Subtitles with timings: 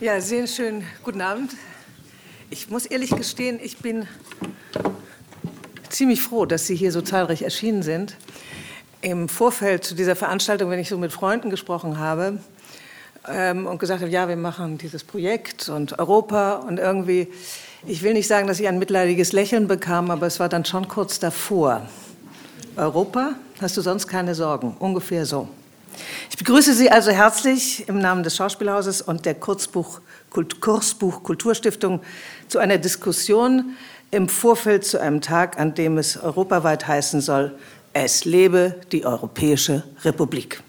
[0.00, 0.82] Ja, sehr schön.
[1.04, 1.52] Guten Abend.
[2.48, 4.08] Ich muss ehrlich gestehen, ich bin
[5.90, 8.16] ziemlich froh, dass Sie hier so zahlreich erschienen sind.
[9.02, 12.38] Im Vorfeld zu dieser Veranstaltung, wenn ich so mit Freunden gesprochen habe
[13.28, 17.28] ähm, und gesagt habe, ja, wir machen dieses Projekt und Europa und irgendwie,
[17.86, 20.88] ich will nicht sagen, dass ich ein mitleidiges Lächeln bekam, aber es war dann schon
[20.88, 21.82] kurz davor.
[22.74, 24.74] Europa, hast du sonst keine Sorgen?
[24.78, 25.46] Ungefähr so.
[26.30, 30.00] Ich begrüße Sie also herzlich im Namen des Schauspielhauses und der Kurzbuch,
[30.60, 32.00] Kursbuch Kulturstiftung
[32.48, 33.76] zu einer Diskussion
[34.10, 37.52] im Vorfeld zu einem Tag, an dem es europaweit heißen soll,
[37.92, 40.62] es lebe die Europäische Republik.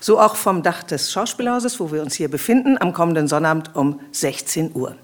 [0.00, 4.00] So auch vom Dach des Schauspielhauses, wo wir uns hier befinden, am kommenden Sonnabend um
[4.12, 4.96] 16 Uhr.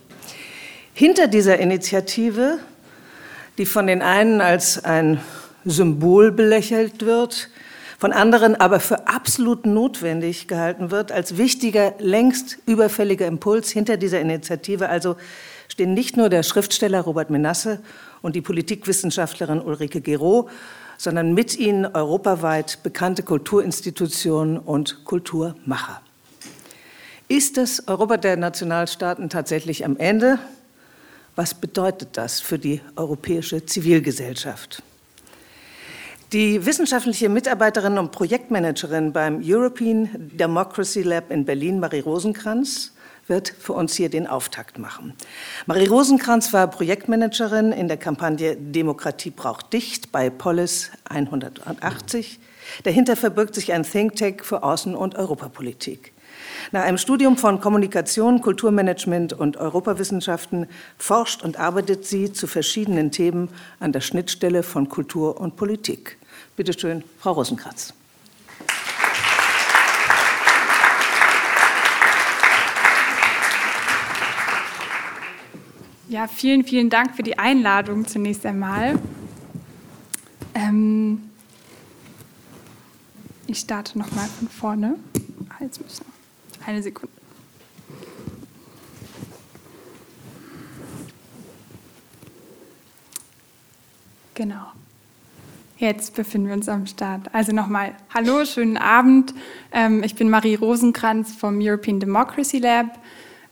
[0.95, 2.59] Hinter dieser Initiative,
[3.59, 5.21] die von den einen als ein
[5.67, 7.51] Symbol belächelt wird,
[7.99, 14.21] von anderen aber für absolut notwendig gehalten wird, als wichtiger, längst überfälliger Impuls hinter dieser
[14.21, 14.89] Initiative.
[14.89, 15.17] Also
[15.69, 17.81] stehen nicht nur der Schriftsteller Robert Menasse
[18.23, 20.49] und die Politikwissenschaftlerin Ulrike Gero,
[20.99, 26.01] sondern mit ihnen europaweit bekannte Kulturinstitutionen und Kulturmacher.
[27.29, 30.39] Ist das Europa der Nationalstaaten tatsächlich am Ende?
[31.35, 34.83] Was bedeutet das für die europäische Zivilgesellschaft?
[36.33, 42.93] Die wissenschaftliche Mitarbeiterin und Projektmanagerin beim European Democracy Lab in Berlin, Marie Rosenkranz,
[43.29, 45.15] wird für uns hier den Auftakt machen.
[45.67, 52.41] Marie Rosenkranz war Projektmanagerin in der Kampagne Demokratie braucht Dicht bei Polis 180.
[52.83, 56.13] Dahinter verbirgt sich ein Think Tank für Außen- und Europapolitik.
[56.73, 60.67] Nach einem Studium von Kommunikation, Kulturmanagement und Europawissenschaften
[60.99, 66.19] forscht und arbeitet sie zu verschiedenen Themen an der Schnittstelle von Kultur und Politik.
[66.57, 67.95] Bitte schön, Frau Rosenkratz.
[76.09, 78.99] Ja, vielen, vielen Dank für die Einladung zunächst einmal.
[80.55, 81.31] Ähm,
[83.47, 84.97] ich starte nochmal von vorne.
[85.49, 86.16] Ah, jetzt müssen
[86.67, 87.15] eine Sekunde.
[94.35, 94.67] Genau.
[95.79, 97.35] Jetzt befinden wir uns am Start.
[97.35, 99.35] Also nochmal, hallo, schönen Abend.
[99.73, 102.99] Ähm, ich bin Marie Rosenkranz vom European Democracy Lab.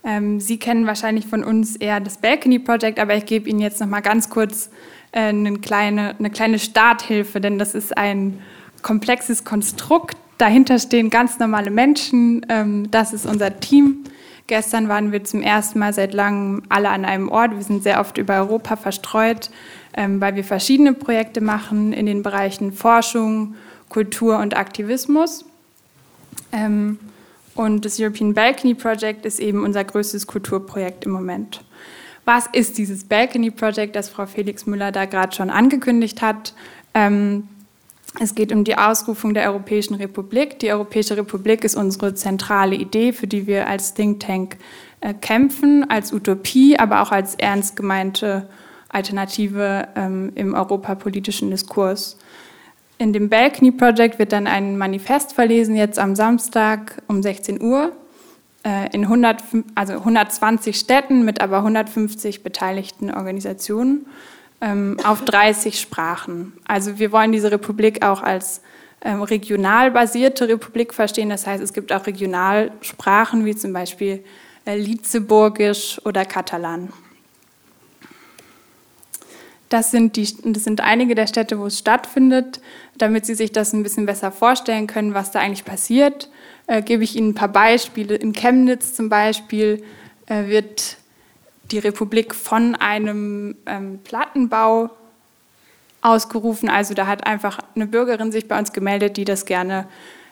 [0.04, 3.80] Ähm, Sie kennen wahrscheinlich von uns eher das Balcony Project, aber ich gebe Ihnen jetzt
[3.80, 4.70] nochmal ganz kurz
[5.12, 8.40] äh, eine, kleine, eine kleine Starthilfe, denn das ist ein
[8.82, 12.44] komplexes Konstrukt, Dahinter stehen ganz normale Menschen.
[12.48, 14.04] Ähm, das ist unser Team.
[14.46, 17.52] Gestern waren wir zum ersten Mal seit langem alle an einem Ort.
[17.52, 19.50] Wir sind sehr oft über Europa verstreut,
[19.96, 23.54] ähm, weil wir verschiedene Projekte machen in den Bereichen Forschung,
[23.88, 25.46] Kultur und Aktivismus.
[26.52, 26.98] Ähm,
[27.54, 31.64] und das European Balcony Project ist eben unser größtes Kulturprojekt im Moment.
[32.24, 36.54] Was ist dieses Balcony Project, das Frau Felix Müller da gerade schon angekündigt hat?
[38.20, 40.60] Es geht um die Ausrufung der Europäischen Republik.
[40.60, 44.56] Die Europäische Republik ist unsere zentrale Idee, für die wir als Think Tank
[45.00, 48.48] äh, kämpfen, als Utopie, aber auch als ernst gemeinte
[48.88, 52.16] Alternative ähm, im europapolitischen Diskurs.
[52.98, 57.90] In dem Balcony Project wird dann ein Manifest verlesen, jetzt am Samstag um 16 Uhr,
[58.64, 59.42] äh, in 100,
[59.74, 64.06] also 120 Städten mit aber 150 beteiligten Organisationen
[64.64, 66.54] ähm, auf 30 Sprachen.
[66.66, 68.62] Also wir wollen diese Republik auch als
[69.02, 71.28] ähm, regional basierte Republik verstehen.
[71.28, 74.24] Das heißt, es gibt auch Regionalsprachen wie zum Beispiel
[74.64, 76.90] äh, Lizeburgisch oder Katalan.
[79.68, 82.60] Das sind, die, das sind einige der Städte, wo es stattfindet.
[82.96, 86.30] Damit Sie sich das ein bisschen besser vorstellen können, was da eigentlich passiert,
[86.68, 88.14] äh, gebe ich Ihnen ein paar Beispiele.
[88.14, 89.82] In Chemnitz zum Beispiel
[90.26, 90.96] äh, wird
[91.74, 94.90] die Republik von einem ähm, Plattenbau
[96.02, 96.68] ausgerufen.
[96.68, 99.88] Also da hat einfach eine Bürgerin sich bei uns gemeldet, die das gerne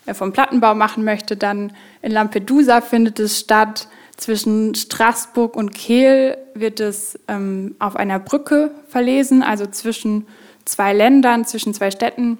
[0.06, 1.36] äh, vom Plattenbau machen möchte.
[1.36, 3.88] Dann in Lampedusa findet es statt.
[4.16, 10.28] Zwischen Straßburg und Kehl wird es ähm, auf einer Brücke verlesen, also zwischen
[10.64, 12.38] zwei Ländern, zwischen zwei Städten.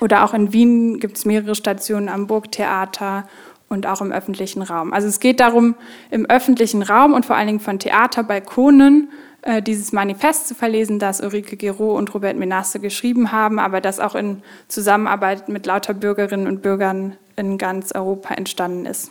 [0.00, 3.26] Oder auch in Wien gibt es mehrere Stationen am Burgtheater
[3.68, 4.92] und auch im öffentlichen Raum.
[4.92, 5.74] Also es geht darum,
[6.10, 9.08] im öffentlichen Raum und vor allen Dingen von Theaterbalkonen
[9.42, 14.00] äh, dieses Manifest zu verlesen, das Ulrike Gero und Robert Menasse geschrieben haben, aber das
[14.00, 19.10] auch in Zusammenarbeit mit lauter Bürgerinnen und Bürgern in ganz Europa entstanden ist.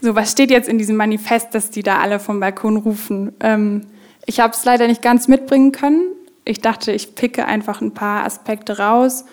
[0.00, 3.32] So, was steht jetzt in diesem Manifest, dass die da alle vom Balkon rufen?
[3.40, 3.86] Ähm,
[4.26, 6.02] ich habe es leider nicht ganz mitbringen können.
[6.44, 9.24] Ich dachte, ich picke einfach ein paar Aspekte raus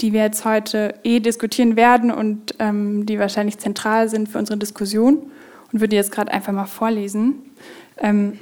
[0.00, 4.58] die wir jetzt heute eh diskutieren werden und ähm, die wahrscheinlich zentral sind für unsere
[4.58, 5.30] Diskussion
[5.72, 7.34] und würde jetzt gerade einfach mal vorlesen.
[7.98, 8.38] Ähm,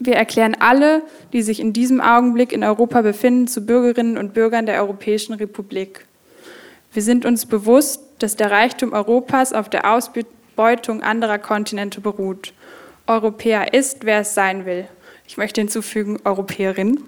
[0.00, 1.02] wir erklären alle,
[1.32, 6.06] die sich in diesem Augenblick in Europa befinden, zu Bürgerinnen und Bürgern der Europäischen Republik.
[6.92, 12.52] Wir sind uns bewusst, dass der Reichtum Europas auf der Ausbeutung anderer Kontinente beruht.
[13.06, 14.86] Europäer ist, wer es sein will.
[15.26, 17.00] Ich möchte hinzufügen, Europäerin.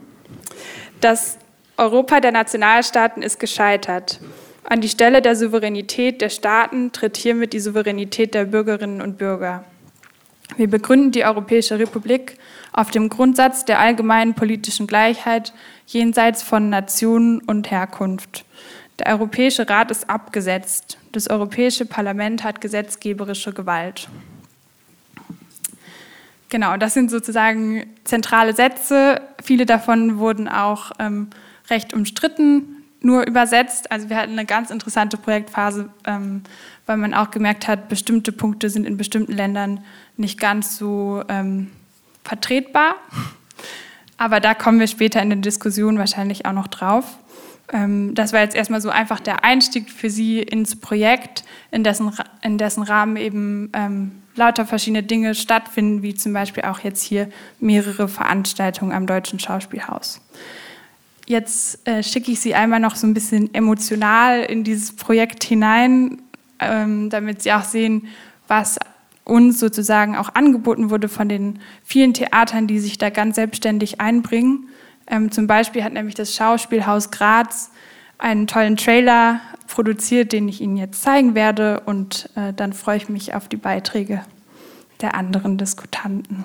[1.01, 1.39] Das
[1.81, 4.21] Europa der Nationalstaaten ist gescheitert.
[4.65, 9.65] An die Stelle der Souveränität der Staaten tritt hiermit die Souveränität der Bürgerinnen und Bürger.
[10.59, 12.37] Wir begründen die Europäische Republik
[12.75, 15.55] auf dem Grundsatz der allgemeinen politischen Gleichheit
[15.87, 18.45] jenseits von Nationen und Herkunft.
[18.99, 20.99] Der Europäische Rat ist abgesetzt.
[21.13, 24.11] Das Europäische Parlament hat gesetzgeberische Gewalt.
[26.51, 29.23] Genau, das sind sozusagen zentrale Sätze.
[29.43, 31.31] Viele davon wurden auch ähm,
[31.71, 33.91] recht umstritten, nur übersetzt.
[33.91, 36.43] Also wir hatten eine ganz interessante Projektphase, ähm,
[36.87, 39.85] weil man auch gemerkt hat, bestimmte Punkte sind in bestimmten Ländern
[40.17, 41.71] nicht ganz so ähm,
[42.25, 42.97] vertretbar.
[44.17, 47.17] Aber da kommen wir später in der Diskussion wahrscheinlich auch noch drauf.
[47.73, 52.13] Ähm, das war jetzt erstmal so einfach der Einstieg für Sie ins Projekt, in dessen,
[52.43, 57.29] in dessen Rahmen eben ähm, lauter verschiedene Dinge stattfinden, wie zum Beispiel auch jetzt hier
[57.61, 60.21] mehrere Veranstaltungen am Deutschen Schauspielhaus.
[61.31, 66.21] Jetzt äh, schicke ich Sie einmal noch so ein bisschen emotional in dieses Projekt hinein,
[66.59, 68.09] ähm, damit Sie auch sehen,
[68.49, 68.81] was
[69.23, 74.71] uns sozusagen auch angeboten wurde von den vielen Theatern, die sich da ganz selbstständig einbringen.
[75.07, 77.71] Ähm, zum Beispiel hat nämlich das Schauspielhaus Graz
[78.19, 81.79] einen tollen Trailer produziert, den ich Ihnen jetzt zeigen werde.
[81.87, 84.23] Und äh, dann freue ich mich auf die Beiträge
[85.01, 86.45] der anderen Diskutanten.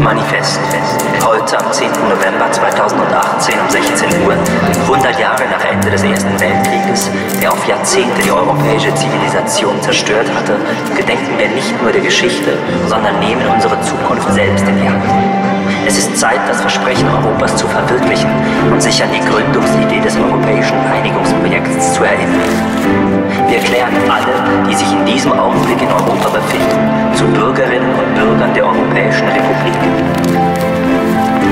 [0.00, 0.58] Manifest.
[1.22, 1.90] Heute am 10.
[2.08, 4.32] November 2018 um 16 Uhr,
[4.84, 7.10] 100 Jahre nach Ende des Ersten Weltkrieges,
[7.42, 10.56] der auf Jahrzehnte die europäische Zivilisation zerstört hatte,
[10.96, 12.56] gedenken wir nicht nur der Geschichte,
[12.88, 15.55] sondern nehmen unsere Zukunft selbst in die Hand.
[15.86, 18.28] Es ist Zeit, das Versprechen Europas zu verwirklichen
[18.72, 22.42] und sich an die Gründungsidee des europäischen Einigungsprojekts zu erinnern.
[23.46, 28.52] Wir erklären alle, die sich in diesem Augenblick in Europa befinden, zu Bürgerinnen und Bürgern
[28.52, 29.78] der Europäischen Republik.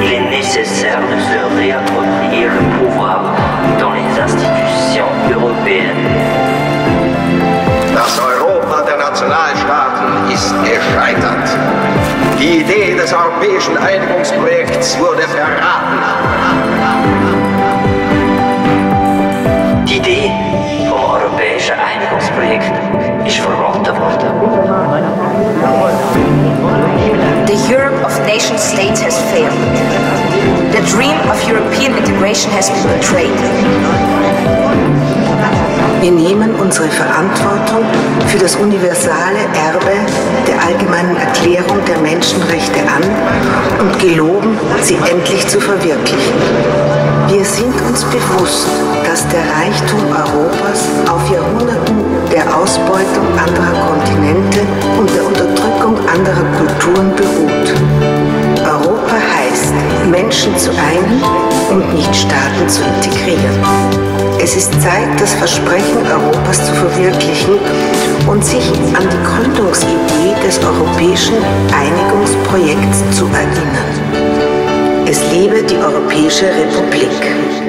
[0.03, 3.21] Il est nécessaire de se réapproprier le pouvoir
[3.79, 6.11] dans les institutions européennes.
[7.95, 9.94] Das Europa der Nationalstaaten
[10.33, 11.49] ist gescheitert.
[12.39, 15.99] Die Idee des europäischen Einigungsprojekts wurde verraten.
[19.87, 20.31] Die Idee
[20.89, 22.73] vom europäischen Einigungsprojekt
[23.27, 24.75] ist verraten worden.
[27.47, 29.53] The Europe of nation states has failed.
[30.73, 34.24] The dream of European integration has been betrayed.
[36.05, 37.83] Wir nehmen unsere Verantwortung
[38.27, 39.97] für das universale Erbe
[40.47, 43.03] der allgemeinen Erklärung der Menschenrechte an
[43.81, 46.35] und geloben, sie endlich zu verwirklichen.
[47.29, 48.69] Wir sind uns bewusst,
[49.09, 51.97] dass der Reichtum Europas auf Jahrhunderten
[52.31, 54.61] der Ausbeutung anderer Kontinente
[54.99, 57.75] und der Unterdrückung anderer Kulturen beruht.
[58.63, 59.73] Europa heißt,
[60.11, 61.23] Menschen zu einen
[61.71, 63.74] und nicht Staaten zu integrieren.
[64.45, 67.59] Es ist Zeit, das Versprechen Europas zu verwirklichen
[68.29, 71.37] und sich an die Gründungsidee des europäischen
[71.73, 75.07] Einigungsprojekts zu erinnern.
[75.07, 77.64] Es lebe die Europäische Republik.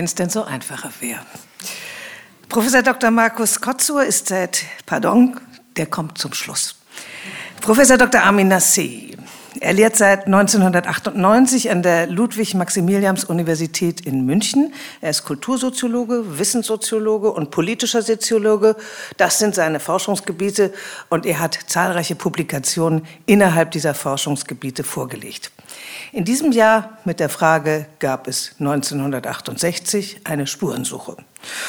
[0.00, 1.20] Wenn es denn so einfacher wäre.
[2.48, 3.10] Professor Dr.
[3.10, 5.38] Markus Kotzur ist seit, pardon,
[5.76, 6.74] der kommt zum Schluss.
[7.60, 8.22] Professor Dr.
[8.22, 9.09] Armin Nasseh
[9.62, 14.72] Er lehrt seit 1998 an der Ludwig-Maximilians-Universität in München.
[15.02, 18.74] Er ist Kultursoziologe, Wissenssoziologe und politischer Soziologe.
[19.18, 20.72] Das sind seine Forschungsgebiete
[21.10, 25.52] und er hat zahlreiche Publikationen innerhalb dieser Forschungsgebiete vorgelegt.
[26.12, 31.18] In diesem Jahr mit der Frage gab es 1968 eine Spurensuche.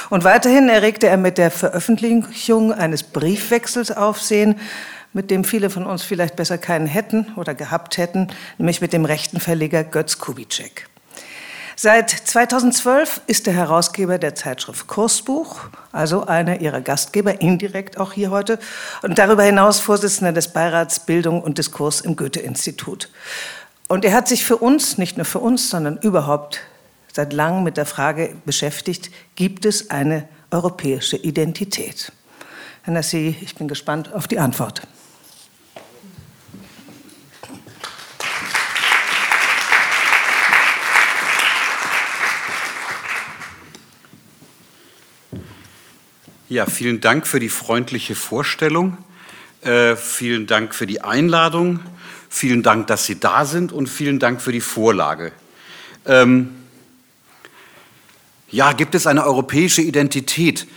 [0.10, 4.56] Und weiterhin erregte er mit der Veröffentlichung eines Briefwechsels Aufsehen,
[5.14, 8.28] mit dem viele von uns vielleicht besser keinen hätten oder gehabt hätten,
[8.58, 10.88] nämlich mit dem rechten Verleger Götz Kubitschek.
[11.76, 18.30] Seit 2012 ist er Herausgeber der Zeitschrift Kursbuch, also einer ihrer Gastgeber, indirekt auch hier
[18.30, 18.60] heute,
[19.02, 23.10] und darüber hinaus Vorsitzender des Beirats Bildung und Diskurs im Goethe-Institut.
[23.88, 26.60] Und er hat sich für uns, nicht nur für uns, sondern überhaupt
[27.14, 32.12] seit langem mit der Frage beschäftigt, gibt es eine europäische Identität?
[32.84, 34.84] Herr Nassi, ich bin gespannt auf die Antwort.
[46.52, 48.98] Ja, vielen Dank für die freundliche Vorstellung.
[49.62, 51.80] Äh, vielen Dank für die Einladung.
[52.28, 55.32] Vielen Dank, dass Sie da sind und vielen Dank für die Vorlage.
[56.06, 56.50] Ähm,
[58.50, 60.68] ja, gibt es eine europäische Identität?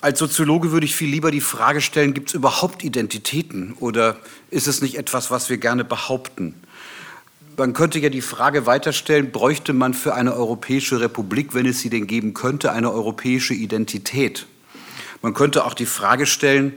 [0.00, 4.16] Als Soziologe würde ich viel lieber die Frage stellen, gibt es überhaupt Identitäten oder
[4.50, 6.56] ist es nicht etwas, was wir gerne behaupten?
[7.56, 11.88] Man könnte ja die Frage weiterstellen, bräuchte man für eine europäische Republik, wenn es sie
[11.88, 14.48] denn geben könnte, eine europäische Identität?
[15.24, 16.74] Man könnte auch die Frage stellen,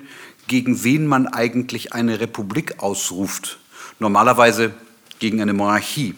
[0.48, 3.60] gegen wen man eigentlich eine Republik ausruft.
[4.00, 4.72] Normalerweise
[5.20, 6.16] gegen eine Monarchie.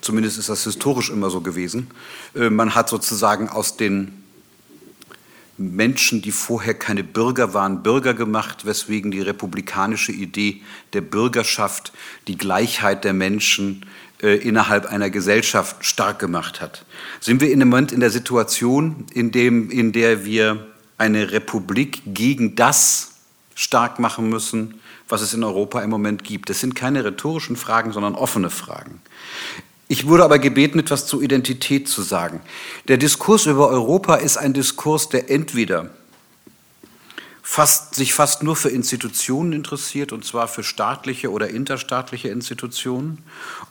[0.00, 1.90] Zumindest ist das historisch immer so gewesen.
[2.34, 4.24] Äh, man hat sozusagen aus den
[5.58, 10.62] Menschen, die vorher keine Bürger waren, Bürger gemacht, weswegen die republikanische Idee
[10.94, 11.92] der Bürgerschaft
[12.28, 13.84] die Gleichheit der Menschen
[14.22, 16.86] äh, innerhalb einer Gesellschaft stark gemacht hat.
[17.20, 20.71] Sind wir im Moment in der Situation, in, dem, in der wir
[21.02, 23.14] eine Republik gegen das
[23.56, 26.48] stark machen müssen, was es in Europa im Moment gibt.
[26.48, 29.00] Das sind keine rhetorischen Fragen, sondern offene Fragen.
[29.88, 32.40] Ich wurde aber gebeten, etwas zur Identität zu sagen.
[32.86, 35.90] Der Diskurs über Europa ist ein Diskurs, der entweder
[37.44, 43.18] fast, sich fast nur für Institutionen interessiert, und zwar für staatliche oder interstaatliche Institutionen,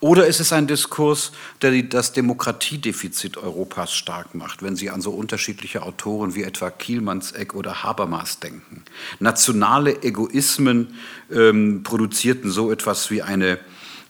[0.02, 5.12] oder ist es ein Diskurs, der das Demokratiedefizit Europas stark macht, wenn Sie an so
[5.12, 8.84] unterschiedliche Autoren wie etwa Kielmannseck oder Habermas denken.
[9.20, 10.96] Nationale Egoismen
[11.32, 13.58] ähm, produzierten so etwas wie eine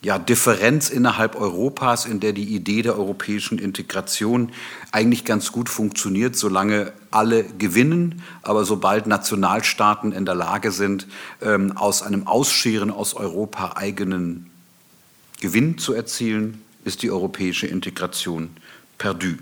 [0.04, 4.50] ja, Differenz innerhalb Europas, in der die Idee der europäischen Integration
[4.90, 8.22] eigentlich ganz gut funktioniert, solange alle gewinnen.
[8.42, 11.06] Aber sobald Nationalstaaten in der Lage sind,
[11.40, 14.50] ähm, aus einem Ausscheren aus Europa eigenen
[15.40, 18.50] Gewinn zu erzielen, ist die europäische Integration
[18.98, 19.36] perdu.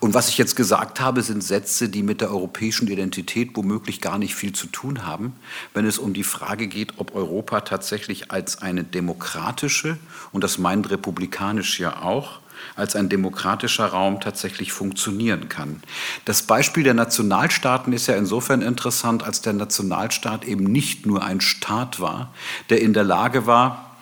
[0.00, 4.18] Und was ich jetzt gesagt habe, sind Sätze, die mit der europäischen Identität womöglich gar
[4.18, 5.34] nicht viel zu tun haben,
[5.72, 9.98] wenn es um die Frage geht, ob Europa tatsächlich als eine demokratische,
[10.32, 12.40] und das meint republikanisch ja auch,
[12.76, 15.82] als ein demokratischer Raum tatsächlich funktionieren kann.
[16.24, 21.40] Das Beispiel der Nationalstaaten ist ja insofern interessant, als der Nationalstaat eben nicht nur ein
[21.40, 22.32] Staat war,
[22.70, 23.93] der in der Lage war,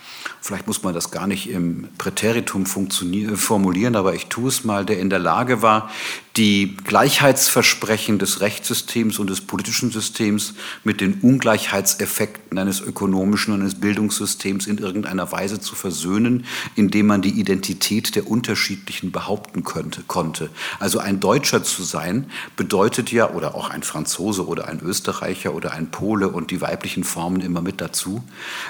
[0.43, 4.99] vielleicht muss man das gar nicht im Präteritum formulieren, aber ich tue es mal, der
[4.99, 5.89] in der Lage war,
[6.37, 13.75] die Gleichheitsversprechen des Rechtssystems und des politischen Systems mit den Ungleichheitseffekten eines ökonomischen und eines
[13.75, 20.49] Bildungssystems in irgendeiner Weise zu versöhnen, indem man die Identität der Unterschiedlichen behaupten könnte, konnte.
[20.79, 25.73] Also ein Deutscher zu sein bedeutet ja, oder auch ein Franzose oder ein Österreicher oder
[25.73, 28.25] ein Pole und die weiblichen Formen immer mit dazu,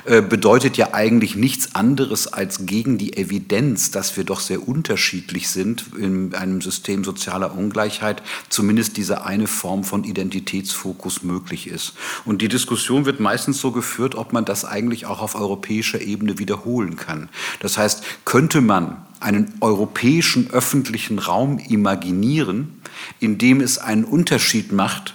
[0.05, 5.49] äh, bedeutet ja eigentlich nichts anderes als gegen die Evidenz, dass wir doch sehr unterschiedlich
[5.49, 11.95] sind in einem System sozialer Ungleichheit zumindest diese eine Form von Identitätsfokus möglich ist.
[12.25, 16.39] Und die Diskussion wird meistens so geführt, ob man das eigentlich auch auf europäischer Ebene
[16.39, 17.29] wiederholen kann.
[17.61, 22.81] Das heißt, könnte man einen europäischen öffentlichen Raum imaginieren,
[23.21, 25.15] in dem es einen Unterschied macht,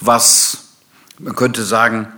[0.00, 0.68] was
[1.18, 2.12] man könnte sagen,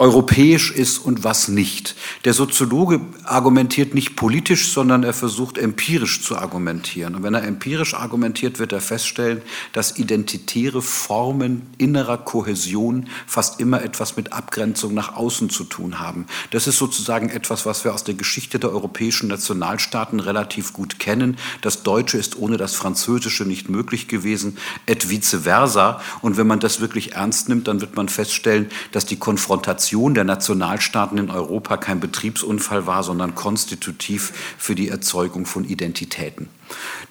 [0.00, 1.96] europäisch ist und was nicht.
[2.24, 7.16] Der Soziologe argumentiert nicht politisch, sondern er versucht empirisch zu argumentieren.
[7.16, 13.82] Und wenn er empirisch argumentiert, wird er feststellen, dass identitäre Formen innerer Kohäsion fast immer
[13.82, 16.26] etwas mit Abgrenzung nach außen zu tun haben.
[16.52, 21.38] Das ist sozusagen etwas, was wir aus der Geschichte der europäischen Nationalstaaten relativ gut kennen.
[21.60, 26.00] Das Deutsche ist ohne das Französische nicht möglich gewesen, et vice versa.
[26.22, 30.12] Und wenn man das wirklich ernst nimmt, dann wird man feststellen, dass die Konfrontation Integration
[30.14, 36.50] der Nationalstaaten in Europa kein Betriebsunfall war, sondern konstitutiv für die Erzeugung von Identitäten.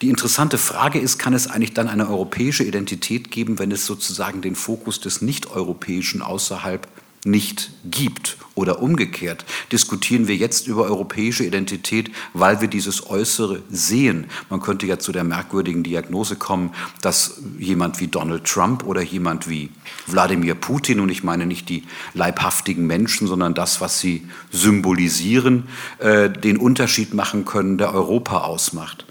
[0.04, 4.42] Die interessante Frage ist, kann es eigentlich dann eine europäische Identität geben, wenn es sozusagen
[4.42, 6.88] den Fokus des Nicht-Europäischen außerhalb
[7.28, 8.38] nicht gibt.
[8.56, 14.26] Oder umgekehrt diskutieren wir jetzt über europäische Identität, weil wir dieses Äußere sehen.
[14.50, 16.72] Man könnte ja zu der merkwürdigen Diagnose kommen,
[17.04, 19.70] dass jemand wie Donald Trump oder jemand wie
[20.08, 21.84] Wladimir Putin, und ich meine nicht die
[22.16, 25.68] leibhaftigen Menschen, sondern das, was sie symbolisieren,
[26.00, 29.06] äh, den Unterschied machen können, der Europa ausmacht.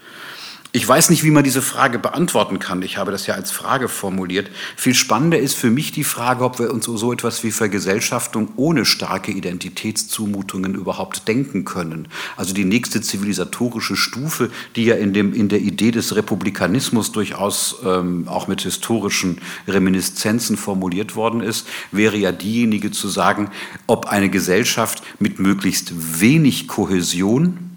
[0.73, 2.82] Ich weiß nicht, wie man diese Frage beantworten kann.
[2.82, 4.50] Ich habe das ja als Frage formuliert.
[4.76, 8.85] Viel spannender ist für mich die Frage, ob wir uns so etwas wie Vergesellschaftung ohne
[8.85, 12.08] starke Identitätszumutungen überhaupt denken können.
[12.37, 17.76] Also die nächste zivilisatorische Stufe, die ja in, dem, in der Idee des Republikanismus durchaus
[17.85, 23.50] ähm, auch mit historischen Reminiszenzen formuliert worden ist, wäre ja diejenige zu sagen,
[23.87, 27.75] ob eine Gesellschaft mit möglichst wenig Kohäsion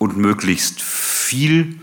[0.00, 1.78] und möglichst viel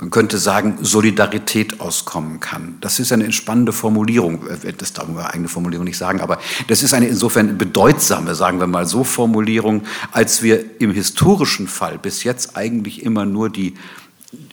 [0.00, 2.76] man könnte sagen, Solidarität auskommen kann.
[2.80, 4.44] Das ist eine entspannende Formulierung.
[4.78, 8.68] Das darf man eigene Formulierung nicht sagen, aber das ist eine insofern bedeutsame, sagen wir
[8.68, 9.82] mal so, Formulierung,
[10.12, 13.74] als wir im historischen Fall bis jetzt eigentlich immer nur die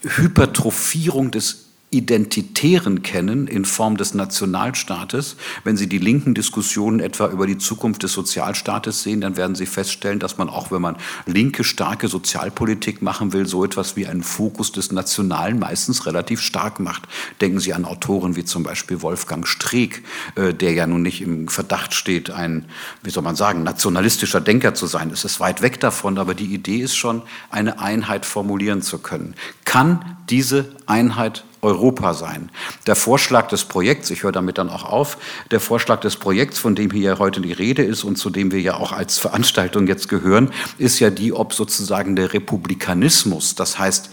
[0.01, 1.64] Hypertrophierung des
[1.95, 5.37] Identitären kennen in Form des Nationalstaates.
[5.63, 9.65] Wenn Sie die linken Diskussionen etwa über die Zukunft des Sozialstaates sehen, dann werden Sie
[9.65, 14.23] feststellen, dass man auch, wenn man linke, starke Sozialpolitik machen will, so etwas wie einen
[14.23, 17.03] Fokus des Nationalen meistens relativ stark macht.
[17.39, 20.03] Denken Sie an Autoren wie zum Beispiel Wolfgang Streeck,
[20.35, 22.65] äh, der ja nun nicht im Verdacht steht, ein,
[23.03, 25.11] wie soll man sagen, nationalistischer Denker zu sein.
[25.11, 29.35] Es ist weit weg davon, aber die Idee ist schon, eine Einheit formulieren zu können.
[29.63, 32.49] Kann diese Einheit Europa sein.
[32.87, 35.17] Der Vorschlag des Projekts, ich höre damit dann auch auf,
[35.51, 38.61] der Vorschlag des Projekts, von dem hier heute die Rede ist und zu dem wir
[38.61, 44.11] ja auch als Veranstaltung jetzt gehören, ist ja die, ob sozusagen der Republikanismus, das heißt,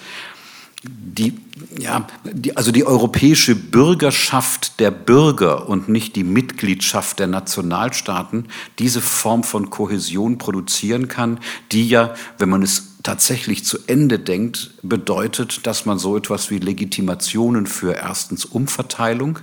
[0.84, 1.38] die,
[1.78, 8.48] ja, die, also die europäische Bürgerschaft der Bürger und nicht die Mitgliedschaft der Nationalstaaten
[8.80, 11.38] diese Form von Kohäsion produzieren kann,
[11.70, 16.58] die ja, wenn man es tatsächlich zu Ende denkt, bedeutet, dass man so etwas wie
[16.58, 19.38] Legitimationen für erstens Umverteilung,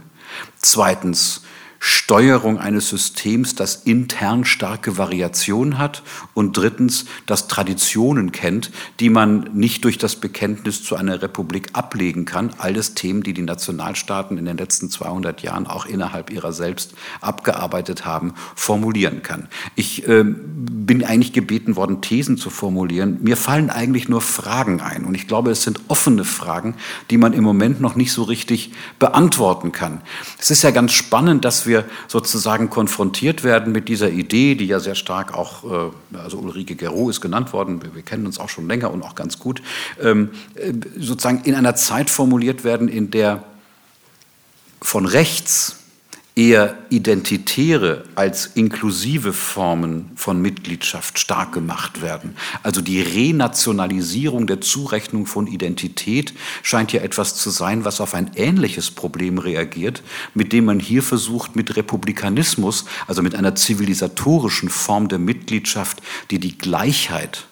[0.58, 1.42] zweitens
[1.80, 9.50] Steuerung eines Systems, das intern starke Variationen hat und drittens, das Traditionen kennt, die man
[9.54, 12.52] nicht durch das Bekenntnis zu einer Republik ablegen kann.
[12.58, 18.06] Alles Themen, die die Nationalstaaten in den letzten 200 Jahren auch innerhalb ihrer selbst abgearbeitet
[18.06, 19.48] haben, formulieren kann.
[19.76, 23.20] Ich äh, bin eigentlich gebeten worden, Thesen zu formulieren.
[23.22, 26.74] Mir fallen eigentlich nur Fragen ein und ich glaube, es sind offene Fragen,
[27.10, 30.02] die man im Moment noch nicht so richtig beantworten kann.
[30.40, 34.66] Es ist ja ganz spannend, dass wir wir sozusagen konfrontiert werden mit dieser Idee, die
[34.66, 38.50] ja sehr stark auch, äh, also Ulrike Gero ist genannt worden, wir, kennen uns auch
[38.50, 39.62] schon länger und auch ganz gut,
[40.02, 43.44] ähm, äh, sozusagen in einer Zeit formuliert werden, in der
[44.82, 45.79] von rechts
[46.36, 52.36] eher identitäre als inklusive Formen von Mitgliedschaft stark gemacht werden.
[52.64, 58.32] Also die Renationalisierung der Zurechnung von Identität scheint ja etwas zu sein, was auf ein
[58.36, 60.02] ähnliches Problem reagiert,
[60.34, 66.40] mit dem man hier versucht, mit Republikanismus, also mit einer zivilisatorischen Form der Mitgliedschaft, die
[66.40, 67.48] die Gleichheit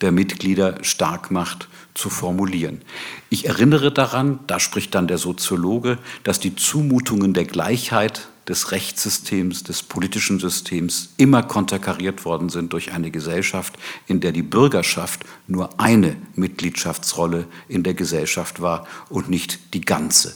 [0.00, 2.82] der Mitglieder stark macht, zu formulieren.
[3.28, 9.62] Ich erinnere daran, da spricht dann der Soziologe, dass die Zumutungen der Gleichheit des Rechtssystems,
[9.62, 15.78] des politischen Systems immer konterkariert worden sind durch eine Gesellschaft, in der die Bürgerschaft nur
[15.78, 20.34] eine Mitgliedschaftsrolle in der Gesellschaft war und nicht die ganze.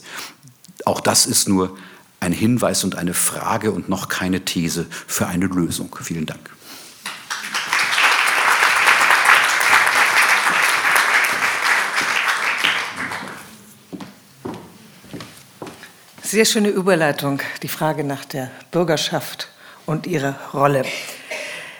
[0.85, 1.77] Auch das ist nur
[2.21, 5.95] ein Hinweis und eine Frage und noch keine These für eine Lösung.
[6.01, 6.51] Vielen Dank.
[16.35, 19.47] Sehr schöne Überleitung, die Frage nach der Bürgerschaft
[19.87, 20.85] und ihrer Rolle.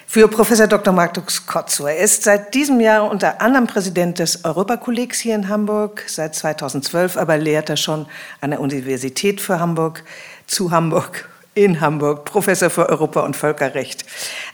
[0.07, 0.95] Für Professor Dr.
[0.95, 1.91] Markus Kotzur.
[1.91, 6.05] Er ist seit diesem Jahr unter anderem Präsident des Europakollegs hier in Hamburg.
[6.07, 8.07] Seit 2012 aber lehrt er schon
[8.41, 10.05] an der Universität für Hamburg,
[10.47, 14.05] zu Hamburg, in Hamburg, Professor für Europa und Völkerrecht.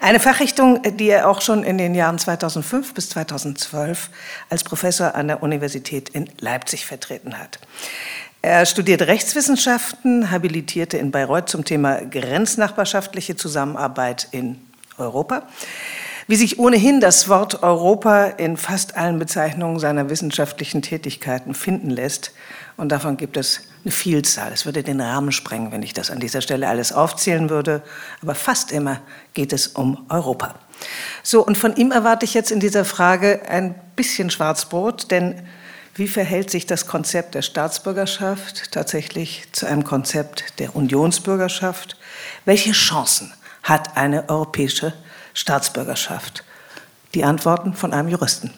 [0.01, 4.09] Eine Fachrichtung, die er auch schon in den Jahren 2005 bis 2012
[4.49, 7.59] als Professor an der Universität in Leipzig vertreten hat.
[8.43, 14.59] Er studierte Rechtswissenschaften, habilitierte in Bayreuth zum Thema grenznachbarschaftliche Zusammenarbeit in
[14.97, 15.43] Europa.
[16.27, 22.33] Wie sich ohnehin das Wort Europa in fast allen Bezeichnungen seiner wissenschaftlichen Tätigkeiten finden lässt,
[22.79, 24.53] und davon gibt es eine Vielzahl.
[24.55, 27.83] Es würde den Rahmen sprengen, wenn ich das an dieser Stelle alles aufzählen würde.
[28.23, 29.03] Aber fast immer
[29.35, 30.55] geht es um Europa.
[31.23, 35.43] So, und von ihm erwarte ich jetzt in dieser Frage ein bisschen Schwarzbrot, denn
[36.01, 41.99] wie verhält sich das Konzept der Staatsbürgerschaft tatsächlich zu einem Konzept der Unionsbürgerschaft?
[42.47, 43.31] Welche Chancen
[43.65, 44.95] hat eine europäische
[45.35, 46.43] Staatsbürgerschaft?
[47.13, 48.51] Die Antworten von einem Juristen.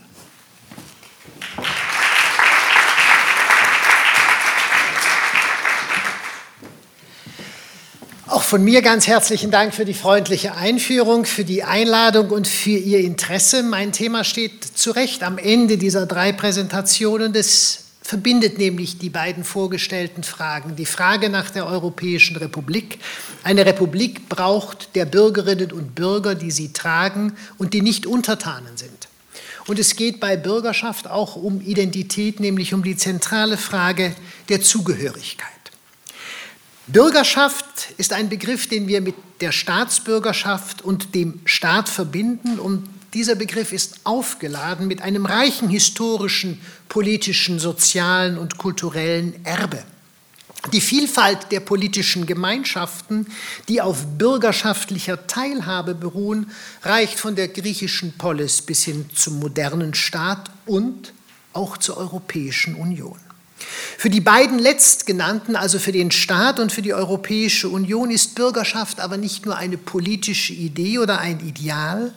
[8.42, 12.70] Auch von mir ganz herzlichen Dank für die freundliche Einführung, für die Einladung und für
[12.70, 13.62] Ihr Interesse.
[13.62, 17.32] Mein Thema steht zu Recht am Ende dieser drei Präsentationen.
[17.32, 20.74] Das verbindet nämlich die beiden vorgestellten Fragen.
[20.74, 22.98] Die Frage nach der Europäischen Republik.
[23.44, 29.08] Eine Republik braucht der Bürgerinnen und Bürger, die sie tragen und die nicht Untertanen sind.
[29.68, 34.16] Und es geht bei Bürgerschaft auch um Identität, nämlich um die zentrale Frage
[34.48, 35.51] der Zugehörigkeit.
[36.92, 42.58] Bürgerschaft ist ein Begriff, den wir mit der Staatsbürgerschaft und dem Staat verbinden.
[42.58, 49.82] Und dieser Begriff ist aufgeladen mit einem reichen historischen, politischen, sozialen und kulturellen Erbe.
[50.72, 53.26] Die Vielfalt der politischen Gemeinschaften,
[53.68, 56.50] die auf bürgerschaftlicher Teilhabe beruhen,
[56.82, 61.14] reicht von der griechischen Polis bis hin zum modernen Staat und
[61.54, 63.18] auch zur Europäischen Union.
[63.98, 69.00] Für die beiden letztgenannten, also für den Staat und für die Europäische Union, ist Bürgerschaft
[69.00, 72.12] aber nicht nur eine politische Idee oder ein Ideal,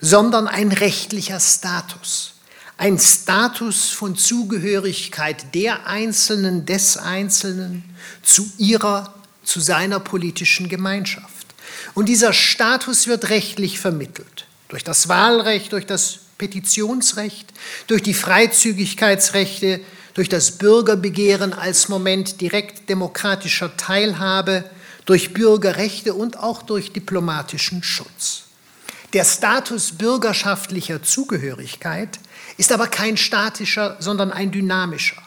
[0.00, 2.34] sondern ein rechtlicher Status.
[2.76, 7.84] Ein Status von Zugehörigkeit der Einzelnen, des Einzelnen
[8.22, 11.46] zu ihrer, zu seiner politischen Gemeinschaft.
[11.94, 14.46] Und dieser Status wird rechtlich vermittelt.
[14.68, 17.52] Durch das Wahlrecht, durch das Petitionsrecht,
[17.86, 19.80] durch die Freizügigkeitsrechte,
[20.14, 24.64] durch das Bürgerbegehren als Moment direkt demokratischer Teilhabe,
[25.06, 28.44] durch Bürgerrechte und auch durch diplomatischen Schutz.
[29.12, 32.20] Der Status bürgerschaftlicher Zugehörigkeit
[32.58, 35.20] ist aber kein statischer, sondern ein dynamischer.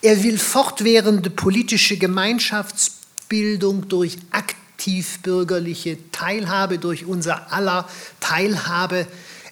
[0.00, 7.88] Er will fortwährende politische Gemeinschaftsbildung durch aktiv bürgerliche Teilhabe, durch unser aller
[8.20, 9.06] Teilhabe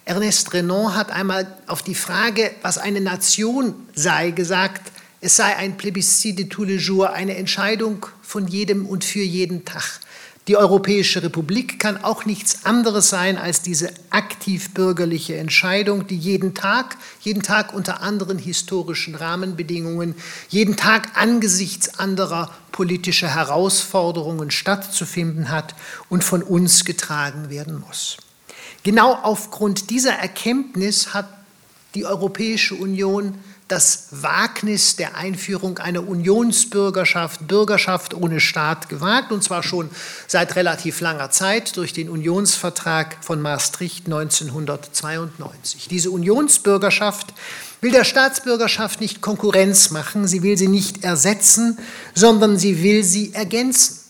[0.05, 5.77] Ernest Renan hat einmal auf die Frage, was eine Nation sei, gesagt, es sei ein
[5.77, 10.01] Plebiscit de tous les jours, eine Entscheidung von jedem und für jeden Tag.
[10.49, 16.53] Die Europäische Republik kann auch nichts anderes sein als diese aktiv bürgerliche Entscheidung, die jeden
[16.53, 20.17] Tag, jeden Tag unter anderen historischen Rahmenbedingungen,
[20.49, 25.77] jeden Tag angesichts anderer politischer Herausforderungen stattzufinden hat
[26.09, 28.17] und von uns getragen werden muss.
[28.83, 31.29] Genau aufgrund dieser Erkenntnis hat
[31.95, 39.63] die Europäische Union das Wagnis der Einführung einer Unionsbürgerschaft, Bürgerschaft ohne Staat gewagt, und zwar
[39.63, 39.89] schon
[40.27, 45.89] seit relativ langer Zeit durch den Unionsvertrag von Maastricht 1992.
[45.89, 47.33] Diese Unionsbürgerschaft
[47.81, 51.79] will der Staatsbürgerschaft nicht Konkurrenz machen, sie will sie nicht ersetzen,
[52.15, 54.02] sondern sie will sie ergänzen.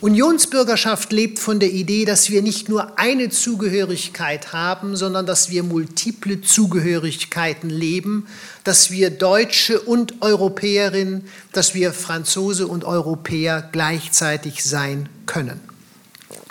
[0.00, 5.62] Unionsbürgerschaft lebt von der Idee, dass wir nicht nur eine Zugehörigkeit haben, sondern dass wir
[5.62, 8.26] multiple Zugehörigkeiten leben,
[8.62, 15.60] dass wir Deutsche und Europäerin, dass wir Franzose und Europäer gleichzeitig sein können.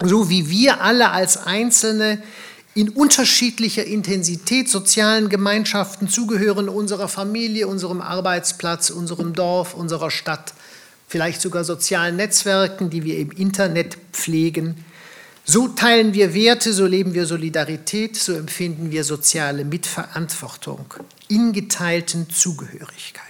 [0.04, 2.22] So wie wir alle als Einzelne
[2.74, 10.54] in unterschiedlicher Intensität sozialen Gemeinschaften zugehören, unserer Familie, unserem Arbeitsplatz, unserem Dorf, unserer Stadt,
[11.16, 14.84] vielleicht sogar sozialen Netzwerken, die wir im Internet pflegen.
[15.46, 20.94] So teilen wir Werte, so leben wir Solidarität, so empfinden wir soziale Mitverantwortung
[21.30, 23.25] in geteilten Zugehörigkeiten.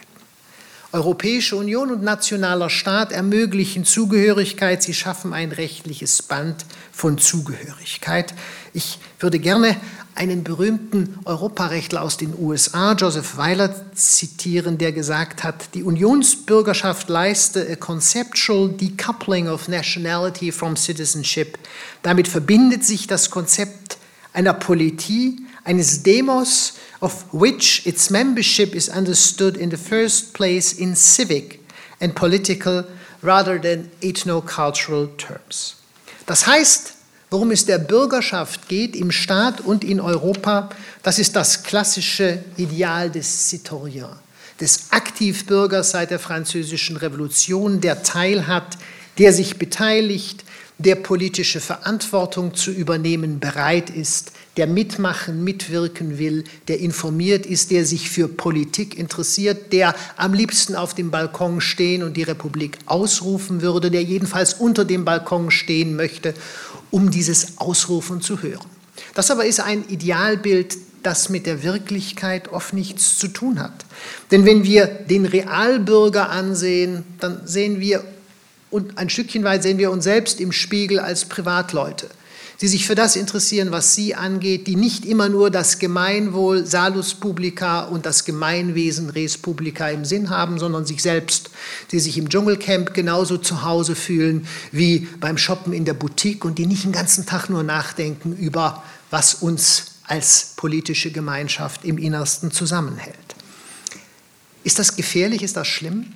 [0.95, 8.33] Europäische Union und nationaler Staat ermöglichen Zugehörigkeit, sie schaffen ein rechtliches Band von Zugehörigkeit.
[8.71, 9.75] Ich würde gerne
[10.15, 17.67] einen berühmten Europarechtler aus den USA, Joseph Weiler, zitieren, der gesagt hat, die Unionsbürgerschaft leiste
[17.69, 21.57] a conceptual decoupling of nationality from citizenship.
[22.03, 23.97] Damit verbindet sich das Konzept
[24.31, 30.95] einer Politie, eines Demos, of which its membership is understood in the first place in
[30.95, 31.59] civic
[31.99, 32.85] and political
[33.21, 35.75] rather than ethno-cultural terms.
[36.25, 36.95] Das heißt,
[37.31, 40.69] Worum es der Bürgerschaft geht im Staat und in Europa,
[41.03, 44.07] das ist das klassische Ideal des Citoyen,
[44.61, 48.77] des Aktivbürgers seit der Französischen Revolution, der teilhat,
[49.17, 50.45] der sich beteiligt,
[50.77, 57.85] der politische Verantwortung zu übernehmen bereit ist, der mitmachen, mitwirken will, der informiert ist, der
[57.85, 63.61] sich für Politik interessiert, der am liebsten auf dem Balkon stehen und die Republik ausrufen
[63.61, 66.33] würde, der jedenfalls unter dem Balkon stehen möchte,
[66.91, 68.69] um dieses Ausrufen zu hören.
[69.13, 73.85] Das aber ist ein Idealbild, das mit der Wirklichkeit oft nichts zu tun hat.
[74.31, 78.03] Denn wenn wir den Realbürger ansehen, dann sehen wir
[78.71, 82.09] und ein Stückchen weit sehen wir uns selbst im Spiegel als Privatleute,
[82.61, 87.13] die sich für das interessieren, was sie angeht, die nicht immer nur das Gemeinwohl Salus
[87.13, 91.51] Publica und das Gemeinwesen Res Publica im Sinn haben, sondern sich selbst,
[91.91, 96.57] die sich im Dschungelcamp genauso zu Hause fühlen wie beim Shoppen in der Boutique und
[96.57, 102.51] die nicht den ganzen Tag nur nachdenken über, was uns als politische Gemeinschaft im Innersten
[102.51, 103.15] zusammenhält.
[104.63, 105.43] Ist das gefährlich?
[105.43, 106.13] Ist das schlimm?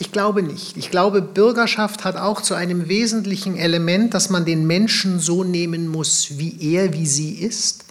[0.00, 0.78] Ich glaube nicht.
[0.78, 5.88] Ich glaube, Bürgerschaft hat auch zu einem wesentlichen Element, dass man den Menschen so nehmen
[5.88, 7.84] muss, wie er, wie sie ist.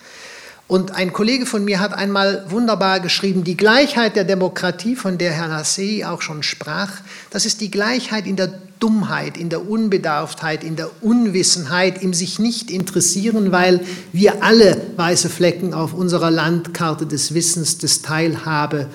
[0.68, 5.34] Und ein Kollege von mir hat einmal wunderbar geschrieben, die Gleichheit der Demokratie, von der
[5.34, 6.90] Herr Nassei auch schon sprach,
[7.30, 12.40] das ist die Gleichheit in der Dummheit, in der Unbedarftheit, in der Unwissenheit, im sich
[12.40, 13.82] nicht interessieren, weil
[14.14, 18.88] wir alle weiße Flecken auf unserer Landkarte des Wissens, des Teilhabe,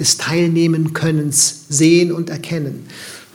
[0.00, 2.86] des Teilnehmenkönnens sehen und erkennen.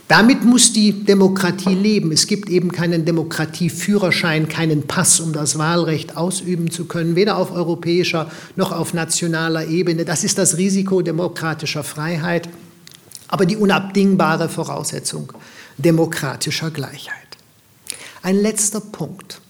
[0.07, 2.11] Damit muss die Demokratie leben.
[2.11, 7.51] Es gibt eben keinen Demokratieführerschein, keinen Pass, um das Wahlrecht ausüben zu können, weder auf
[7.51, 10.05] europäischer noch auf nationaler Ebene.
[10.05, 12.49] Das ist das Risiko demokratischer Freiheit,
[13.27, 15.33] aber die unabdingbare Voraussetzung
[15.79, 17.15] demokratischer Gleichheit.
[18.21, 19.41] Ein letzter Punkt.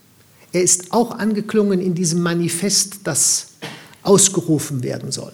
[0.54, 3.48] Er ist auch angeklungen in diesem Manifest, das
[4.04, 5.34] ausgerufen werden soll.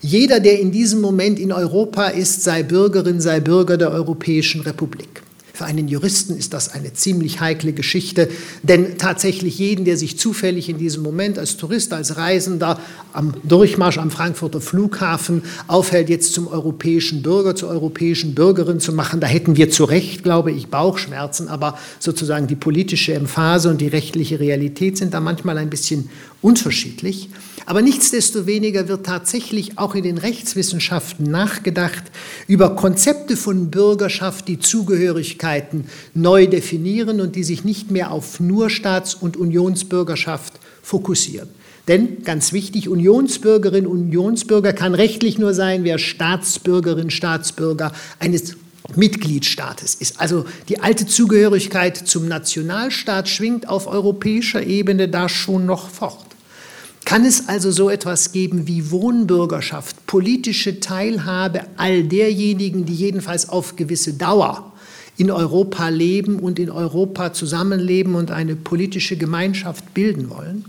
[0.00, 5.22] Jeder, der in diesem Moment in Europa ist, sei Bürgerin, sei Bürger der Europäischen Republik.
[5.56, 8.28] Für einen Juristen ist das eine ziemlich heikle Geschichte,
[8.62, 12.78] denn tatsächlich jeden, der sich zufällig in diesem Moment als Tourist, als Reisender
[13.14, 19.18] am Durchmarsch am Frankfurter Flughafen aufhält, jetzt zum europäischen Bürger, zur europäischen Bürgerin zu machen,
[19.20, 23.88] da hätten wir zu Recht, glaube ich, Bauchschmerzen, aber sozusagen die politische Emphase und die
[23.88, 26.10] rechtliche Realität sind da manchmal ein bisschen
[26.42, 27.30] unterschiedlich.
[27.66, 32.04] Aber nichtsdestoweniger wird tatsächlich auch in den Rechtswissenschaften nachgedacht
[32.46, 38.70] über Konzepte von Bürgerschaft, die Zugehörigkeiten neu definieren und die sich nicht mehr auf nur
[38.70, 41.48] Staats- und Unionsbürgerschaft fokussieren.
[41.88, 48.56] Denn ganz wichtig, Unionsbürgerin, Unionsbürger kann rechtlich nur sein, wer Staatsbürgerin, Staatsbürger eines
[48.94, 50.20] Mitgliedstaates ist.
[50.20, 56.25] Also die alte Zugehörigkeit zum Nationalstaat schwingt auf europäischer Ebene da schon noch fort.
[57.06, 63.76] Kann es also so etwas geben wie Wohnbürgerschaft, politische Teilhabe all derjenigen, die jedenfalls auf
[63.76, 64.72] gewisse Dauer
[65.16, 70.64] in Europa leben und in Europa zusammenleben und eine politische Gemeinschaft bilden wollen?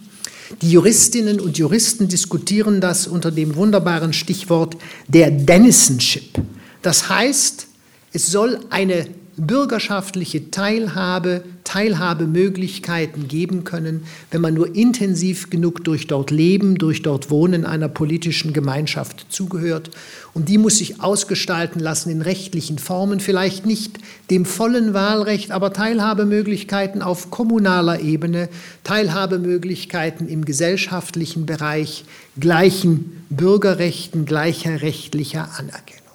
[0.62, 6.39] Die Juristinnen und Juristen diskutieren das unter dem wunderbaren Stichwort der Denisonship.
[6.84, 7.65] Das heißt,
[8.13, 16.32] es soll eine bürgerschaftliche Teilhabe, Teilhabemöglichkeiten geben können, wenn man nur intensiv genug durch dort
[16.32, 19.91] Leben, durch dort Wohnen einer politischen Gemeinschaft zugehört.
[20.34, 23.97] Und die muss sich ausgestalten lassen in rechtlichen Formen, vielleicht nicht
[24.32, 28.47] dem vollen Wahlrecht, aber Teilhabemöglichkeiten auf kommunaler Ebene,
[28.86, 32.06] Teilhabemöglichkeiten im gesellschaftlichen Bereich,
[32.39, 36.06] gleichen Bürgerrechten, gleicher rechtlicher Anerkennung.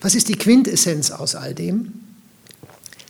[0.00, 2.07] Was ist die Quintessenz aus all dem?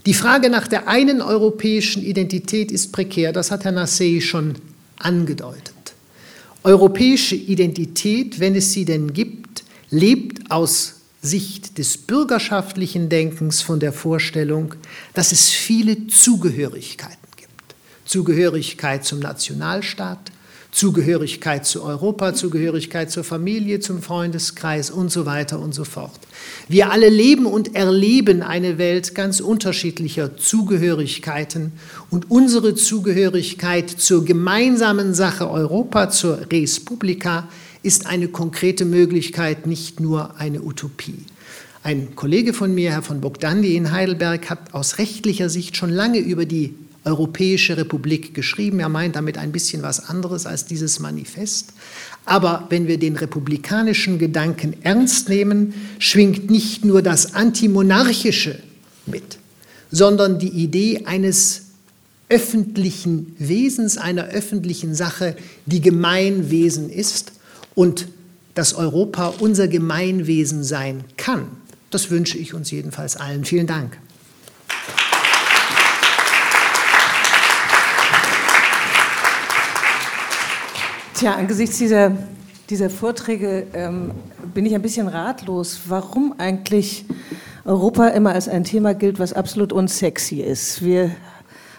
[0.06, 4.54] Die Frage nach der einen europäischen Identität ist prekär, das hat Herr Nassei schon
[4.98, 5.74] angedeutet.
[6.62, 13.92] Europäische Identität, wenn es sie denn gibt, lebt aus Sicht des bürgerschaftlichen Denkens von der
[13.92, 14.74] Vorstellung,
[15.14, 17.74] dass es viele Zugehörigkeiten gibt.
[18.04, 20.30] Zugehörigkeit zum Nationalstaat,
[20.70, 26.18] Zugehörigkeit zu Europa, Zugehörigkeit zur Familie, zum Freundeskreis und so weiter und so fort.
[26.68, 31.72] Wir alle leben und erleben eine Welt ganz unterschiedlicher Zugehörigkeiten
[32.10, 37.48] und unsere Zugehörigkeit zur gemeinsamen Sache Europa, zur Res Publica,
[37.82, 41.24] ist eine konkrete Möglichkeit, nicht nur eine Utopie.
[41.82, 46.18] Ein Kollege von mir, Herr von Bogdandi in Heidelberg, hat aus rechtlicher Sicht schon lange
[46.18, 46.74] über die
[47.08, 48.80] Europäische Republik geschrieben.
[48.80, 51.72] Er meint damit ein bisschen was anderes als dieses Manifest.
[52.26, 58.58] Aber wenn wir den republikanischen Gedanken ernst nehmen, schwingt nicht nur das Antimonarchische
[59.06, 59.38] mit,
[59.90, 61.62] sondern die Idee eines
[62.28, 67.32] öffentlichen Wesens, einer öffentlichen Sache, die Gemeinwesen ist
[67.74, 68.08] und
[68.54, 71.46] dass Europa unser Gemeinwesen sein kann.
[71.90, 73.46] Das wünsche ich uns jedenfalls allen.
[73.46, 73.98] Vielen Dank.
[81.18, 82.12] Tja, angesichts dieser,
[82.70, 84.12] dieser Vorträge ähm,
[84.54, 87.06] bin ich ein bisschen ratlos, warum eigentlich
[87.64, 90.84] Europa immer als ein Thema gilt, was absolut unsexy ist.
[90.84, 91.10] Wir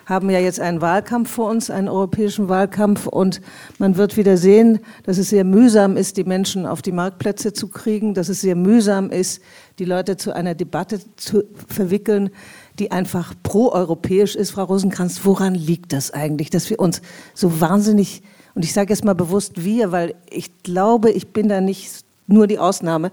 [0.06, 3.40] haben ja jetzt einen Wahlkampf vor uns, einen europäischen Wahlkampf, und
[3.78, 7.70] man wird wieder sehen, dass es sehr mühsam ist, die Menschen auf die Marktplätze zu
[7.70, 9.42] kriegen, dass es sehr mühsam ist,
[9.78, 12.30] die Leute zu einer Debatte zu verwickeln,
[12.78, 14.52] die einfach proeuropäisch ist.
[14.52, 17.02] Frau Rosenkranz, woran liegt das eigentlich, dass wir uns
[17.34, 18.22] so wahnsinnig,
[18.56, 22.48] und ich sage jetzt mal bewusst wir, weil ich glaube, ich bin da nicht nur
[22.48, 23.12] die Ausnahme,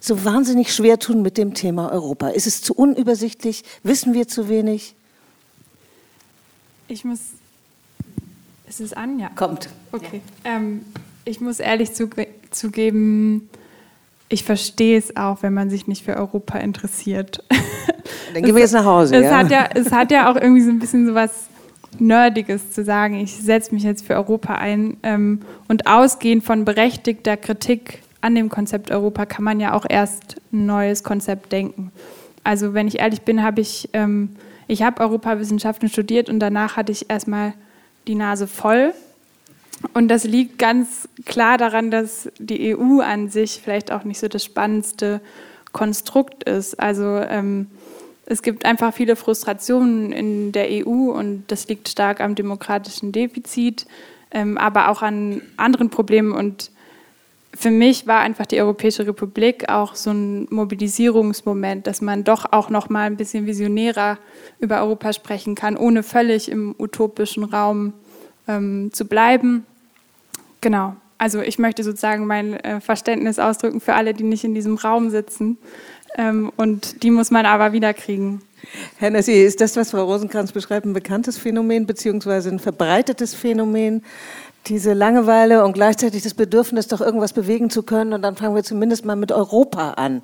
[0.00, 2.28] so wahnsinnig schwer tun mit dem Thema Europa?
[2.28, 3.64] Ist es zu unübersichtlich?
[3.82, 4.94] Wissen wir zu wenig?
[6.86, 7.20] Ich muss.
[8.68, 9.18] Ist es an?
[9.18, 9.30] Ja.
[9.30, 9.68] Kommt.
[9.92, 10.20] Okay.
[10.44, 10.84] Ähm,
[11.24, 11.90] ich muss ehrlich
[12.50, 13.48] zugeben,
[14.28, 17.42] ich verstehe es auch, wenn man sich nicht für Europa interessiert.
[18.34, 19.16] Dann gehen wir jetzt nach Hause.
[19.16, 19.38] Es, ja?
[19.38, 21.46] Hat ja, es hat ja auch irgendwie so ein bisschen so was
[22.00, 24.96] Nerdiges zu sagen, ich setze mich jetzt für Europa ein.
[25.02, 30.36] Ähm, und ausgehend von berechtigter Kritik an dem Konzept Europa kann man ja auch erst
[30.52, 31.92] ein neues Konzept denken.
[32.44, 34.30] Also wenn ich ehrlich bin, habe ich, ähm,
[34.66, 37.54] ich habe Europawissenschaften studiert und danach hatte ich erstmal
[38.06, 38.92] die Nase voll.
[39.94, 44.26] Und das liegt ganz klar daran, dass die EU an sich vielleicht auch nicht so
[44.26, 45.20] das spannendste
[45.72, 46.80] Konstrukt ist.
[46.80, 47.68] Also ähm,
[48.30, 53.86] es gibt einfach viele Frustrationen in der EU und das liegt stark am demokratischen Defizit,
[54.30, 56.32] ähm, aber auch an anderen Problemen.
[56.32, 56.70] Und
[57.54, 62.68] für mich war einfach die Europäische Republik auch so ein Mobilisierungsmoment, dass man doch auch
[62.68, 64.18] noch mal ein bisschen visionärer
[64.60, 67.94] über Europa sprechen kann, ohne völlig im utopischen Raum
[68.46, 69.64] ähm, zu bleiben.
[70.60, 70.96] Genau.
[71.16, 75.08] Also ich möchte sozusagen mein äh, Verständnis ausdrücken für alle, die nicht in diesem Raum
[75.08, 75.56] sitzen.
[76.16, 78.42] Ähm, und die muss man aber wiederkriegen.
[78.96, 84.02] Herr Nessi, ist das, was Frau Rosenkranz beschreibt, ein bekanntes Phänomen beziehungsweise ein verbreitetes Phänomen?
[84.66, 88.12] Diese Langeweile und gleichzeitig das Bedürfnis, doch irgendwas bewegen zu können.
[88.12, 90.22] Und dann fangen wir zumindest mal mit Europa an.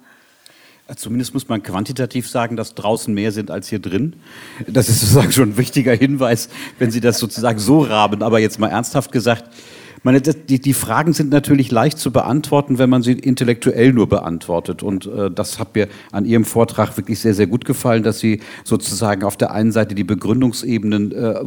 [0.96, 4.16] Zumindest muss man quantitativ sagen, dass draußen mehr sind als hier drin.
[4.66, 8.22] Das ist sozusagen schon ein wichtiger Hinweis, wenn Sie das sozusagen so raben.
[8.22, 9.44] Aber jetzt mal ernsthaft gesagt,
[10.04, 14.82] meine, die, die Fragen sind natürlich leicht zu beantworten, wenn man sie intellektuell nur beantwortet.
[14.82, 18.40] Und äh, das hat mir an Ihrem Vortrag wirklich sehr, sehr gut gefallen, dass Sie
[18.64, 21.40] sozusagen auf der einen Seite die Begründungsebenen äh,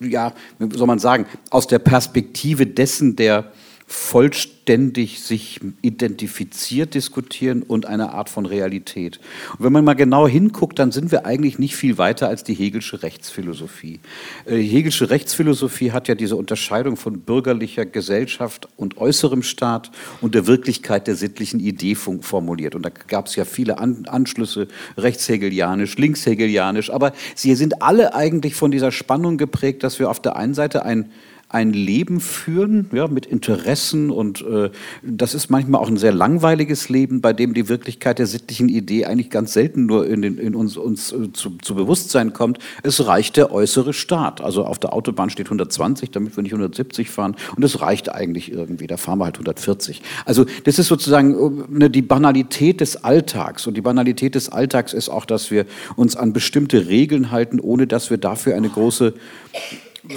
[0.00, 3.50] ja, wie soll man sagen, aus der Perspektive dessen, der
[3.90, 9.18] vollständig sich identifiziert diskutieren und eine Art von Realität.
[9.56, 12.52] Und wenn man mal genau hinguckt, dann sind wir eigentlich nicht viel weiter als die
[12.52, 14.00] Hegelsche Rechtsphilosophie.
[14.46, 20.34] Die äh, Hegelsche Rechtsphilosophie hat ja diese Unterscheidung von bürgerlicher Gesellschaft und äußerem Staat und
[20.34, 22.74] der Wirklichkeit der sittlichen Idee formuliert.
[22.74, 28.70] Und da gab es ja viele Anschlüsse, rechtshegelianisch, linkshegelianisch, aber sie sind alle eigentlich von
[28.70, 31.10] dieser Spannung geprägt, dass wir auf der einen Seite ein
[31.50, 34.70] ein Leben führen, ja, mit Interessen und äh,
[35.02, 39.06] das ist manchmal auch ein sehr langweiliges Leben, bei dem die Wirklichkeit der sittlichen Idee
[39.06, 42.58] eigentlich ganz selten nur in, den, in uns, uns äh, zu, zu, Bewusstsein kommt.
[42.82, 44.42] Es reicht der äußere Staat.
[44.42, 48.52] Also auf der Autobahn steht 120, damit wir nicht 170 fahren und es reicht eigentlich
[48.52, 50.02] irgendwie, da fahren wir halt 140.
[50.26, 55.08] Also das ist sozusagen ne, die Banalität des Alltags und die Banalität des Alltags ist
[55.08, 55.64] auch, dass wir
[55.96, 59.14] uns an bestimmte Regeln halten, ohne dass wir dafür eine große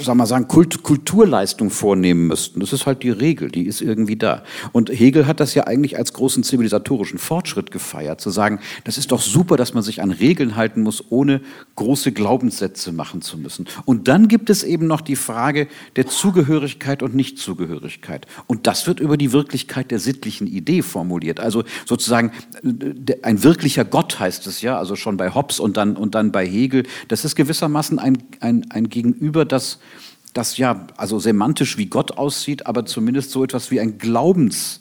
[0.00, 2.60] sagen wir sagen, Kult, Kulturleistung vornehmen müssten.
[2.60, 4.42] Das ist halt die Regel, die ist irgendwie da.
[4.72, 9.12] Und Hegel hat das ja eigentlich als großen zivilisatorischen Fortschritt gefeiert, zu sagen, das ist
[9.12, 11.40] doch super, dass man sich an Regeln halten muss, ohne
[11.76, 13.66] große Glaubenssätze machen zu müssen.
[13.84, 18.26] Und dann gibt es eben noch die Frage der Zugehörigkeit und Nichtzugehörigkeit.
[18.46, 21.40] Und das wird über die Wirklichkeit der sittlichen Idee formuliert.
[21.40, 22.32] Also sozusagen
[23.22, 26.46] ein wirklicher Gott heißt es ja, also schon bei Hobbes und dann, und dann bei
[26.46, 26.84] Hegel.
[27.08, 29.78] Das ist gewissermaßen ein, ein, ein Gegenüber, das
[30.32, 34.80] das ja also semantisch wie Gott aussieht, aber zumindest so etwas wie ein Glaubens,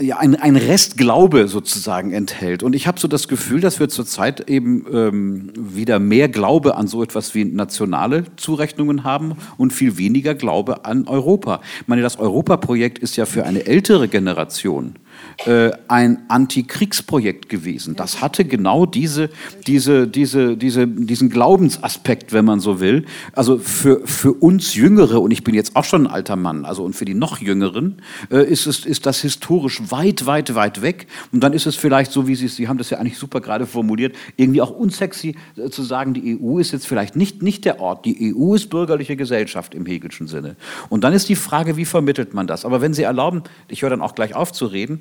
[0.00, 2.62] ja, ein, ein Restglaube sozusagen enthält.
[2.62, 6.88] Und ich habe so das Gefühl, dass wir zurzeit eben ähm, wieder mehr Glaube an
[6.88, 11.60] so etwas wie nationale Zurechnungen haben und viel weniger Glaube an Europa.
[11.82, 14.96] Ich meine, das Europaprojekt ist ja für eine ältere Generation
[15.44, 17.94] äh, ein Antikriegsprojekt gewesen.
[17.94, 19.28] Das hatte genau diese,
[19.66, 23.04] diese, diese, diese, diesen Glaubensaspekt, wenn man so will.
[23.32, 26.84] Also für, für uns Jüngere, und ich bin jetzt auch schon ein alter Mann, also
[26.84, 31.06] und für die noch Jüngeren, äh, ist, es, ist das historisch weit, weit, weit weg.
[31.32, 33.66] Und dann ist es vielleicht so, wie Sie, Sie haben das ja eigentlich super gerade
[33.66, 37.80] formuliert, irgendwie auch unsexy äh, zu sagen, die EU ist jetzt vielleicht nicht, nicht der
[37.80, 38.04] Ort.
[38.06, 40.56] Die EU ist bürgerliche Gesellschaft im Hegelschen Sinne.
[40.88, 42.64] Und dann ist die Frage, wie vermittelt man das?
[42.64, 45.00] Aber wenn Sie erlauben, ich höre dann auch gleich auf zu reden,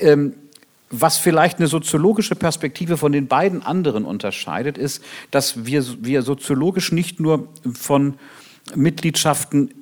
[0.00, 0.34] ähm,
[0.90, 6.90] was vielleicht eine soziologische Perspektive von den beiden anderen unterscheidet, ist, dass wir, wir soziologisch
[6.90, 8.14] nicht nur von
[8.74, 9.74] Mitgliedschaften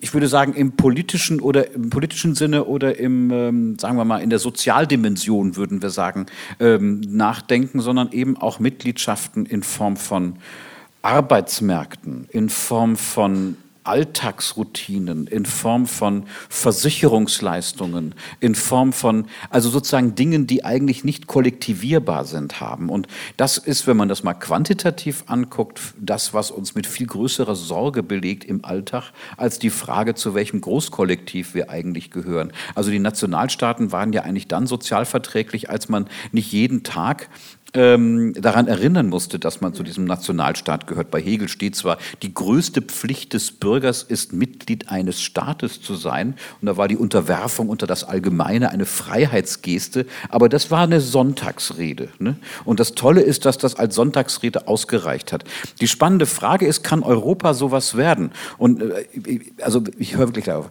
[0.00, 4.18] ich würde sagen, im politischen oder im politischen Sinne oder im, ähm, sagen wir mal,
[4.18, 6.26] in der Sozialdimension würden wir sagen,
[6.58, 10.36] ähm, nachdenken, sondern eben auch Mitgliedschaften in Form von
[11.02, 13.56] Arbeitsmärkten, in Form von
[13.86, 22.24] Alltagsroutinen, in Form von Versicherungsleistungen, in Form von, also sozusagen Dingen, die eigentlich nicht kollektivierbar
[22.24, 22.88] sind, haben.
[22.88, 23.06] Und
[23.36, 28.02] das ist, wenn man das mal quantitativ anguckt, das, was uns mit viel größerer Sorge
[28.02, 32.52] belegt im Alltag, als die Frage, zu welchem Großkollektiv wir eigentlich gehören.
[32.74, 37.28] Also die Nationalstaaten waren ja eigentlich dann sozialverträglich, als man nicht jeden Tag
[37.74, 41.10] ähm, daran erinnern musste, dass man zu diesem Nationalstaat gehört.
[41.10, 46.34] Bei Hegel steht zwar, die größte Pflicht des Bürgers ist, Mitglied eines Staates zu sein.
[46.60, 50.06] Und da war die Unterwerfung unter das Allgemeine eine Freiheitsgeste.
[50.28, 52.08] Aber das war eine Sonntagsrede.
[52.18, 52.36] Ne?
[52.64, 55.44] Und das Tolle ist, dass das als Sonntagsrede ausgereicht hat.
[55.80, 58.30] Die spannende Frage ist, kann Europa sowas werden?
[58.58, 60.70] Und äh, also ich höre wirklich darauf.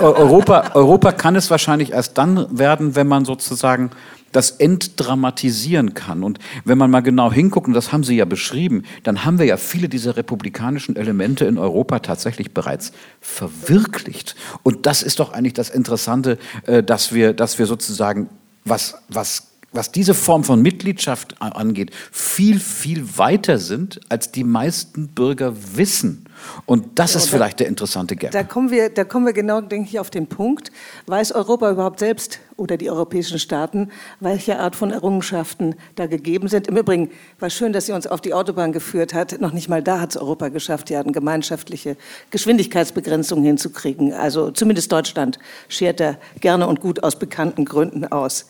[0.00, 3.90] Europa, Europa kann es wahrscheinlich erst dann werden, wenn man sozusagen
[4.32, 6.22] das entdramatisieren kann.
[6.22, 9.46] Und wenn man mal genau hinguckt, und das haben Sie ja beschrieben, dann haben wir
[9.46, 14.36] ja viele dieser republikanischen Elemente in Europa tatsächlich bereits verwirklicht.
[14.62, 18.28] Und das ist doch eigentlich das Interessante, äh, dass wir, dass wir sozusagen
[18.64, 25.08] was, was was diese Form von Mitgliedschaft angeht, viel, viel weiter sind, als die meisten
[25.08, 26.24] Bürger wissen.
[26.66, 28.30] Und das ist vielleicht der interessante Gap.
[28.30, 30.72] Da kommen, wir, da kommen wir genau, denke ich, auf den Punkt.
[31.06, 33.90] Weiß Europa überhaupt selbst oder die europäischen Staaten,
[34.20, 36.66] welche Art von Errungenschaften da gegeben sind?
[36.66, 39.40] Im Übrigen war schön, dass sie uns auf die Autobahn geführt hat.
[39.40, 41.96] Noch nicht mal da hat es Europa geschafft, ja, eine gemeinschaftliche
[42.30, 44.12] Geschwindigkeitsbegrenzung hinzukriegen.
[44.12, 48.46] Also zumindest Deutschland schert da gerne und gut aus bekannten Gründen aus.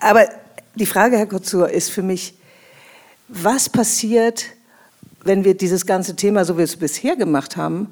[0.00, 0.26] Aber
[0.78, 2.34] die Frage, Herr Kurzur, ist für mich,
[3.28, 4.46] was passiert,
[5.24, 7.88] wenn wir dieses ganze Thema, so wie wir es bisher gemacht haben,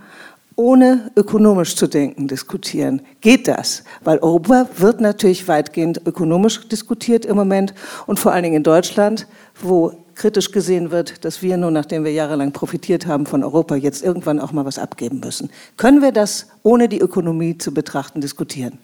[0.55, 3.03] ohne ökonomisch zu denken, diskutieren.
[3.21, 3.85] Geht das?
[4.03, 7.75] Weil Europa wird natürlich weitgehend ökonomisch diskutiert im Moment
[8.07, 9.27] und vor allen Dingen in Deutschland,
[9.61, 14.03] wo kritisch gesehen wird, dass wir nun, nachdem wir jahrelang profitiert haben von Europa, jetzt
[14.03, 15.51] irgendwann auch mal was abgeben müssen.
[15.77, 18.79] Können wir das, ohne die Ökonomie zu betrachten, diskutieren?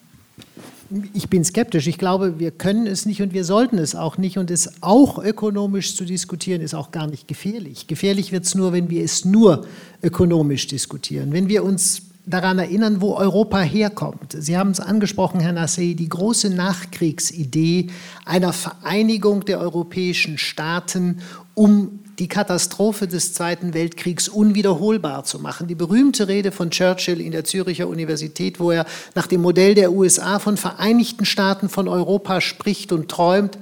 [1.15, 1.87] Ich bin skeptisch.
[1.87, 4.39] Ich glaube, wir können es nicht und wir sollten es auch nicht.
[4.39, 7.87] Und es auch ökonomisch zu diskutieren, ist auch gar nicht gefährlich.
[7.87, 9.67] Gefährlich wird es nur, wenn wir es nur
[10.03, 11.33] ökonomisch diskutieren.
[11.33, 14.37] Wenn wir uns daran erinnern, wo Europa herkommt.
[14.39, 17.89] Sie haben es angesprochen, Herr Nassei, die große Nachkriegsidee
[18.25, 21.19] einer Vereinigung der europäischen Staaten,
[21.55, 25.67] um die Katastrophe des Zweiten Weltkriegs unwiederholbar zu machen.
[25.67, 29.93] Die berühmte Rede von Churchill in der Züricher Universität, wo er nach dem Modell der
[29.93, 33.59] USA von Vereinigten Staaten von Europa spricht und träumt,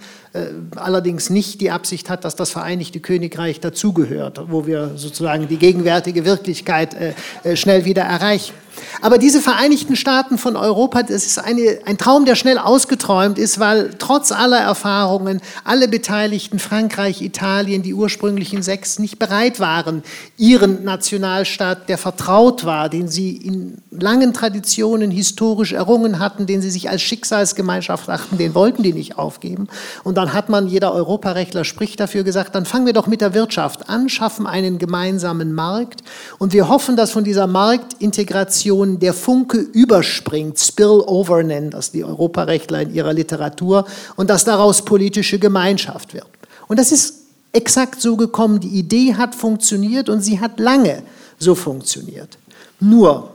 [0.77, 6.25] allerdings nicht die Absicht hat, dass das Vereinigte Königreich dazugehört, wo wir sozusagen die gegenwärtige
[6.25, 8.55] Wirklichkeit äh, äh, schnell wieder erreichen.
[9.03, 13.59] Aber diese Vereinigten Staaten von Europa, das ist eine, ein Traum, der schnell ausgeträumt ist,
[13.59, 20.03] weil trotz aller Erfahrungen alle Beteiligten, Frankreich, Italien, die ursprünglichen sechs, nicht bereit waren,
[20.37, 26.71] ihren Nationalstaat, der vertraut war, den sie in langen Traditionen historisch errungen hatten, den sie
[26.71, 29.69] sich als Schicksalsgemeinschaft achten, den wollten die nicht aufgeben.
[30.05, 33.33] Und dann hat man, jeder Europarechtler spricht dafür gesagt, dann fangen wir doch mit der
[33.33, 36.03] Wirtschaft an, schaffen einen gemeinsamen Markt
[36.39, 42.83] und wir hoffen, dass von dieser Marktintegration der Funke überspringt, Spillover nennen das die Europarechtler
[42.83, 46.27] in ihrer Literatur, und dass daraus politische Gemeinschaft wird.
[46.69, 47.15] Und das ist
[47.53, 48.61] exakt so gekommen.
[48.61, 51.03] Die Idee hat funktioniert und sie hat lange
[51.39, 52.37] so funktioniert.
[52.79, 53.31] Nur,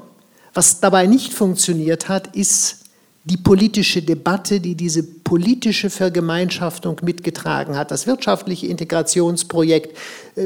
[0.54, 2.78] was dabei nicht funktioniert hat, ist
[3.24, 7.90] die politische Debatte, die diese politische Vergemeinschaftung mitgetragen hat.
[7.90, 9.98] Das wirtschaftliche Integrationsprojekt
[10.36, 10.44] äh,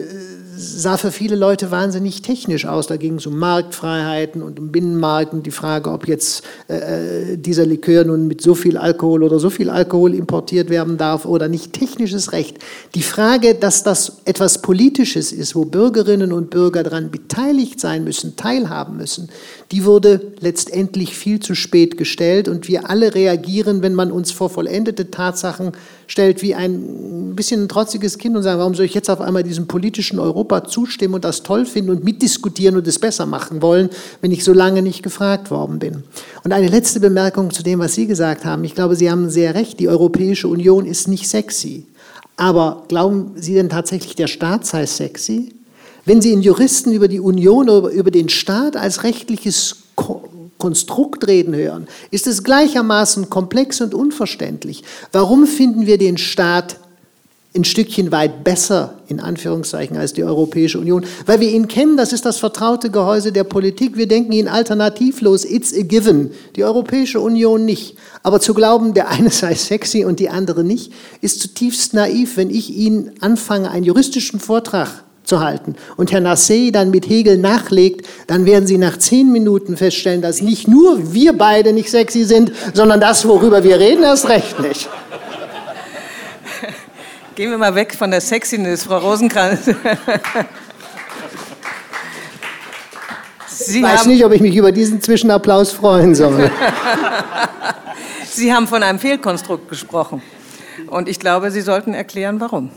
[0.55, 2.88] sah für viele Leute wahnsinnig technisch aus.
[2.88, 7.65] Da ging es um Marktfreiheiten und um Binnenmarkt und die Frage, ob jetzt äh, dieser
[7.65, 11.73] Likör nun mit so viel Alkohol oder so viel Alkohol importiert werden darf oder nicht.
[11.73, 12.57] Technisches Recht.
[12.95, 18.38] Die Frage, dass das etwas Politisches ist, wo Bürgerinnen und Bürger daran beteiligt sein müssen,
[18.38, 19.27] teilhaben müssen,
[19.73, 24.49] die wurde letztendlich viel zu spät gestellt und wir alle reagieren, wenn man uns vor
[24.70, 25.72] vollendete Tatsachen
[26.07, 29.43] stellt, wie ein bisschen ein trotziges Kind und sagen, warum soll ich jetzt auf einmal
[29.43, 33.89] diesem politischen Europa zustimmen und das toll finden und mitdiskutieren und es besser machen wollen,
[34.22, 36.03] wenn ich so lange nicht gefragt worden bin.
[36.43, 38.63] Und eine letzte Bemerkung zu dem, was Sie gesagt haben.
[38.63, 41.86] Ich glaube, Sie haben sehr recht, die Europäische Union ist nicht sexy.
[42.38, 45.53] Aber glauben Sie denn tatsächlich, der Staat sei sexy?
[46.05, 49.76] Wenn Sie in Juristen über die Union oder über den Staat als rechtliches
[50.60, 54.84] Konstrukt reden hören, ist es gleichermaßen komplex und unverständlich.
[55.12, 56.78] Warum finden wir den Staat
[57.55, 62.14] ein Stückchen weit besser, in Anführungszeichen, als die Europäische Union, weil wir ihn kennen, das
[62.14, 67.20] ist das vertraute Gehäuse der Politik, wir denken ihn alternativlos, it's a given, die Europäische
[67.20, 67.97] Union nicht.
[68.22, 72.51] Aber zu glauben, der eine sei sexy und die andere nicht, ist zutiefst naiv, wenn
[72.51, 78.05] ich Ihnen anfange, einen juristischen Vortrag zu halten und Herr Nassé dann mit Hegel nachlegt,
[78.27, 82.51] dann werden Sie nach zehn Minuten feststellen, dass nicht nur wir beide nicht sexy sind,
[82.73, 84.89] sondern das, worüber wir reden, erst recht nicht.
[87.36, 89.69] Gehen wir mal weg von der Sexiness, Frau Rosenkranz.
[93.67, 96.49] Ich weiß nicht, ob ich mich über diesen Zwischenapplaus freuen soll.
[98.32, 100.21] Sie haben von einem Fehlkonstrukt gesprochen.
[100.88, 102.71] Und ich glaube, Sie sollten erklären, warum.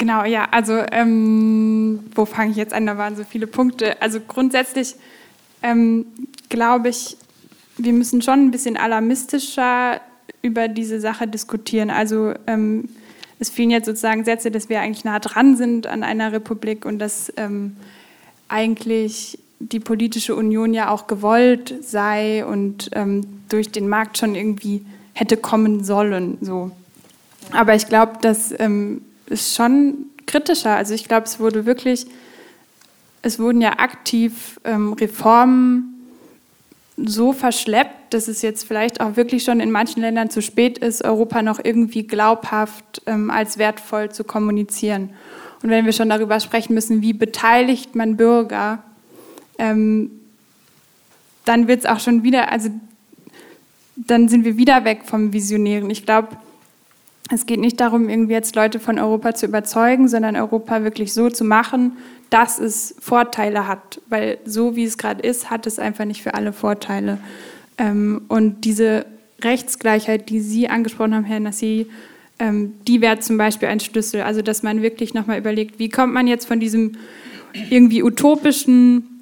[0.00, 2.86] Genau, ja, also ähm, wo fange ich jetzt an?
[2.86, 4.00] Da waren so viele Punkte.
[4.00, 4.94] Also grundsätzlich
[5.62, 6.06] ähm,
[6.48, 7.18] glaube ich,
[7.76, 10.00] wir müssen schon ein bisschen alarmistischer
[10.40, 11.90] über diese Sache diskutieren.
[11.90, 12.88] Also ähm,
[13.40, 16.98] es fielen jetzt sozusagen Sätze, dass wir eigentlich nah dran sind an einer Republik und
[16.98, 17.76] dass ähm,
[18.48, 24.82] eigentlich die politische Union ja auch gewollt sei und ähm, durch den Markt schon irgendwie
[25.12, 26.38] hätte kommen sollen.
[26.40, 26.70] So.
[27.52, 30.76] Aber ich glaube, das ähm, ist schon kritischer.
[30.76, 32.06] Also ich glaube, es wurde wirklich,
[33.22, 35.90] es wurden ja aktiv ähm, Reformen
[36.96, 41.04] so verschleppt, dass es jetzt vielleicht auch wirklich schon in manchen Ländern zu spät ist,
[41.04, 45.10] Europa noch irgendwie glaubhaft ähm, als wertvoll zu kommunizieren.
[45.62, 48.82] Und wenn wir schon darüber sprechen müssen, wie beteiligt man Bürger,
[49.58, 50.10] ähm,
[51.44, 52.70] dann wird es auch schon wieder, also
[53.96, 55.90] dann sind wir wieder weg vom Visionären.
[55.90, 56.36] Ich glaube,
[57.32, 61.30] es geht nicht darum, irgendwie jetzt Leute von Europa zu überzeugen, sondern Europa wirklich so
[61.30, 61.96] zu machen,
[62.28, 64.00] dass es Vorteile hat.
[64.08, 67.18] Weil so wie es gerade ist, hat es einfach nicht für alle Vorteile.
[67.78, 69.06] Ähm, und diese
[69.42, 71.86] Rechtsgleichheit, die Sie angesprochen haben, Herr Nassi,
[72.40, 74.22] ähm, die wäre zum Beispiel ein Schlüssel.
[74.22, 76.92] Also, dass man wirklich nochmal überlegt, wie kommt man jetzt von diesem
[77.70, 79.19] irgendwie utopischen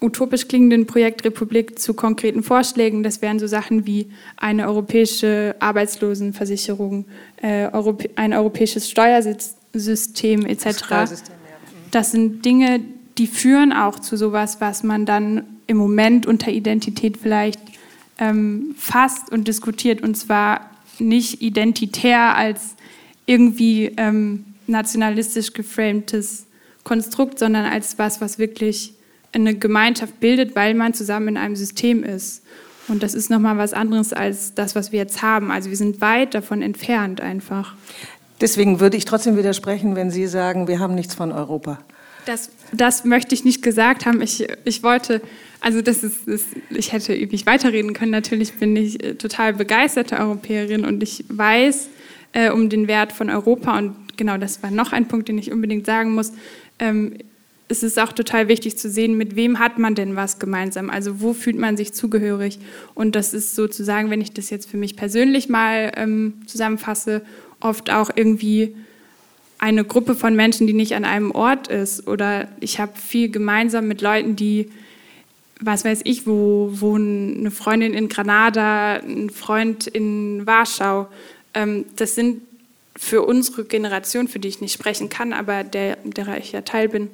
[0.00, 3.02] utopisch klingenden Projekt Republik zu konkreten Vorschlägen.
[3.02, 7.06] Das wären so Sachen wie eine europäische Arbeitslosenversicherung,
[7.42, 10.84] äh, Europä ein europäisches Steuersystem etc.
[10.84, 11.34] Steuersystem,
[11.90, 12.80] Das sind Dinge,
[13.18, 17.60] die führen auch zu sowas, was man dann im Moment unter Identität vielleicht
[18.18, 20.02] ähm, fasst und diskutiert.
[20.02, 22.76] Und zwar nicht identitär als
[23.24, 26.46] irgendwie ähm, nationalistisch geframtes
[26.84, 28.92] Konstrukt, sondern als was, was wirklich
[29.42, 32.42] eine Gemeinschaft bildet, weil man zusammen in einem System ist.
[32.88, 35.50] Und das ist nochmal was anderes als das, was wir jetzt haben.
[35.50, 37.74] Also wir sind weit davon entfernt einfach.
[38.40, 41.78] Deswegen würde ich trotzdem widersprechen, wenn Sie sagen, wir haben nichts von Europa.
[42.26, 44.20] Das, das möchte ich nicht gesagt haben.
[44.20, 45.22] Ich, ich wollte,
[45.60, 48.10] also das ist, das, ich hätte ewig weiterreden können.
[48.10, 51.88] Natürlich bin ich äh, total begeisterte Europäerin und ich weiß
[52.32, 53.78] äh, um den Wert von Europa.
[53.78, 56.32] Und genau das war noch ein Punkt, den ich unbedingt sagen muss.
[56.78, 57.14] Ähm,
[57.68, 60.88] es ist auch total wichtig zu sehen, mit wem hat man denn was gemeinsam?
[60.88, 62.58] Also wo fühlt man sich zugehörig?
[62.94, 67.22] Und das ist sozusagen, wenn ich das jetzt für mich persönlich mal ähm, zusammenfasse,
[67.60, 68.76] oft auch irgendwie
[69.58, 72.06] eine Gruppe von Menschen, die nicht an einem Ort ist.
[72.06, 74.70] Oder ich habe viel gemeinsam mit Leuten, die,
[75.60, 81.08] was weiß ich, wo wohnen eine Freundin in Granada, ein Freund in Warschau.
[81.54, 82.42] Ähm, das sind
[82.96, 86.88] für unsere Generation, für die ich nicht sprechen kann, aber der, der ich ja Teil
[86.88, 87.10] bin,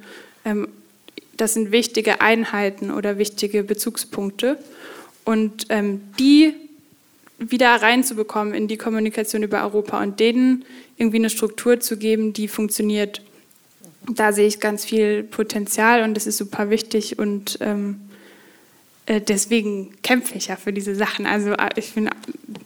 [1.37, 4.59] das sind wichtige Einheiten oder wichtige Bezugspunkte.
[5.25, 6.55] Und ähm, die
[7.39, 10.65] wieder reinzubekommen in die Kommunikation über Europa und denen
[10.97, 13.23] irgendwie eine Struktur zu geben, die funktioniert.
[14.09, 18.01] Da sehe ich ganz viel Potenzial und das ist super wichtig und ähm,
[19.07, 21.27] äh, deswegen kämpfe ich ja für diese Sachen.
[21.27, 22.11] Also äh, ich bin,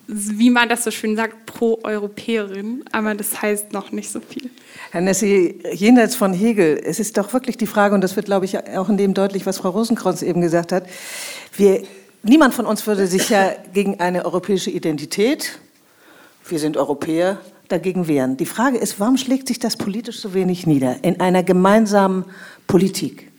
[0.07, 4.51] wie man das so schön sagt, pro-Europäerin, aber das heißt noch nicht so viel.
[4.97, 8.47] Herr Nessi, jenseits von Hegel, es ist doch wirklich die Frage, und das wird, glaube
[8.47, 10.87] ich, auch in dem deutlich, was Frau Rosenkranz eben gesagt hat,
[11.55, 11.83] wir,
[12.23, 15.59] niemand von uns würde sich ja gegen eine europäische Identität,
[16.49, 17.39] wir sind Europäer,
[17.69, 18.39] dagegen wehren.
[18.39, 22.25] Die Frage ist, warum schlägt sich das politisch so wenig nieder in einer gemeinsamen
[22.67, 23.31] Politik?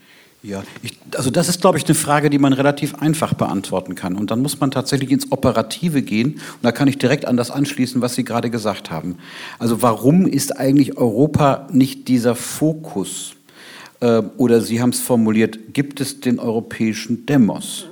[0.43, 4.15] Ja, ich, also das ist, glaube ich, eine Frage, die man relativ einfach beantworten kann.
[4.15, 6.33] Und dann muss man tatsächlich ins Operative gehen.
[6.33, 9.17] Und da kann ich direkt an das anschließen, was Sie gerade gesagt haben.
[9.57, 13.33] Also warum ist eigentlich Europa nicht dieser Fokus?
[13.99, 17.87] Äh, oder Sie haben es formuliert, gibt es den europäischen Demos?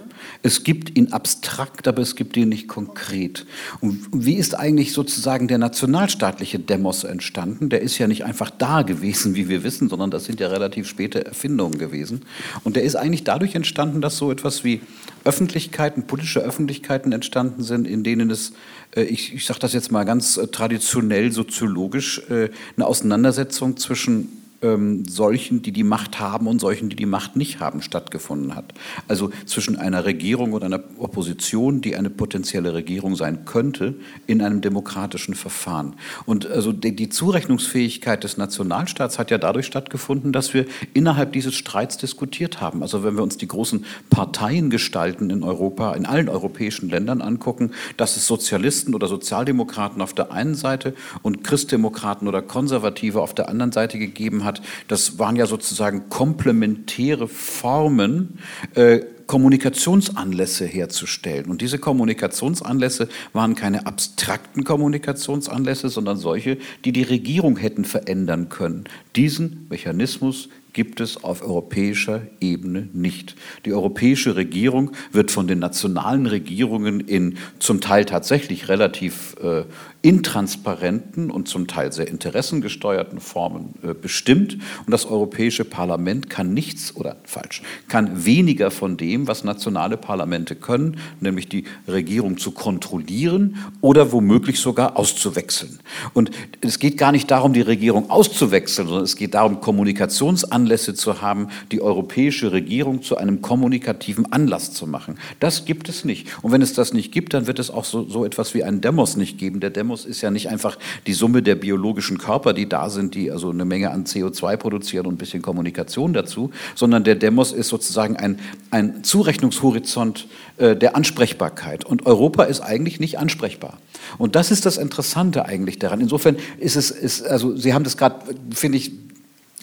[0.45, 3.47] Es gibt ihn abstrakt, aber es gibt ihn nicht konkret.
[3.81, 7.69] Und wie ist eigentlich sozusagen der nationalstaatliche Demos entstanden?
[7.69, 10.87] Der ist ja nicht einfach da gewesen, wie wir wissen, sondern das sind ja relativ
[10.87, 12.25] späte Erfindungen gewesen.
[12.63, 14.81] Und der ist eigentlich dadurch entstanden, dass so etwas wie
[15.23, 18.53] Öffentlichkeiten, politische Öffentlichkeiten entstanden sind, in denen es,
[18.95, 24.44] äh, ich, ich sage das jetzt mal ganz äh, traditionell soziologisch, äh, eine Auseinandersetzung zwischen
[24.65, 28.73] ähm, solchen, die die Macht haben und solchen, die die Macht nicht haben, stattgefunden hat.
[29.07, 33.95] Also zwischen einer Regierung und einer Opposition, die eine potenzielle Regierung sein könnte,
[34.27, 35.95] in einem demokratischen Verfahren.
[36.25, 41.55] Und also die, die Zurechnungsfähigkeit des Nationalstaats hat ja dadurch stattgefunden, dass wir innerhalb dieses
[41.55, 42.81] Streits diskutiert haben.
[42.81, 48.17] Also wenn wir uns die großen Parteiengestalten in Europa, in allen europäischen Ländern angucken, dass
[48.17, 53.71] es Sozialisten oder Sozialdemokraten auf der einen Seite und Christdemokraten oder Konservative auf der anderen
[53.71, 54.54] Seite gegeben hat,
[54.87, 58.39] das waren ja sozusagen komplementäre Formen,
[58.75, 61.45] äh, Kommunikationsanlässe herzustellen.
[61.45, 68.83] Und diese Kommunikationsanlässe waren keine abstrakten Kommunikationsanlässe, sondern solche, die die Regierung hätten verändern können.
[69.15, 73.35] Diesen Mechanismus gibt es auf europäischer Ebene nicht.
[73.65, 79.63] Die europäische Regierung wird von den nationalen Regierungen in zum Teil tatsächlich relativ äh,
[80.01, 84.53] intransparenten und zum Teil sehr interessengesteuerten Formen äh, bestimmt.
[84.85, 90.55] Und das Europäische Parlament kann nichts oder falsch, kann weniger von dem, was nationale Parlamente
[90.55, 95.79] können, nämlich die Regierung zu kontrollieren oder womöglich sogar auszuwechseln.
[96.13, 96.31] Und
[96.61, 101.47] es geht gar nicht darum, die Regierung auszuwechseln, sondern es geht darum, Kommunikationsanlässe zu haben,
[101.71, 105.17] die europäische Regierung zu einem kommunikativen Anlass zu machen.
[105.39, 106.27] Das gibt es nicht.
[106.43, 108.81] Und wenn es das nicht gibt, dann wird es auch so, so etwas wie einen
[108.81, 109.59] Demos nicht geben.
[109.59, 110.77] Der Demos Organismus ist ja nicht einfach
[111.07, 115.05] die Summe der biologischen Körper, die da sind, die also eine Menge an CO2 produzieren
[115.05, 118.39] und ein bisschen Kommunikation dazu, sondern der Demos ist sozusagen ein,
[118.71, 120.27] ein Zurechnungshorizont
[120.57, 121.85] äh, der Ansprechbarkeit.
[121.85, 123.77] Und Europa ist eigentlich nicht ansprechbar.
[124.17, 126.01] Und das ist das Interessante eigentlich daran.
[126.01, 128.15] Insofern ist es, ist, also Sie haben das gerade,
[128.53, 128.91] finde ich,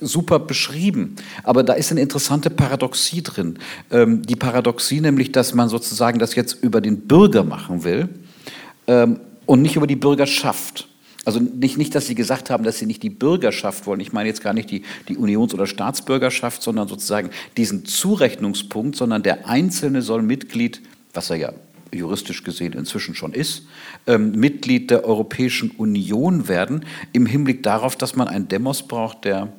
[0.01, 1.15] super beschrieben.
[1.45, 3.59] Aber da ist eine interessante Paradoxie drin.
[3.91, 8.09] Ähm, die Paradoxie nämlich, dass man sozusagen das jetzt über den Bürger machen will.
[8.89, 9.21] Ähm,
[9.53, 10.89] und nicht über die Bürgerschaft.
[11.27, 14.01] Also nicht, nicht, dass Sie gesagt haben, dass Sie nicht die Bürgerschaft wollen.
[14.01, 17.29] Ich meine jetzt gar nicht die, die Unions- oder Staatsbürgerschaft, sondern sozusagen
[17.59, 20.81] diesen Zurechnungspunkt, sondern der Einzelne soll Mitglied,
[21.13, 21.53] was er ja
[21.93, 23.67] juristisch gesehen inzwischen schon ist,
[24.07, 29.53] ähm, Mitglied der Europäischen Union werden, im Hinblick darauf, dass man einen Demos braucht, der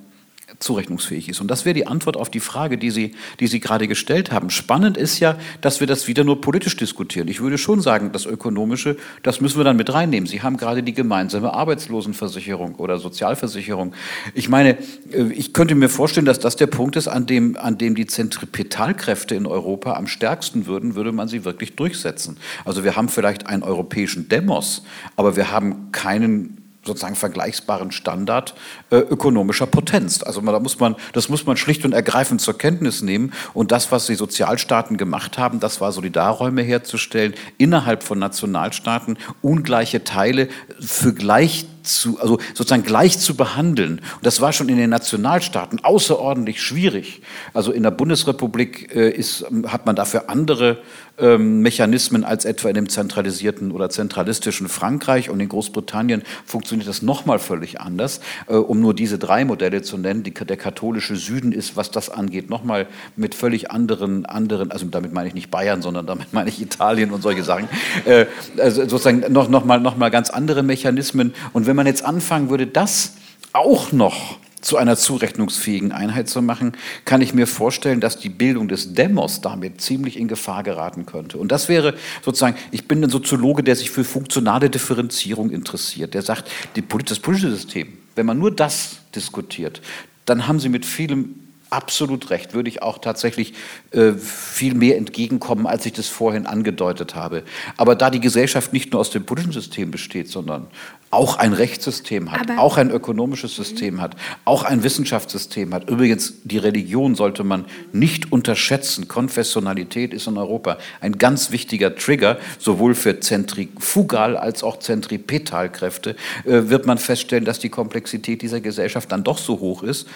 [0.63, 1.41] zurechnungsfähig ist.
[1.41, 4.49] Und das wäre die Antwort auf die Frage, die Sie, die Sie gerade gestellt haben.
[4.49, 7.27] Spannend ist ja, dass wir das wieder nur politisch diskutieren.
[7.27, 10.27] Ich würde schon sagen, das Ökonomische, das müssen wir dann mit reinnehmen.
[10.27, 13.93] Sie haben gerade die gemeinsame Arbeitslosenversicherung oder Sozialversicherung.
[14.33, 14.77] Ich meine,
[15.11, 18.07] äh, ich könnte mir vorstellen, dass das der Punkt ist, an dem, an dem die
[18.07, 22.37] Zentripetalkräfte in Europa am stärksten würden, würde man sie wirklich durchsetzen.
[22.65, 24.83] Also wir haben vielleicht einen europäischen Demos,
[25.15, 28.55] aber wir haben keinen sozusagen vergleichbaren Standard
[28.89, 30.23] äh, ökonomischer Potenz.
[30.23, 33.33] Also man, da muss man, das muss man schlicht und ergreifend zur Kenntnis nehmen.
[33.53, 40.03] Und das, was die Sozialstaaten gemacht haben, das war Solidarräume herzustellen innerhalb von Nationalstaaten, ungleiche
[40.03, 43.99] Teile für gleich zu, also sozusagen gleich zu behandeln.
[43.99, 47.21] Und das war schon in den Nationalstaaten außerordentlich schwierig.
[47.53, 50.79] Also in der Bundesrepublik äh, ist, hat man dafür andere
[51.17, 57.03] ähm, Mechanismen als etwa in dem zentralisierten oder zentralistischen Frankreich und in Großbritannien funktioniert das
[57.03, 58.19] nochmal völlig anders.
[58.47, 62.09] Äh, um nur diese drei Modelle zu nennen, die, der katholische Süden ist, was das
[62.09, 66.49] angeht, nochmal mit völlig anderen, anderen, also damit meine ich nicht Bayern, sondern damit meine
[66.49, 67.67] ich Italien und solche Sachen,
[68.05, 68.25] äh,
[68.57, 71.33] also sozusagen noch, noch, noch mal ganz andere Mechanismen.
[71.53, 73.13] Und wenn man jetzt anfangen würde, das
[73.53, 76.71] auch noch zu einer zurechnungsfähigen Einheit zu machen,
[77.05, 81.37] kann ich mir vorstellen, dass die Bildung des Demos damit ziemlich in Gefahr geraten könnte.
[81.37, 86.21] Und das wäre sozusagen, ich bin ein Soziologe, der sich für funktionale Differenzierung interessiert, der
[86.21, 89.81] sagt, das politische System, wenn man nur das diskutiert,
[90.25, 91.42] dann haben Sie mit vielem
[91.73, 93.53] absolut recht, würde ich auch tatsächlich
[93.91, 97.43] äh, viel mehr entgegenkommen, als ich das vorhin angedeutet habe.
[97.77, 100.67] Aber da die Gesellschaft nicht nur aus dem politischen System besteht, sondern
[101.09, 104.15] auch ein Rechtssystem hat, Aber auch ein ökonomisches System hat,
[104.45, 105.89] auch ein Wissenschaftssystem hat.
[105.89, 109.07] Übrigens, die Religion sollte man nicht unterschätzen.
[109.07, 116.15] Konfessionalität ist in Europa ein ganz wichtiger Trigger, sowohl für Zentrifugal- als auch Zentripetalkräfte.
[116.45, 120.07] Äh, wird man feststellen, dass die Komplexität dieser Gesellschaft dann doch so hoch ist,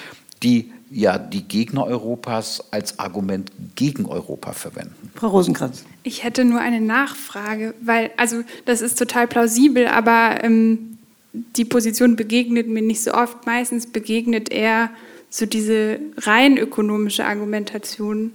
[0.43, 5.11] die ja die Gegner Europas als Argument gegen Europa verwenden.
[5.15, 5.83] Frau Rosenkranz.
[6.03, 10.97] Ich hätte nur eine Nachfrage, weil, also das ist total plausibel, aber ähm,
[11.33, 13.45] die Position begegnet mir nicht so oft.
[13.45, 14.89] Meistens begegnet eher
[15.29, 18.31] so diese rein ökonomische Argumentation,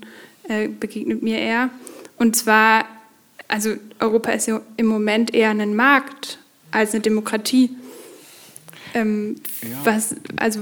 [0.49, 1.71] äh, begegnet mir eher.
[2.19, 2.85] Und zwar,
[3.49, 6.39] also Europa ist im Moment eher ein Markt
[6.71, 7.71] als eine Demokratie.
[8.95, 9.69] Ähm, ja.
[9.85, 10.61] was, also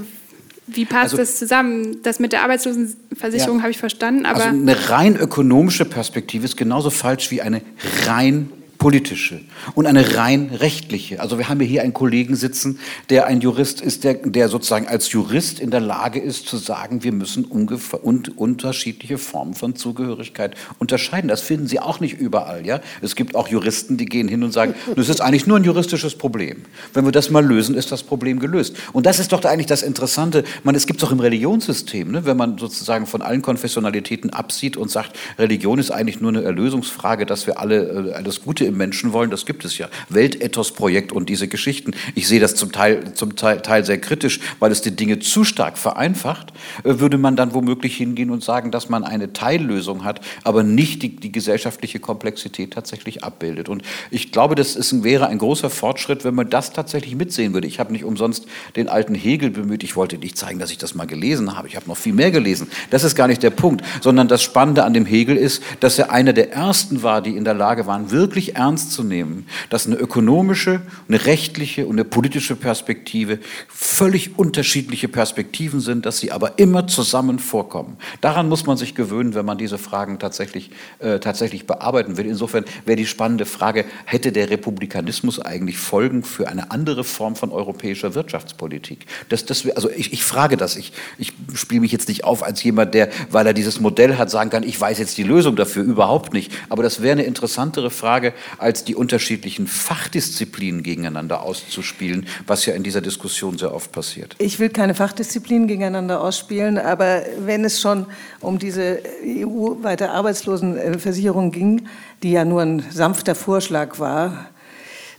[0.73, 1.97] wie passt also, das zusammen?
[2.03, 3.61] Das mit der Arbeitslosenversicherung ja.
[3.63, 4.45] habe ich verstanden, aber.
[4.45, 7.61] Also eine rein ökonomische Perspektive ist genauso falsch wie eine
[8.07, 8.49] rein
[8.81, 9.39] politische
[9.75, 11.19] und eine rein rechtliche.
[11.19, 12.79] Also wir haben hier einen Kollegen sitzen,
[13.11, 17.03] der ein Jurist ist, der, der sozusagen als Jurist in der Lage ist zu sagen,
[17.03, 21.27] wir müssen und, unterschiedliche Formen von Zugehörigkeit unterscheiden.
[21.27, 22.65] Das finden Sie auch nicht überall.
[22.65, 22.81] Ja?
[23.03, 26.15] Es gibt auch Juristen, die gehen hin und sagen, das ist eigentlich nur ein juristisches
[26.15, 26.63] Problem.
[26.95, 28.75] Wenn wir das mal lösen, ist das Problem gelöst.
[28.93, 30.43] Und das ist doch eigentlich das Interessante.
[30.63, 32.25] Man, es gibt es auch im Religionssystem, ne?
[32.25, 37.27] wenn man sozusagen von allen Konfessionalitäten absieht und sagt, Religion ist eigentlich nur eine Erlösungsfrage,
[37.27, 39.89] dass wir alle äh, das Gute im Menschen wollen, das gibt es ja.
[40.09, 41.91] Weltethos-Projekt und diese Geschichten.
[42.15, 45.77] Ich sehe das zum Teil, zum Teil, sehr kritisch, weil es die Dinge zu stark
[45.77, 46.53] vereinfacht.
[46.83, 51.03] Äh, würde man dann womöglich hingehen und sagen, dass man eine Teillösung hat, aber nicht
[51.03, 53.69] die, die gesellschaftliche Komplexität tatsächlich abbildet.
[53.69, 57.67] Und ich glaube, das ist, wäre ein großer Fortschritt, wenn man das tatsächlich mitsehen würde.
[57.67, 58.45] Ich habe nicht umsonst
[58.75, 59.83] den alten Hegel bemüht.
[59.83, 61.67] Ich wollte nicht zeigen, dass ich das mal gelesen habe.
[61.67, 62.67] Ich habe noch viel mehr gelesen.
[62.89, 66.11] Das ist gar nicht der Punkt, sondern das Spannende an dem Hegel ist, dass er
[66.11, 69.95] einer der ersten war, die in der Lage waren, wirklich ernst zu nehmen, dass eine
[69.95, 76.85] ökonomische, eine rechtliche und eine politische Perspektive völlig unterschiedliche Perspektiven sind, dass sie aber immer
[76.87, 77.97] zusammen vorkommen.
[78.21, 82.27] Daran muss man sich gewöhnen, wenn man diese Fragen tatsächlich, äh, tatsächlich bearbeiten will.
[82.27, 87.51] Insofern wäre die spannende Frage, hätte der Republikanismus eigentlich Folgen für eine andere Form von
[87.51, 89.07] europäischer Wirtschaftspolitik?
[89.29, 92.63] Das, das, also ich, ich frage das, ich, ich spiele mich jetzt nicht auf als
[92.63, 95.83] jemand, der, weil er dieses Modell hat, sagen kann, ich weiß jetzt die Lösung dafür,
[95.83, 96.51] überhaupt nicht.
[96.69, 102.83] Aber das wäre eine interessantere Frage, als die unterschiedlichen Fachdisziplinen gegeneinander auszuspielen, was ja in
[102.83, 104.35] dieser Diskussion sehr oft passiert.
[104.39, 108.05] Ich will keine Fachdisziplinen gegeneinander ausspielen, aber wenn es schon
[108.39, 111.87] um diese EU-weite Arbeitslosenversicherung ging,
[112.23, 114.49] die ja nur ein sanfter Vorschlag war,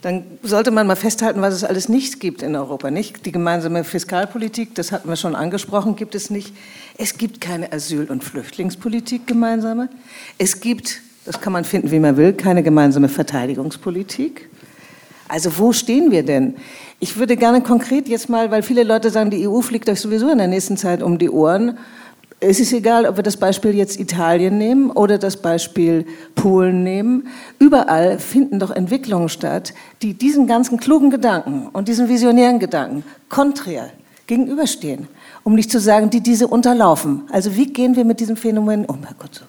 [0.02, 2.90] dann sollte man mal festhalten, was es alles nicht gibt in Europa.
[2.90, 6.52] Nicht die gemeinsame Fiskalpolitik, das hatten wir schon angesprochen, gibt es nicht.
[6.98, 9.88] Es gibt keine Asyl- und Flüchtlingspolitik gemeinsame.
[10.38, 14.48] Es gibt das kann man finden, wie man will, keine gemeinsame Verteidigungspolitik.
[15.28, 16.56] Also wo stehen wir denn?
[17.00, 20.30] Ich würde gerne konkret jetzt mal, weil viele Leute sagen, die EU fliegt euch sowieso
[20.30, 21.78] in der nächsten Zeit um die Ohren.
[22.38, 26.04] Es ist egal, ob wir das Beispiel jetzt Italien nehmen oder das Beispiel
[26.34, 27.28] Polen nehmen.
[27.60, 33.90] Überall finden doch Entwicklungen statt, die diesen ganzen klugen Gedanken und diesen visionären Gedanken konträr
[34.26, 35.06] gegenüberstehen,
[35.44, 37.22] um nicht zu sagen, die diese unterlaufen.
[37.30, 39.46] Also wie gehen wir mit diesem Phänomen um, Herr Kutzow?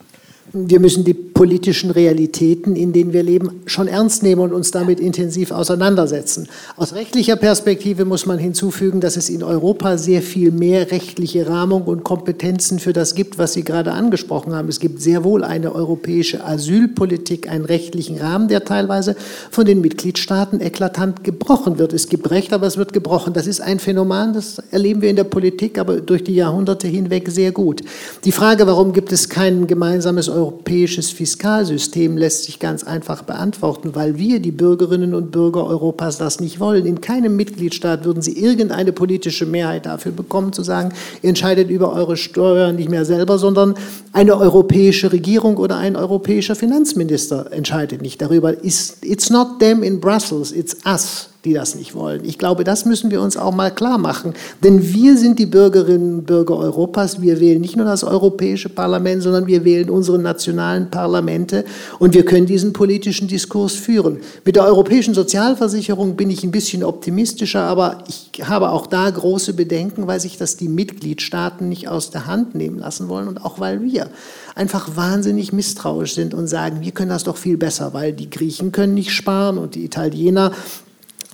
[0.56, 5.00] Wir müssen die politischen Realitäten, in denen wir leben, schon ernst nehmen und uns damit
[5.00, 6.48] intensiv auseinandersetzen.
[6.78, 11.86] Aus rechtlicher Perspektive muss man hinzufügen, dass es in Europa sehr viel mehr rechtliche Rahmung
[11.86, 14.70] und Kompetenzen für das gibt, was Sie gerade angesprochen haben.
[14.70, 19.16] Es gibt sehr wohl eine europäische Asylpolitik, einen rechtlichen Rahmen, der teilweise
[19.50, 21.94] von den Mitgliedstaaten eklatant gebrochen wird.
[21.94, 23.34] Es gibt Recht, aber es wird gebrochen.
[23.34, 27.30] Das ist ein Phänomen, das erleben wir in der Politik, aber durch die Jahrhunderte hinweg
[27.30, 27.82] sehr gut.
[28.24, 33.96] Die Frage, warum gibt es kein gemeinsames europäisches europäisches Fiskalsystem lässt sich ganz einfach beantworten,
[33.96, 36.86] weil wir, die Bürgerinnen und Bürger Europas, das nicht wollen.
[36.86, 42.18] In keinem Mitgliedstaat würden sie irgendeine politische Mehrheit dafür bekommen, zu sagen, entscheidet über eure
[42.18, 43.76] Steuern nicht mehr selber, sondern
[44.12, 48.64] eine europäische Regierung oder ein europäischer Finanzminister entscheidet nicht darüber.
[48.64, 52.24] It's not them in Brussels, it's us die das nicht wollen.
[52.24, 54.34] Ich glaube, das müssen wir uns auch mal klar machen.
[54.64, 57.22] Denn wir sind die Bürgerinnen und Bürger Europas.
[57.22, 61.66] Wir wählen nicht nur das Europäische Parlament, sondern wir wählen unsere nationalen Parlamente
[62.00, 64.20] und wir können diesen politischen Diskurs führen.
[64.46, 69.54] Mit der europäischen Sozialversicherung bin ich ein bisschen optimistischer, aber ich habe auch da große
[69.54, 73.60] Bedenken, weil sich das die Mitgliedstaaten nicht aus der Hand nehmen lassen wollen und auch
[73.60, 74.08] weil wir
[74.56, 78.72] einfach wahnsinnig misstrauisch sind und sagen, wir können das doch viel besser, weil die Griechen
[78.72, 80.52] können nicht sparen und die Italiener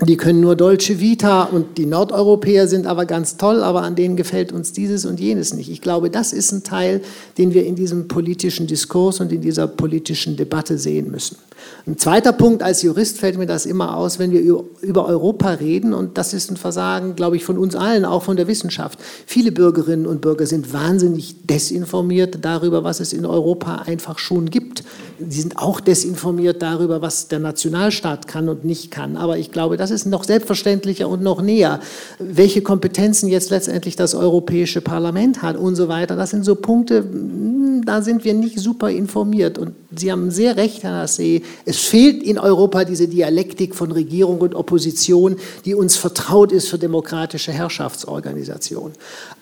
[0.01, 4.15] die können nur Dolce Vita und die Nordeuropäer sind aber ganz toll, aber an denen
[4.15, 5.69] gefällt uns dieses und jenes nicht.
[5.69, 7.01] Ich glaube, das ist ein Teil,
[7.37, 11.37] den wir in diesem politischen Diskurs und in dieser politischen Debatte sehen müssen.
[11.85, 14.41] Ein zweiter Punkt, als Jurist fällt mir das immer aus, wenn wir
[14.81, 18.37] über Europa reden, und das ist ein Versagen, glaube ich, von uns allen, auch von
[18.37, 18.99] der Wissenschaft.
[19.25, 24.83] Viele Bürgerinnen und Bürger sind wahnsinnig desinformiert darüber, was es in Europa einfach schon gibt.
[25.27, 29.17] Sie sind auch desinformiert darüber, was der Nationalstaat kann und nicht kann.
[29.17, 31.79] Aber ich glaube, das ist noch selbstverständlicher und noch näher.
[32.19, 36.99] Welche Kompetenzen jetzt letztendlich das Europäische Parlament hat und so weiter, das sind so Punkte,
[36.99, 39.57] hm, da sind wir nicht super informiert.
[39.57, 44.39] Und Sie haben sehr recht, Herr Nassé, es fehlt in Europa diese Dialektik von Regierung
[44.39, 48.93] und Opposition, die uns vertraut ist für demokratische Herrschaftsorganisation.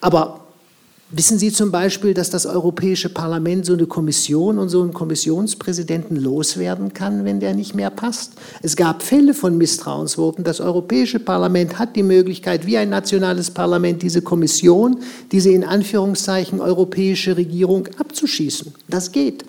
[0.02, 0.47] Aber
[1.10, 6.18] Wissen Sie zum Beispiel, dass das Europäische Parlament so eine Kommission und so einen Kommissionspräsidenten
[6.18, 8.34] loswerden kann, wenn der nicht mehr passt?
[8.62, 10.44] Es gab Fälle von Misstrauensvoten.
[10.44, 15.00] Das Europäische Parlament hat die Möglichkeit, wie ein nationales Parlament, diese Kommission,
[15.32, 18.74] diese in Anführungszeichen europäische Regierung abzuschießen.
[18.90, 19.46] Das geht.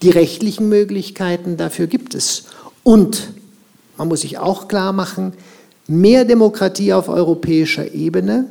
[0.00, 2.44] Die rechtlichen Möglichkeiten dafür gibt es.
[2.84, 3.34] Und
[3.98, 5.34] man muss sich auch klar machen,
[5.86, 8.46] mehr Demokratie auf europäischer Ebene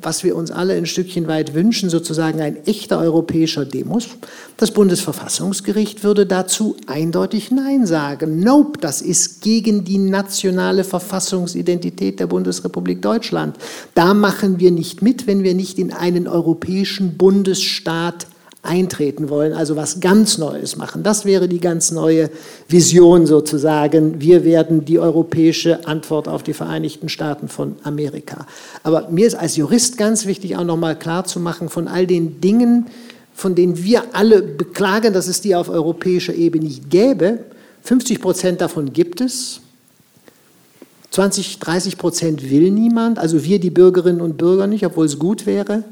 [0.00, 4.08] was wir uns alle ein Stückchen weit wünschen, sozusagen ein echter europäischer Demos.
[4.56, 8.40] Das Bundesverfassungsgericht würde dazu eindeutig Nein sagen.
[8.40, 13.56] Nope, das ist gegen die nationale Verfassungsidentität der Bundesrepublik Deutschland.
[13.94, 18.26] Da machen wir nicht mit, wenn wir nicht in einen europäischen Bundesstaat
[18.68, 21.02] eintreten wollen, also was ganz Neues machen.
[21.02, 22.30] Das wäre die ganz neue
[22.68, 24.20] Vision sozusagen.
[24.20, 28.46] Wir werden die europäische Antwort auf die Vereinigten Staaten von Amerika.
[28.82, 32.40] Aber mir ist als Jurist ganz wichtig, auch nochmal klar zu machen, von all den
[32.40, 32.86] Dingen,
[33.34, 37.38] von denen wir alle beklagen, dass es die auf europäischer Ebene nicht gäbe,
[37.82, 39.60] 50 Prozent davon gibt es.
[41.10, 45.46] 20, 30 Prozent will niemand, also wir die Bürgerinnen und Bürger nicht, obwohl es gut
[45.46, 45.84] wäre.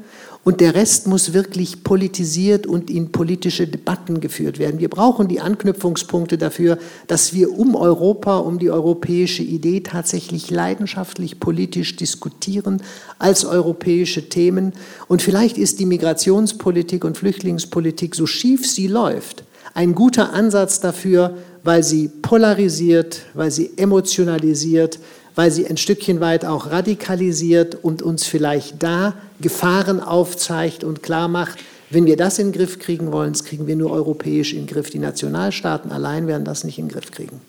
[0.47, 4.79] Und der Rest muss wirklich politisiert und in politische Debatten geführt werden.
[4.79, 6.77] Wir brauchen die Anknüpfungspunkte dafür,
[7.07, 12.81] dass wir um Europa, um die europäische Idee tatsächlich leidenschaftlich politisch diskutieren
[13.19, 14.71] als europäische Themen.
[15.09, 19.43] Und vielleicht ist die Migrationspolitik und Flüchtlingspolitik, so schief sie läuft,
[19.73, 21.35] ein guter Ansatz dafür,
[21.65, 24.97] weil sie polarisiert, weil sie emotionalisiert,
[25.37, 31.27] weil sie ein Stückchen weit auch radikalisiert und uns vielleicht da Gefahren aufzeigt und klar
[31.27, 31.59] macht,
[31.91, 34.67] wenn wir das in den Griff kriegen wollen, das kriegen wir nur europäisch in den
[34.67, 34.89] Griff.
[34.89, 37.39] Die Nationalstaaten allein werden das nicht in den Griff kriegen.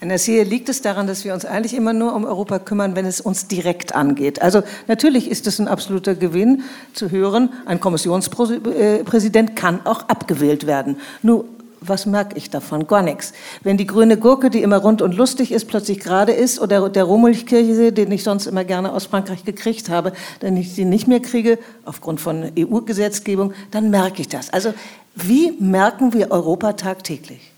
[0.00, 3.04] Herr Nassir, liegt es daran, dass wir uns eigentlich immer nur um Europa kümmern, wenn
[3.04, 4.40] es uns direkt angeht?
[4.40, 6.62] Also natürlich ist es ein absoluter Gewinn
[6.94, 10.96] zu hören, ein Kommissionspräsident kann auch abgewählt werden.
[11.22, 11.44] Nur
[11.80, 12.86] was merke ich davon?
[12.86, 13.32] Gar nichts.
[13.62, 17.04] Wenn die grüne Gurke, die immer rund und lustig ist, plötzlich gerade ist oder der
[17.04, 21.20] Rohmilchkäse, den ich sonst immer gerne aus Frankreich gekriegt habe, wenn ich sie nicht mehr
[21.20, 24.52] kriege, aufgrund von EU-Gesetzgebung, dann merke ich das.
[24.52, 24.74] Also
[25.14, 27.53] wie merken wir Europa tagtäglich?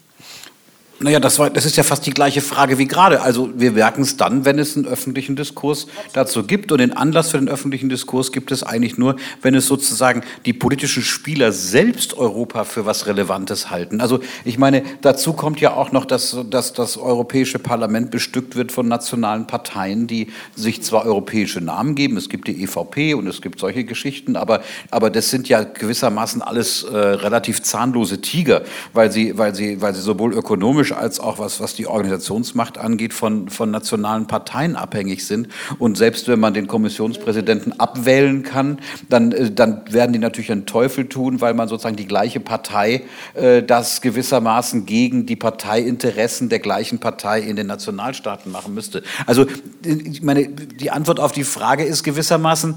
[0.98, 3.20] Naja, das, war, das ist ja fast die gleiche Frage wie gerade.
[3.20, 6.72] Also wir merken es dann, wenn es einen öffentlichen Diskurs dazu gibt.
[6.72, 10.54] Und den Anlass für den öffentlichen Diskurs gibt es eigentlich nur, wenn es sozusagen die
[10.54, 14.00] politischen Spieler selbst Europa für was Relevantes halten.
[14.00, 18.72] Also ich meine, dazu kommt ja auch noch, dass, dass das Europäische Parlament bestückt wird
[18.72, 23.42] von nationalen Parteien, die sich zwar europäische Namen geben, es gibt die EVP und es
[23.42, 28.62] gibt solche Geschichten, aber, aber das sind ja gewissermaßen alles äh, relativ zahnlose Tiger,
[28.94, 32.78] weil sie, weil sie, weil sie sowohl ökonomisch ökonomisch als auch was, was die Organisationsmacht
[32.78, 35.48] angeht, von, von nationalen Parteien abhängig sind.
[35.78, 38.78] Und selbst wenn man den Kommissionspräsidenten abwählen kann,
[39.08, 43.02] dann, äh, dann werden die natürlich einen Teufel tun, weil man sozusagen die gleiche Partei
[43.34, 49.02] äh, das gewissermaßen gegen die Parteiinteressen der gleichen Partei in den Nationalstaaten machen müsste.
[49.26, 49.46] Also
[49.84, 52.76] ich meine, die Antwort auf die Frage ist gewissermaßen,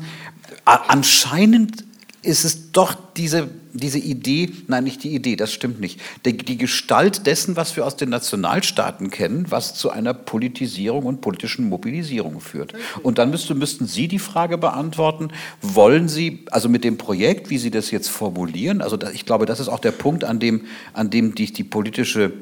[0.66, 1.86] anscheinend
[2.22, 6.58] ist es doch diese, diese Idee, nein, nicht die Idee, das stimmt nicht, die, die,
[6.58, 12.42] Gestalt dessen, was wir aus den Nationalstaaten kennen, was zu einer Politisierung und politischen Mobilisierung
[12.42, 12.74] führt.
[13.04, 15.30] Und dann müsste, müssten Sie die Frage beantworten,
[15.62, 19.60] wollen Sie, also mit dem Projekt, wie Sie das jetzt formulieren, also ich glaube, das
[19.60, 22.34] ist auch der Punkt, an dem, an dem die, die politische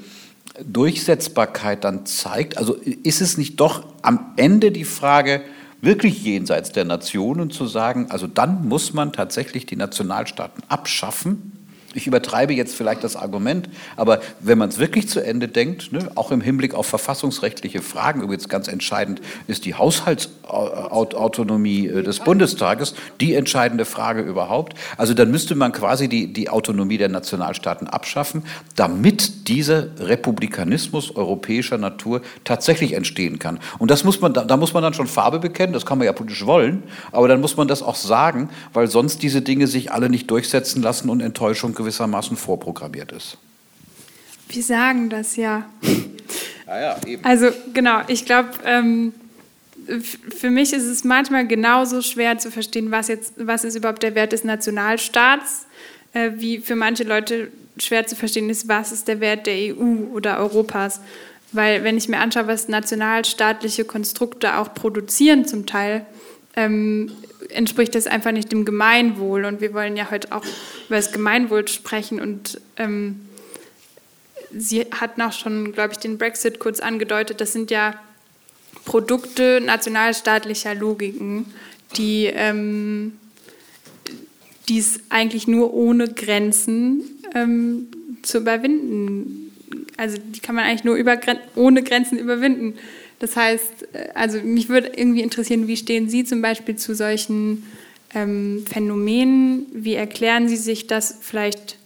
[0.63, 5.41] Durchsetzbarkeit dann zeigt, also ist es nicht doch am Ende die Frage,
[5.81, 11.56] wirklich jenseits der Nationen zu sagen, also dann muss man tatsächlich die Nationalstaaten abschaffen
[11.97, 16.11] ich übertreibe jetzt vielleicht das Argument, aber wenn man es wirklich zu Ende denkt, ne,
[16.13, 22.93] auch im Hinblick auf verfassungsrechtliche Fragen, übrigens ganz entscheidend ist die Haushaltsautonomie äh, des Bundestages,
[23.19, 24.75] die entscheidende Frage überhaupt.
[24.95, 28.43] Also dann müsste man quasi die, die Autonomie der Nationalstaaten abschaffen,
[28.75, 33.57] damit dieser Republikanismus europäischer Natur tatsächlich entstehen kann.
[33.79, 36.05] Und das muss man, da, da muss man dann schon Farbe bekennen, das kann man
[36.05, 39.91] ja politisch wollen, aber dann muss man das auch sagen, weil sonst diese Dinge sich
[39.91, 43.37] alle nicht durchsetzen lassen und Enttäuschung gewinnen gewissermaßen vorprogrammiert ist.
[44.49, 45.69] Wir sagen das ja.
[46.67, 47.23] ja, ja eben.
[47.23, 49.13] Also genau, ich glaube, ähm,
[50.37, 54.15] für mich ist es manchmal genauso schwer zu verstehen, was, jetzt, was ist überhaupt der
[54.15, 55.65] Wert des Nationalstaats,
[56.11, 60.13] äh, wie für manche Leute schwer zu verstehen ist, was ist der Wert der EU
[60.13, 60.99] oder Europas.
[61.53, 66.05] Weil wenn ich mir anschaue, was nationalstaatliche Konstrukte auch produzieren zum Teil,
[66.57, 67.11] ähm,
[67.49, 69.45] entspricht das einfach nicht dem Gemeinwohl.
[69.45, 70.43] Und wir wollen ja heute auch
[70.87, 72.19] über das Gemeinwohl sprechen.
[72.19, 73.21] Und ähm,
[74.55, 77.41] sie hat auch schon, glaube ich, den Brexit kurz angedeutet.
[77.41, 77.99] Das sind ja
[78.85, 81.45] Produkte nationalstaatlicher Logiken,
[81.97, 83.13] die, ähm,
[84.69, 87.87] es eigentlich nur ohne Grenzen ähm,
[88.21, 89.51] zu überwinden.
[89.97, 91.19] Also die kann man eigentlich nur über,
[91.55, 92.75] ohne Grenzen überwinden.
[93.19, 97.63] Das heißt, äh, also mich würde irgendwie interessieren, wie stehen Sie zum Beispiel zu solchen
[98.13, 99.65] ähm, Phänomenen?
[99.73, 101.77] Wie erklären Sie sich das vielleicht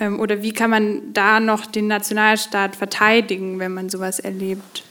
[0.00, 4.82] ähm, oder wie kann man da noch den Nationalstaat verteidigen, wenn man sowas erlebt?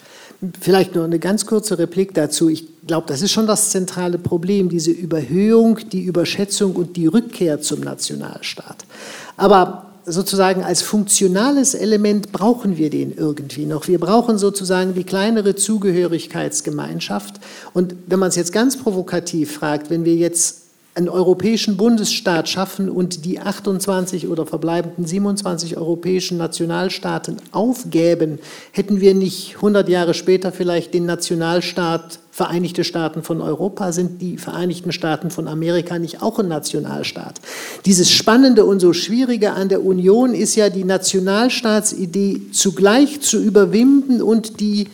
[0.61, 2.47] Vielleicht nur eine ganz kurze Replik dazu.
[2.47, 7.59] Ich glaube, das ist schon das zentrale Problem, diese Überhöhung, die Überschätzung und die Rückkehr
[7.59, 8.86] zum Nationalstaat.
[9.36, 13.88] Aber sozusagen als funktionales Element brauchen wir den irgendwie noch.
[13.88, 17.36] Wir brauchen sozusagen die kleinere Zugehörigkeitsgemeinschaft.
[17.74, 20.64] Und wenn man es jetzt ganz provokativ fragt, wenn wir jetzt
[20.95, 28.39] einen europäischen Bundesstaat schaffen und die 28 oder verbleibenden 27 europäischen Nationalstaaten aufgäben,
[28.72, 34.37] hätten wir nicht 100 Jahre später vielleicht den Nationalstaat Vereinigte Staaten von Europa, sind die
[34.37, 37.41] Vereinigten Staaten von Amerika nicht auch ein Nationalstaat?
[37.85, 44.21] Dieses Spannende und so Schwierige an der Union ist ja die Nationalstaatsidee zugleich zu überwinden
[44.21, 44.87] und die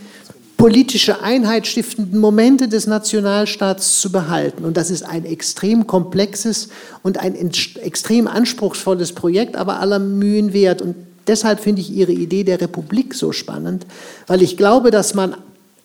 [0.57, 4.65] politische Einheit stiftenden Momente des Nationalstaats zu behalten.
[4.65, 6.69] Und das ist ein extrem komplexes
[7.03, 10.81] und ein extrem anspruchsvolles Projekt, aber aller Mühen wert.
[10.81, 10.95] Und
[11.27, 13.85] deshalb finde ich Ihre Idee der Republik so spannend,
[14.25, 15.35] weil ich glaube, dass man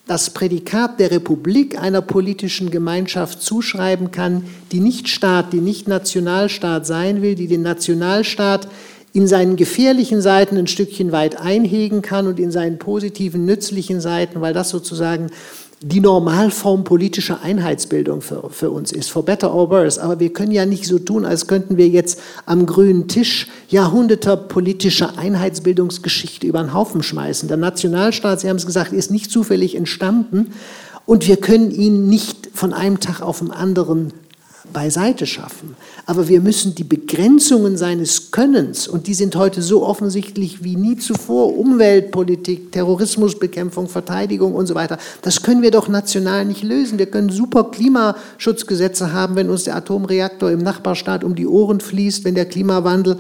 [0.07, 6.87] das Prädikat der Republik einer politischen Gemeinschaft zuschreiben kann, die nicht Staat, die nicht Nationalstaat
[6.87, 8.69] sein will, die den Nationalstaat
[9.13, 14.41] in seinen gefährlichen Seiten ein Stückchen weit einhegen kann und in seinen positiven, nützlichen Seiten,
[14.41, 15.31] weil das sozusagen
[15.83, 20.03] die Normalform politischer Einheitsbildung für, für uns ist, for better or worse.
[20.03, 24.37] Aber wir können ja nicht so tun, als könnten wir jetzt am grünen Tisch Jahrhunderte
[24.37, 27.49] politischer Einheitsbildungsgeschichte über den Haufen schmeißen.
[27.49, 30.53] Der Nationalstaat, Sie haben es gesagt, ist nicht zufällig entstanden
[31.07, 34.13] und wir können ihn nicht von einem Tag auf den anderen
[34.73, 35.77] beiseite schaffen.
[36.07, 40.97] Aber wir müssen die Begrenzungen seines Könnens, und die sind heute so offensichtlich wie nie
[40.97, 46.99] zuvor, Umweltpolitik, Terrorismusbekämpfung, Verteidigung und so weiter, das können wir doch national nicht lösen.
[46.99, 52.25] Wir können super Klimaschutzgesetze haben, wenn uns der Atomreaktor im Nachbarstaat um die Ohren fließt,
[52.25, 53.19] wenn der Klimawandel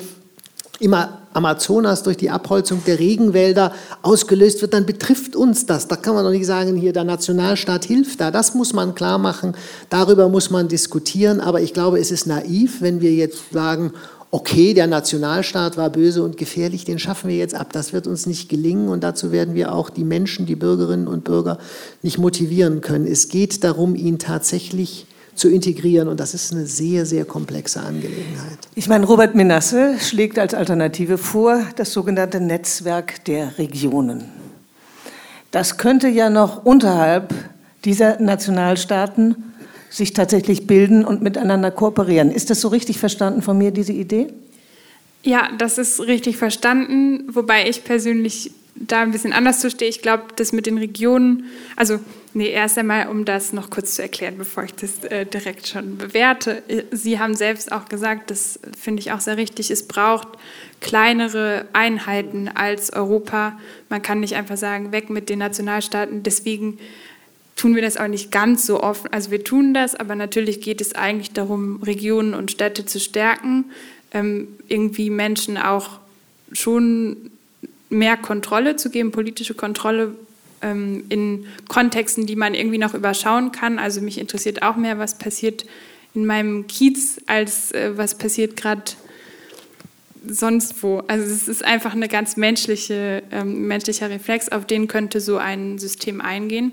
[0.81, 3.72] immer Amazonas durch die Abholzung der Regenwälder
[4.03, 5.87] ausgelöst wird, dann betrifft uns das.
[5.87, 8.31] Da kann man doch nicht sagen, hier der Nationalstaat hilft da.
[8.31, 9.55] Das muss man klar machen,
[9.91, 11.41] darüber muss man diskutieren.
[11.41, 13.93] Aber ich glaube, es ist naiv, wenn wir jetzt sagen,
[14.33, 17.72] okay, der Nationalstaat war böse und gefährlich, den schaffen wir jetzt ab.
[17.72, 21.24] Das wird uns nicht gelingen und dazu werden wir auch die Menschen, die Bürgerinnen und
[21.24, 21.59] Bürger
[22.03, 23.07] nicht motivieren können.
[23.07, 25.07] Es geht darum, ihn tatsächlich
[25.41, 26.09] zu integrieren.
[26.09, 28.59] Und das ist eine sehr, sehr komplexe Angelegenheit.
[28.74, 34.24] Ich meine, Robert Menasse schlägt als Alternative vor das sogenannte Netzwerk der Regionen.
[35.51, 37.34] Das könnte ja noch unterhalb
[37.84, 39.34] dieser Nationalstaaten
[39.88, 42.30] sich tatsächlich bilden und miteinander kooperieren.
[42.30, 44.28] Ist das so richtig verstanden von mir, diese Idee?
[45.22, 49.91] Ja, das ist richtig verstanden, wobei ich persönlich da ein bisschen anders zu stehe.
[49.91, 51.47] Ich glaube, das mit den Regionen,
[51.77, 52.01] also
[52.33, 55.97] Nee, erst einmal, um das noch kurz zu erklären, bevor ich das äh, direkt schon
[55.97, 56.62] bewerte.
[56.93, 60.29] Sie haben selbst auch gesagt, das finde ich auch sehr richtig, es braucht
[60.81, 63.59] kleinere Einheiten als Europa.
[63.89, 66.23] Man kann nicht einfach sagen, weg mit den Nationalstaaten.
[66.23, 66.79] Deswegen
[67.57, 69.12] tun wir das auch nicht ganz so offen.
[69.12, 73.64] Also wir tun das, aber natürlich geht es eigentlich darum, Regionen und Städte zu stärken,
[74.12, 75.99] ähm, irgendwie Menschen auch
[76.53, 77.33] schon
[77.91, 80.14] mehr Kontrolle zu geben, politische Kontrolle
[80.62, 83.78] ähm, in Kontexten, die man irgendwie noch überschauen kann.
[83.78, 85.66] Also mich interessiert auch mehr, was passiert
[86.14, 88.93] in meinem Kiez, als äh, was passiert gerade
[90.26, 91.03] sonst wo.
[91.07, 95.78] Also es ist einfach eine ganz menschliche, ähm, menschlicher Reflex, auf den könnte so ein
[95.78, 96.72] System eingehen.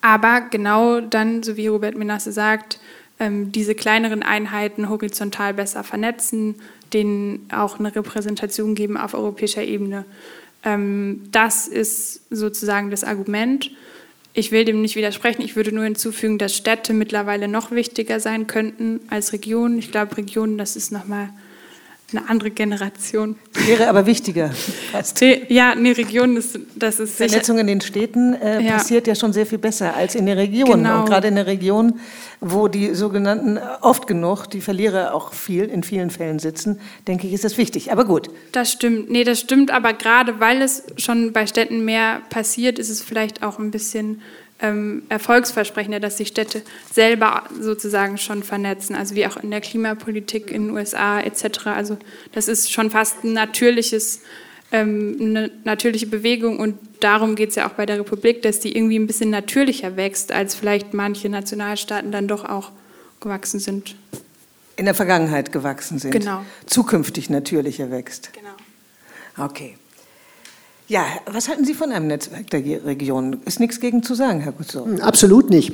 [0.00, 2.78] Aber genau dann, so wie Robert Menasse sagt,
[3.18, 6.56] ähm, diese kleineren Einheiten horizontal besser vernetzen,
[6.92, 10.04] denen auch eine Repräsentation geben auf europäischer Ebene.
[10.64, 13.70] Ähm, das ist sozusagen das Argument.
[14.34, 15.42] Ich will dem nicht widersprechen.
[15.42, 19.78] Ich würde nur hinzufügen, dass Städte mittlerweile noch wichtiger sein könnten als Regionen.
[19.78, 21.30] Ich glaube, Regionen, das ist nochmal
[22.12, 23.36] eine andere Generation.
[23.52, 24.52] Wäre aber wichtiger.
[25.48, 28.72] Ja, eine Region ist, das ist Vernetzung in den Städten äh, ja.
[28.74, 30.84] passiert ja schon sehr viel besser als in den Regionen.
[30.84, 31.00] Genau.
[31.00, 31.98] Und gerade in der Region,
[32.40, 36.78] wo die sogenannten, oft genug, die Verlierer auch viel, in vielen Fällen sitzen,
[37.08, 37.90] denke ich, ist das wichtig.
[37.90, 38.30] Aber gut.
[38.52, 39.10] Das stimmt.
[39.10, 39.72] Nee, das stimmt.
[39.72, 44.22] Aber gerade weil es schon bei Städten mehr passiert, ist es vielleicht auch ein bisschen
[44.60, 50.50] ähm, erfolgsversprechender, dass die Städte selber sozusagen schon vernetzen, also wie auch in der Klimapolitik
[50.50, 51.66] in den USA etc.
[51.66, 51.98] Also
[52.32, 54.22] das ist schon fast ein natürliches,
[54.72, 58.76] ähm, eine natürliche Bewegung und darum geht es ja auch bei der Republik, dass die
[58.76, 62.72] irgendwie ein bisschen natürlicher wächst, als vielleicht manche Nationalstaaten dann doch auch
[63.20, 63.94] gewachsen sind.
[64.76, 66.10] in der Vergangenheit gewachsen sind.
[66.10, 66.44] Genau.
[66.66, 68.30] Zukünftig natürlich erwächst.
[68.34, 69.46] Genau.
[69.48, 69.78] Okay.
[70.88, 73.42] Ja, was halten Sie von einem Netzwerk der Regionen?
[73.44, 74.86] Ist nichts gegen zu sagen, Herr Gutzow.
[75.00, 75.72] Absolut nicht.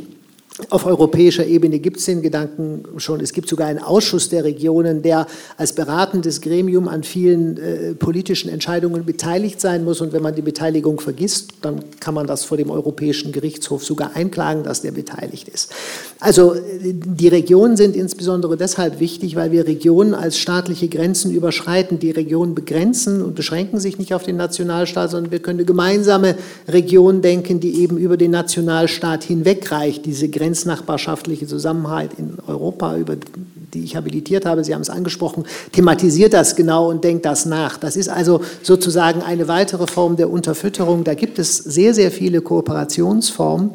[0.69, 3.21] Auf europäischer Ebene gibt es den Gedanken schon.
[3.21, 5.27] Es gibt sogar einen Ausschuss der Regionen, der
[5.57, 10.03] als beratendes Gremium an vielen äh, politischen Entscheidungen beteiligt sein muss.
[10.03, 14.15] Und wenn man die Beteiligung vergisst, dann kann man das vor dem Europäischen Gerichtshof sogar
[14.15, 15.73] einklagen, dass der beteiligt ist.
[16.21, 21.99] Also die Regionen sind insbesondere deshalb wichtig, weil wir Regionen als staatliche Grenzen überschreiten.
[21.99, 26.37] Die Regionen begrenzen und beschränken sich nicht auf den Nationalstaat, sondern wir können eine gemeinsame
[26.69, 30.05] Region denken, die eben über den Nationalstaat hinwegreicht.
[30.05, 36.33] Diese grenznachbarschaftliche Zusammenhalt in Europa, über die ich habilitiert habe, Sie haben es angesprochen, thematisiert
[36.33, 37.79] das genau und denkt das nach.
[37.79, 41.05] Das ist also sozusagen eine weitere Form der Unterfütterung.
[41.05, 43.71] Da gibt es sehr, sehr viele Kooperationsformen.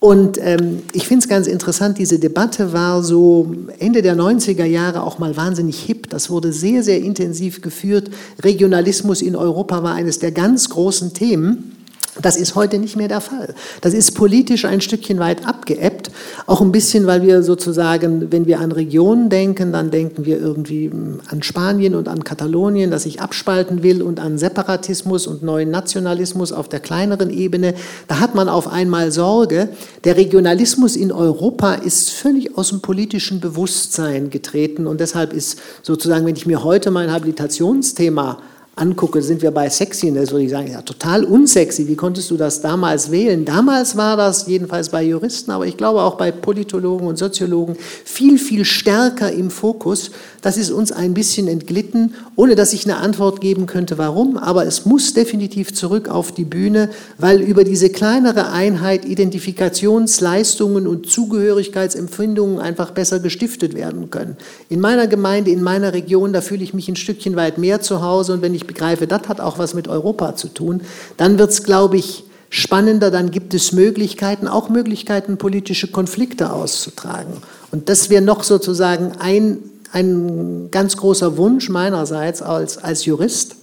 [0.00, 5.04] Und ähm, ich finde es ganz interessant, diese Debatte war so Ende der 90er Jahre
[5.04, 6.10] auch mal wahnsinnig hip.
[6.10, 8.10] Das wurde sehr, sehr intensiv geführt.
[8.42, 11.81] Regionalismus in Europa war eines der ganz großen Themen.
[12.20, 13.54] Das ist heute nicht mehr der Fall.
[13.80, 16.10] Das ist politisch ein Stückchen weit abgeebbt.
[16.46, 20.90] Auch ein bisschen, weil wir sozusagen, wenn wir an Regionen denken, dann denken wir irgendwie
[20.90, 25.70] hm, an Spanien und an Katalonien, das sich abspalten will und an Separatismus und neuen
[25.70, 27.72] Nationalismus auf der kleineren Ebene.
[28.08, 29.70] Da hat man auf einmal Sorge.
[30.04, 36.26] Der Regionalismus in Europa ist völlig aus dem politischen Bewusstsein getreten und deshalb ist sozusagen,
[36.26, 38.38] wenn ich mir heute mein Habilitationsthema
[38.74, 41.86] angucke, sind wir bei Sexiness, würde ich sagen, ja, total unsexy.
[41.88, 43.44] Wie konntest du das damals wählen?
[43.44, 48.38] Damals war das jedenfalls bei Juristen, aber ich glaube auch bei Politologen und Soziologen viel,
[48.38, 50.10] viel stärker im Fokus.
[50.40, 54.38] Das ist uns ein bisschen entglitten, ohne dass ich eine Antwort geben könnte, warum.
[54.38, 61.10] Aber es muss definitiv zurück auf die Bühne, weil über diese kleinere Einheit Identifikationsleistungen und
[61.10, 64.36] Zugehörigkeitsempfindungen einfach besser gestiftet werden können.
[64.70, 68.00] In meiner Gemeinde, in meiner Region, da fühle ich mich ein Stückchen weit mehr zu
[68.02, 70.80] Hause und wenn ich ich begreife, das hat auch was mit Europa zu tun,
[71.16, 77.34] dann wird es, glaube ich, spannender, dann gibt es Möglichkeiten, auch Möglichkeiten, politische Konflikte auszutragen.
[77.70, 79.58] Und das wäre noch sozusagen ein,
[79.90, 83.56] ein ganz großer Wunsch meinerseits als, als Jurist.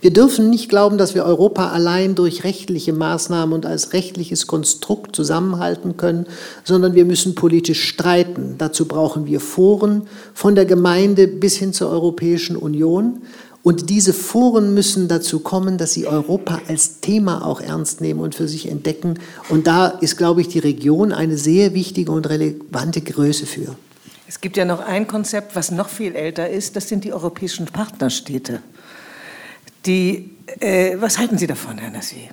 [0.00, 5.16] Wir dürfen nicht glauben, dass wir Europa allein durch rechtliche Maßnahmen und als rechtliches Konstrukt
[5.16, 6.26] zusammenhalten können,
[6.62, 8.56] sondern wir müssen politisch streiten.
[8.58, 10.02] Dazu brauchen wir Foren
[10.34, 13.22] von der Gemeinde bis hin zur Europäischen Union.
[13.64, 18.34] Und diese Foren müssen dazu kommen, dass sie Europa als Thema auch ernst nehmen und
[18.34, 19.18] für sich entdecken.
[19.48, 23.74] Und da ist, glaube ich, die Region eine sehr wichtige und relevante Größe für.
[24.28, 27.64] Es gibt ja noch ein Konzept, was noch viel älter ist, das sind die europäischen
[27.64, 28.60] Partnerstädte.
[29.86, 32.28] Die, äh, was halten Sie davon, Herr Nassi?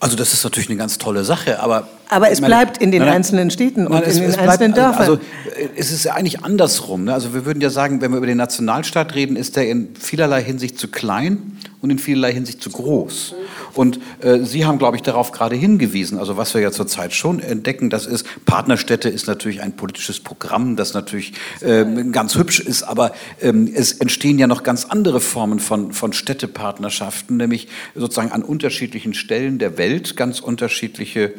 [0.00, 3.02] Also das ist natürlich eine ganz tolle Sache, aber aber es meine, bleibt in den
[3.02, 5.02] nein, einzelnen Städten und es, in den einzelnen Dörfern.
[5.02, 5.18] Also
[5.76, 7.04] es ist ja eigentlich andersrum.
[7.04, 7.12] Ne?
[7.12, 10.42] Also wir würden ja sagen, wenn wir über den Nationalstaat reden, ist der in vielerlei
[10.42, 13.34] Hinsicht zu klein und in vielerlei Hinsicht zu groß.
[13.74, 16.18] Und äh, Sie haben, glaube ich, darauf gerade hingewiesen.
[16.18, 20.76] Also was wir ja zurzeit schon entdecken, das ist, Partnerstädte ist natürlich ein politisches Programm,
[20.76, 25.58] das natürlich äh, ganz hübsch ist, aber ähm, es entstehen ja noch ganz andere Formen
[25.58, 31.32] von, von Städtepartnerschaften, nämlich sozusagen an unterschiedlichen Stellen der Welt ganz unterschiedliche,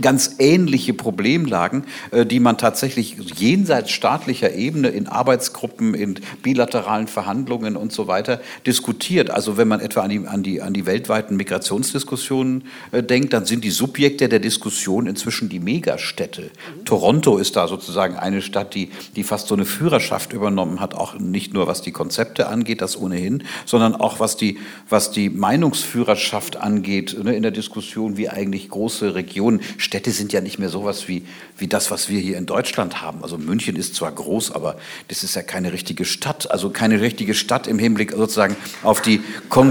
[0.00, 7.76] ganz ähnliche Problemlagen, äh, die man tatsächlich jenseits staatlicher Ebene in Arbeitsgruppen, in bilateralen Verhandlungen
[7.76, 9.30] und so weiter diskutiert.
[9.30, 13.44] Also wenn man etwa an die, an die, an die weltweiten Migrationsdiskussionen äh, denkt, dann
[13.44, 16.42] sind die Subjekte der Diskussion inzwischen die Megastädte.
[16.42, 16.84] Mhm.
[16.84, 21.18] Toronto ist da sozusagen eine Stadt, die, die fast so eine Führerschaft übernommen hat, auch
[21.18, 24.58] nicht nur was die Konzepte angeht, das ohnehin, sondern auch was die,
[24.88, 30.40] was die Meinungsführerschaft angeht ne, in der Diskussion, wie eigentlich große Regionen, Städte sind ja
[30.40, 31.24] nicht mehr sowas wie,
[31.58, 33.22] wie das, was wir hier in Deutschland haben.
[33.22, 34.76] Also München ist zwar groß, aber
[35.08, 39.20] das ist ja keine richtige Stadt, also keine richtige Stadt im Hinblick sozusagen auf die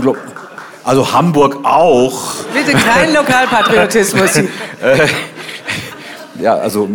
[0.02, 0.16] Konglo
[0.84, 2.44] also Hamburg auch.
[2.54, 4.38] Bitte kein Lokalpatriotismus.
[4.38, 4.48] Äh,
[6.40, 6.90] ja, also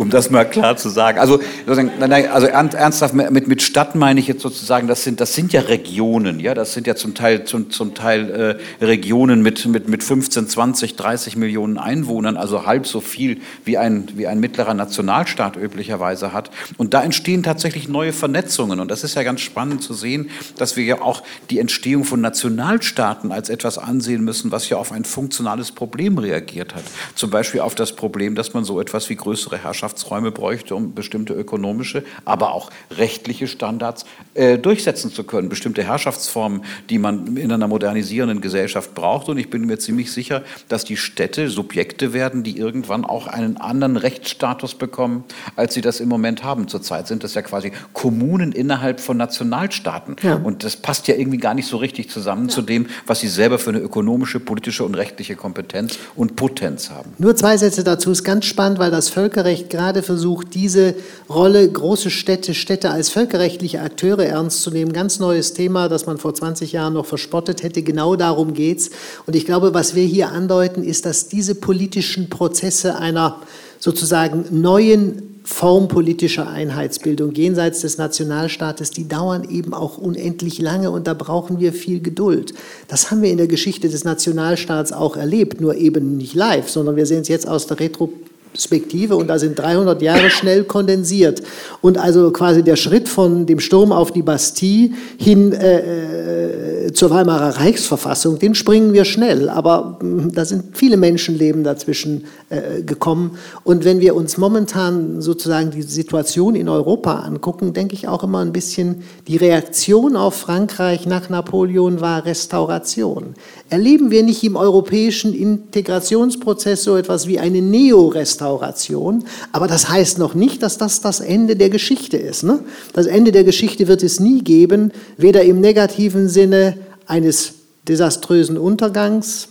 [0.00, 1.18] um das mal klar zu sagen.
[1.18, 5.62] Also, also ernsthaft mit, mit Stadt meine ich jetzt sozusagen, das sind, das sind ja
[5.62, 10.04] Regionen, ja, das sind ja zum Teil, zum, zum Teil äh, Regionen mit, mit, mit
[10.04, 15.56] 15, 20, 30 Millionen Einwohnern, also halb so viel wie ein, wie ein mittlerer Nationalstaat
[15.56, 16.50] üblicherweise hat.
[16.76, 18.80] Und da entstehen tatsächlich neue Vernetzungen.
[18.80, 22.20] Und das ist ja ganz spannend zu sehen, dass wir ja auch die Entstehung von
[22.20, 26.84] Nationalstaaten als etwas ansehen müssen, was ja auf ein funktionales Problem reagiert hat.
[27.14, 30.94] Zum Beispiel auf das Problem, dass man so etwas wie größere Herrschaft Herrschaftsräume bräuchte, um
[30.94, 34.04] bestimmte ökonomische, aber auch rechtliche Standards
[34.34, 35.48] äh, durchsetzen zu können.
[35.48, 39.28] Bestimmte Herrschaftsformen, die man in einer modernisierenden Gesellschaft braucht.
[39.28, 43.58] Und ich bin mir ziemlich sicher, dass die Städte Subjekte werden, die irgendwann auch einen
[43.58, 46.66] anderen Rechtsstatus bekommen, als sie das im Moment haben.
[46.66, 50.16] Zurzeit sind das ja quasi Kommunen innerhalb von Nationalstaaten.
[50.22, 50.34] Ja.
[50.34, 52.54] Und das passt ja irgendwie gar nicht so richtig zusammen ja.
[52.54, 57.12] zu dem, was sie selber für eine ökonomische, politische und rechtliche Kompetenz und Potenz haben.
[57.18, 60.94] Nur zwei Sätze dazu ist ganz spannend, weil das Völkerrecht gerade versucht, diese
[61.28, 64.94] Rolle große Städte, Städte als völkerrechtliche Akteure ernst zu nehmen.
[64.94, 67.82] Ganz neues Thema, das man vor 20 Jahren noch verspottet hätte.
[67.82, 68.90] Genau darum geht es.
[69.26, 73.42] Und ich glaube, was wir hier andeuten, ist, dass diese politischen Prozesse einer
[73.78, 81.06] sozusagen neuen Form politischer Einheitsbildung jenseits des Nationalstaates, die dauern eben auch unendlich lange und
[81.06, 82.52] da brauchen wir viel Geduld.
[82.88, 86.96] Das haben wir in der Geschichte des Nationalstaats auch erlebt, nur eben nicht live, sondern
[86.96, 88.12] wir sehen es jetzt aus der Retro
[88.56, 91.42] Perspektive und da sind 300 Jahre schnell kondensiert.
[91.82, 97.10] Und also quasi der Schritt von dem Sturm auf die Bastille hin äh, äh zur
[97.10, 99.50] Weimarer Reichsverfassung, den springen wir schnell.
[99.50, 103.36] Aber äh, da sind viele Menschenleben dazwischen äh, gekommen.
[103.64, 108.38] Und wenn wir uns momentan sozusagen die Situation in Europa angucken, denke ich auch immer
[108.38, 113.34] ein bisschen, die Reaktion auf Frankreich nach Napoleon war Restauration.
[113.68, 118.45] Erleben wir nicht im europäischen Integrationsprozess so etwas wie eine Neo-Restauration?
[118.46, 119.24] Restauration.
[119.52, 122.44] Aber das heißt noch nicht, dass das das Ende der Geschichte ist.
[122.44, 122.60] Ne?
[122.92, 127.54] Das Ende der Geschichte wird es nie geben, weder im negativen Sinne eines
[127.88, 129.48] desaströsen Untergangs,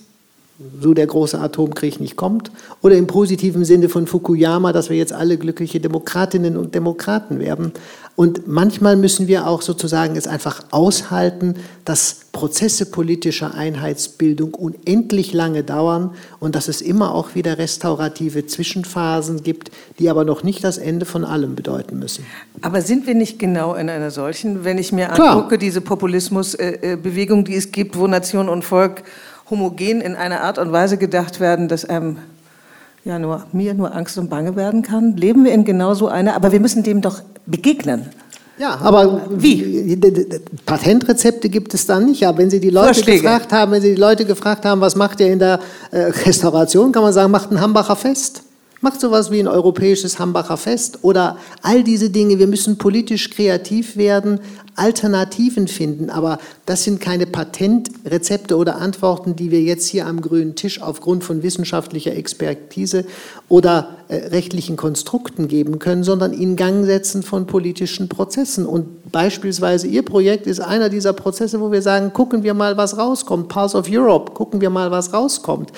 [0.82, 2.50] so der große Atomkrieg nicht kommt,
[2.82, 7.74] oder im positiven Sinne von Fukuyama, dass wir jetzt alle glückliche Demokratinnen und Demokraten werden.
[8.16, 15.64] Und manchmal müssen wir auch sozusagen es einfach aushalten, dass Prozesse politischer Einheitsbildung unendlich lange
[15.64, 20.78] dauern und dass es immer auch wieder restaurative Zwischenphasen gibt, die aber noch nicht das
[20.78, 22.26] Ende von allem bedeuten müssen.
[22.62, 25.36] Aber sind wir nicht genau in einer solchen, wenn ich mir Klar.
[25.36, 29.04] angucke, diese Populismusbewegung, die es gibt, wo Nation und Volk
[29.50, 32.18] homogen in einer Art und Weise gedacht werden, dass einem
[33.04, 35.16] ja nur mir nur Angst und Bange werden kann?
[35.16, 36.36] Leben wir in genau so einer?
[36.36, 38.10] Aber wir müssen dem doch begegnen.
[38.58, 39.98] Ja, aber wie?
[40.66, 42.22] Patentrezepte gibt es dann nicht.
[42.22, 43.22] Ja, wenn Sie die Leute Vorschläge.
[43.22, 45.60] gefragt haben, wenn Sie die Leute gefragt haben, was macht ihr in der
[45.92, 48.44] äh, Restauration, kann man sagen, macht ein Hambacher Fest.
[48.86, 52.38] Macht sowas wie ein europäisches Hambacher Fest oder all diese Dinge.
[52.38, 54.42] Wir müssen politisch kreativ werden,
[54.76, 56.12] Alternativen finden.
[56.12, 56.38] Aber
[56.68, 61.42] das sind keine Patentrezepte oder Antworten, die wir jetzt hier am grünen Tisch aufgrund von
[61.42, 63.06] wissenschaftlicher Expertise
[63.50, 68.68] oder äh, rechtlichen Konstrukten geben können, sondern in Gang setzen von politischen Prozessen.
[68.68, 73.00] Und beispielsweise Ihr Projekt ist einer dieser Prozesse, wo wir sagen, gucken wir mal, was
[73.00, 73.48] rauskommt.
[73.48, 75.72] Pulse of Europe, gucken wir mal, was rauskommt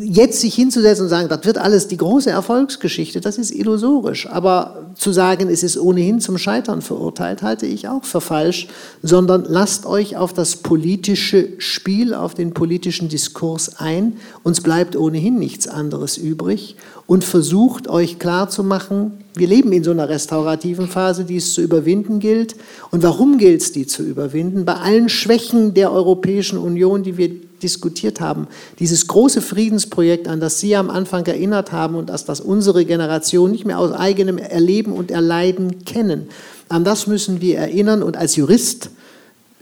[0.00, 4.28] jetzt sich hinzusetzen und sagen, das wird alles die große Erfolgsgeschichte, das ist illusorisch.
[4.28, 8.68] Aber zu sagen, es ist ohnehin zum Scheitern verurteilt, halte ich auch für falsch,
[9.02, 14.18] sondern lasst euch auf das politische Spiel, auf den politischen Diskurs ein.
[14.42, 16.76] Uns bleibt ohnehin nichts anderes übrig
[17.06, 22.20] und versucht euch klarzumachen, wir leben in so einer restaurativen Phase, die es zu überwinden
[22.20, 22.56] gilt.
[22.90, 24.64] Und warum gilt es, die zu überwinden?
[24.64, 27.30] Bei allen Schwächen der Europäischen Union, die wir
[27.62, 28.46] diskutiert haben,
[28.78, 33.50] dieses große Friedensprojekt, an das Sie am Anfang erinnert haben und das, das unsere Generation
[33.50, 36.28] nicht mehr aus eigenem Erleben und Erleiden kennen,
[36.68, 38.02] an das müssen wir erinnern.
[38.02, 38.90] Und als Jurist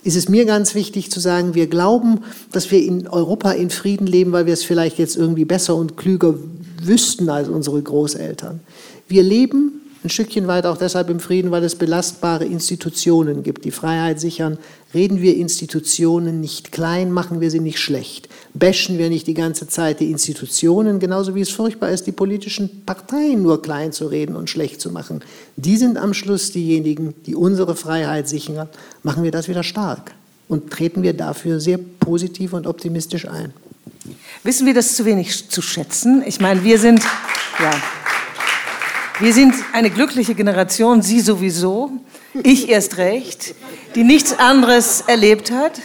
[0.03, 2.21] ist es mir ganz wichtig zu sagen, wir glauben,
[2.53, 5.97] dass wir in Europa in Frieden leben, weil wir es vielleicht jetzt irgendwie besser und
[5.97, 6.35] klüger
[6.83, 8.61] wüssten als unsere Großeltern.
[9.09, 13.71] Wir leben ein Stückchen weit auch deshalb im Frieden, weil es belastbare Institutionen gibt, die
[13.71, 14.59] Freiheit sichern.
[14.93, 18.29] Reden wir Institutionen nicht klein, machen wir sie nicht schlecht.
[18.53, 22.85] Bashen wir nicht die ganze Zeit die Institutionen, genauso wie es furchtbar ist, die politischen
[22.85, 25.23] Parteien nur klein zu reden und schlecht zu machen.
[25.57, 28.69] Die sind am Schluss diejenigen, die unsere Freiheit sichern.
[29.03, 30.13] Machen wir das wieder stark
[30.49, 33.55] und treten wir dafür sehr positiv und optimistisch ein.
[34.43, 36.23] Wissen wir das zu wenig zu schätzen?
[36.27, 37.03] Ich meine, wir sind,
[37.59, 37.73] ja.
[39.21, 41.93] Wir sind eine glückliche Generation, Sie sowieso,
[42.33, 43.55] ich erst recht,
[43.95, 45.81] die nichts anderes erlebt hat,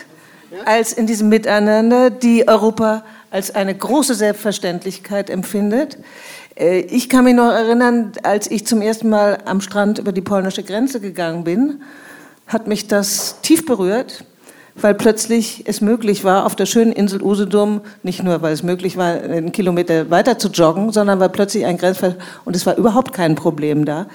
[0.66, 6.00] als in diesem Miteinander, die Europa als eine große Selbstverständlichkeit empfindet.
[6.56, 10.22] Äh, ich kann mich noch erinnern, als ich zum ersten Mal am Strand über die
[10.22, 11.84] polnische Grenze gegangen bin,
[12.48, 14.24] hat mich das tief berührt
[14.82, 18.98] weil plötzlich es möglich war, auf der schönen Insel Usedom, nicht nur, weil es möglich
[18.98, 22.16] war, einen Kilometer weiter zu joggen, sondern weil plötzlich ein Grenzfall,
[22.46, 24.08] und es war überhaupt kein Problem da.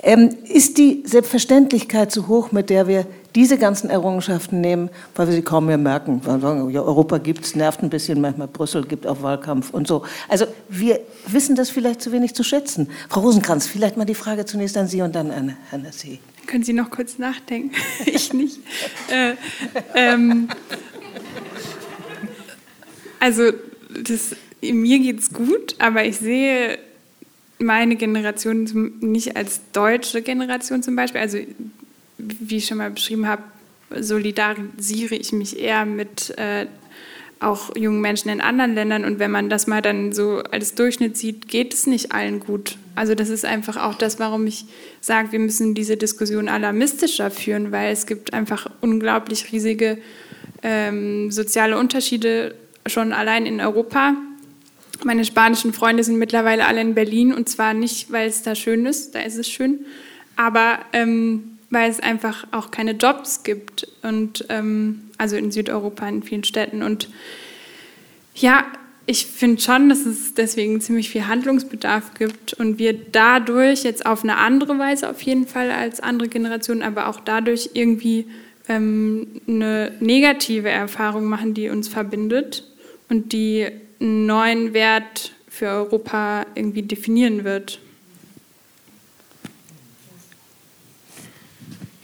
[0.00, 3.04] Ähm, ist die Selbstverständlichkeit zu hoch, mit der wir
[3.34, 6.20] diese ganzen Errungenschaften nehmen, weil wir sie kaum mehr merken?
[6.24, 9.88] Wir sagen, ja, Europa gibt es, nervt ein bisschen, manchmal Brüssel gibt auch Wahlkampf und
[9.88, 10.04] so.
[10.28, 12.88] Also wir wissen das vielleicht zu wenig zu schätzen.
[13.08, 16.18] Frau Rosenkranz, vielleicht mal die Frage zunächst an Sie und dann an Herrn Nassé.
[16.48, 17.76] Können Sie noch kurz nachdenken?
[18.06, 18.58] ich nicht.
[19.10, 19.34] Äh,
[19.94, 20.48] ähm,
[23.20, 23.52] also
[23.90, 26.78] das, mir geht es gut, aber ich sehe
[27.58, 31.20] meine Generation nicht als deutsche Generation zum Beispiel.
[31.20, 31.38] Also
[32.16, 33.42] wie ich schon mal beschrieben habe,
[33.94, 36.66] solidarisiere ich mich eher mit äh,
[37.40, 39.04] auch jungen Menschen in anderen Ländern.
[39.04, 42.76] Und wenn man das mal dann so als Durchschnitt sieht, geht es nicht allen gut.
[42.94, 44.64] Also das ist einfach auch das, warum ich
[45.00, 49.98] sage, wir müssen diese Diskussion alarmistischer führen, weil es gibt einfach unglaublich riesige
[50.62, 52.54] ähm, soziale Unterschiede
[52.86, 54.14] schon allein in Europa.
[55.04, 58.84] Meine spanischen Freunde sind mittlerweile alle in Berlin und zwar nicht, weil es da schön
[58.84, 59.86] ist, da ist es schön,
[60.34, 66.22] aber ähm, weil es einfach auch keine Jobs gibt und ähm, also in Südeuropa in
[66.22, 67.08] vielen Städten und
[68.34, 68.64] ja,
[69.10, 74.22] ich finde schon, dass es deswegen ziemlich viel Handlungsbedarf gibt und wir dadurch jetzt auf
[74.22, 78.26] eine andere Weise auf jeden Fall als andere Generationen, aber auch dadurch irgendwie
[78.68, 82.64] ähm, eine negative Erfahrung machen, die uns verbindet
[83.08, 83.66] und die
[83.98, 87.80] einen neuen Wert für Europa irgendwie definieren wird.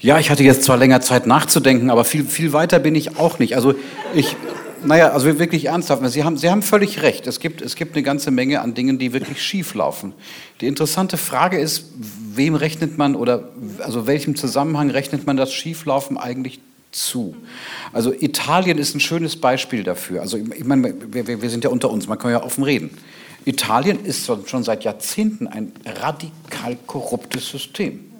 [0.05, 3.39] Ja, ich hatte jetzt zwar länger Zeit nachzudenken, aber viel, viel weiter bin ich auch
[3.39, 3.55] nicht.
[3.55, 3.73] Also
[4.13, 4.35] ich,
[4.83, 7.25] naja, also wirklich ernsthaft, Sie haben, Sie haben völlig recht.
[7.25, 10.13] Es gibt, es gibt eine ganze Menge an Dingen, die wirklich schief laufen.
[10.61, 11.85] Die interessante Frage ist,
[12.35, 13.49] wem rechnet man oder
[13.79, 16.59] also welchem Zusammenhang rechnet man das Schieflaufen eigentlich
[16.91, 17.35] zu?
[17.91, 20.21] Also Italien ist ein schönes Beispiel dafür.
[20.21, 22.91] Also ich meine, wir, wir sind ja unter uns, man kann ja offen reden.
[23.43, 28.11] Italien ist schon seit Jahrzehnten ein radikal korruptes System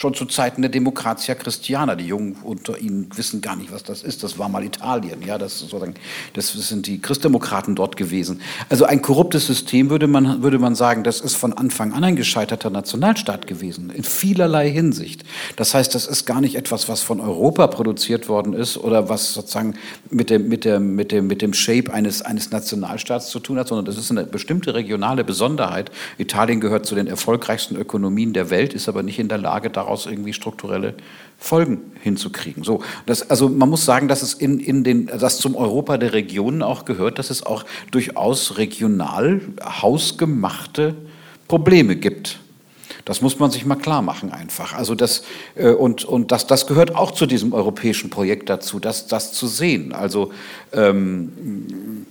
[0.00, 1.94] schon zu Zeiten der Demokratia Christiana.
[1.94, 4.22] Die Jungen unter Ihnen wissen gar nicht, was das ist.
[4.22, 5.20] Das war mal Italien.
[5.26, 5.92] Ja, das, sozusagen,
[6.32, 8.40] das sind die Christdemokraten dort gewesen.
[8.70, 12.16] Also ein korruptes System würde man, würde man sagen, das ist von Anfang an ein
[12.16, 15.22] gescheiterter Nationalstaat gewesen, in vielerlei Hinsicht.
[15.56, 19.34] Das heißt, das ist gar nicht etwas, was von Europa produziert worden ist oder was
[19.34, 19.74] sozusagen
[20.08, 23.68] mit dem, mit dem, mit dem, mit dem Shape eines, eines Nationalstaats zu tun hat,
[23.68, 25.90] sondern das ist eine bestimmte regionale Besonderheit.
[26.16, 29.89] Italien gehört zu den erfolgreichsten Ökonomien der Welt, ist aber nicht in der Lage, darauf
[29.90, 30.94] daraus irgendwie strukturelle
[31.36, 32.62] Folgen hinzukriegen.
[32.62, 36.12] So, das, also man muss sagen, dass es in, in den, dass zum Europa der
[36.12, 40.94] Regionen auch gehört, dass es auch durchaus regional hausgemachte
[41.48, 42.38] Probleme gibt.
[43.04, 44.74] Das muss man sich mal klar machen einfach.
[44.74, 45.24] Also das,
[45.56, 49.48] äh, und, und das, das gehört auch zu diesem europäischen Projekt dazu, das, das zu
[49.48, 49.92] sehen.
[49.92, 50.30] Also
[50.72, 52.06] ähm,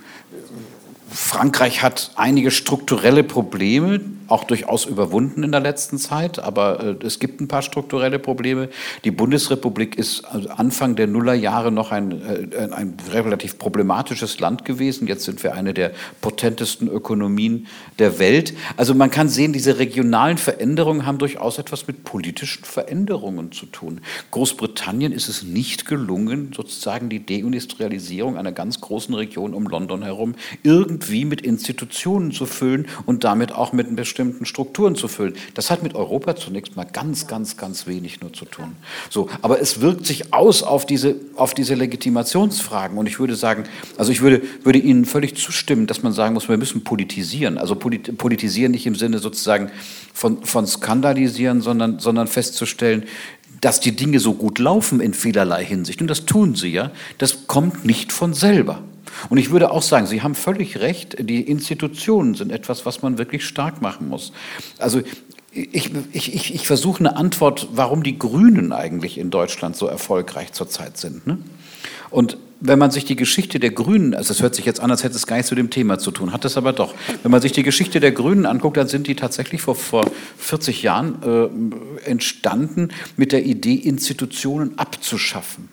[1.10, 7.20] Frankreich hat einige strukturelle Probleme, auch durchaus überwunden in der letzten Zeit, aber äh, es
[7.20, 8.70] gibt ein paar strukturelle Probleme.
[9.04, 15.08] Die Bundesrepublik ist also Anfang der Nullerjahre noch ein, äh, ein relativ problematisches Land gewesen.
[15.08, 15.92] Jetzt sind wir eine der
[16.22, 18.54] potentesten Ökonomien der Welt.
[18.78, 24.02] Also man kann sehen, diese regionalen Veränderungen haben durchaus etwas mit politischen Veränderungen zu tun.
[24.32, 30.36] Großbritannien ist es nicht gelungen, sozusagen die Deindustrialisierung einer ganz großen Region um London herum
[30.64, 35.34] irgendwie mit Institutionen zu füllen und damit auch mit einem bestimmten bestimmten Strukturen zu füllen.
[35.54, 38.76] Das hat mit Europa zunächst mal ganz, ganz, ganz wenig nur zu tun.
[39.10, 42.98] So, aber es wirkt sich aus auf diese, auf diese Legitimationsfragen.
[42.98, 43.64] Und ich würde sagen,
[43.98, 47.58] also ich würde, würde Ihnen völlig zustimmen, dass man sagen muss, wir müssen politisieren.
[47.58, 49.72] Also politisieren nicht im Sinne sozusagen
[50.14, 53.06] von, von skandalisieren, sondern, sondern festzustellen,
[53.62, 56.02] dass die Dinge so gut laufen in vielerlei Hinsicht.
[56.02, 56.92] Und das tun sie ja.
[57.20, 58.84] Das kommt nicht von selber.
[59.30, 63.18] Und ich würde auch sagen, Sie haben völlig recht, die Institutionen sind etwas, was man
[63.18, 64.32] wirklich stark machen muss.
[64.78, 65.02] Also
[65.52, 70.54] ich, ich, ich, ich versuche eine Antwort, warum die Grünen eigentlich in Deutschland so erfolgreich
[70.54, 71.26] zurzeit sind.
[71.26, 71.40] Ne?
[72.10, 75.04] Und wenn man sich die Geschichte der Grünen, also es hört sich jetzt an, als
[75.04, 76.94] hätte es gar nichts zu dem Thema zu tun, hat es aber doch.
[77.24, 80.84] Wenn man sich die Geschichte der Grünen anguckt, dann sind die tatsächlich vor, vor 40
[80.84, 85.70] Jahren äh, entstanden mit der Idee, Institutionen abzuschaffen.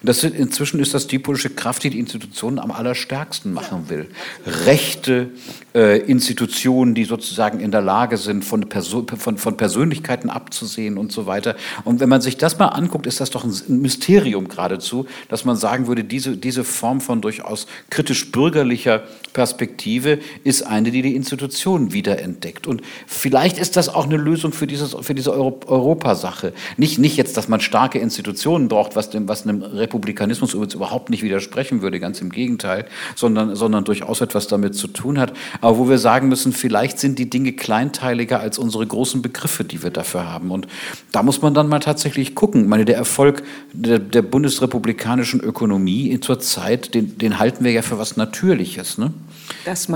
[0.00, 3.88] Und das sind, inzwischen ist das die politische Kraft, die die Institutionen am allerstärksten machen
[3.88, 4.08] will.
[4.46, 5.30] Rechte
[5.72, 11.26] Institutionen, die sozusagen in der Lage sind, von, Perso von, von, Persönlichkeiten abzusehen und so
[11.26, 11.54] weiter.
[11.84, 15.56] Und wenn man sich das mal anguckt, ist das doch ein Mysterium geradezu, dass man
[15.56, 19.02] sagen würde, diese, diese Form von durchaus kritisch-bürgerlicher
[19.32, 22.66] Perspektive ist eine, die die Institutionen wiederentdeckt.
[22.66, 26.52] Und vielleicht ist das auch eine Lösung für, dieses, für diese Euro Europasache.
[26.76, 31.10] Nicht, nicht jetzt, dass man starke Institutionen braucht, was, dem, was einem Republikanismus übrigens überhaupt
[31.10, 35.32] nicht widersprechen würde, ganz im Gegenteil, sondern, sondern durchaus etwas damit zu tun hat.
[35.60, 39.82] Aber wo wir sagen müssen, vielleicht sind die Dinge kleinteiliger als unsere großen Begriffe, die
[39.82, 40.50] wir dafür haben.
[40.50, 40.66] Und
[41.12, 42.62] da muss man dann mal tatsächlich gucken.
[42.62, 43.42] Ich meine, der Erfolg
[43.72, 48.98] der, der bundesrepublikanischen Ökonomie zurzeit, den, den halten wir ja für was Natürliches.
[48.98, 49.12] Ne?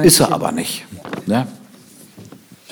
[0.07, 0.85] Ist er aber nicht.
[1.27, 1.47] Ne?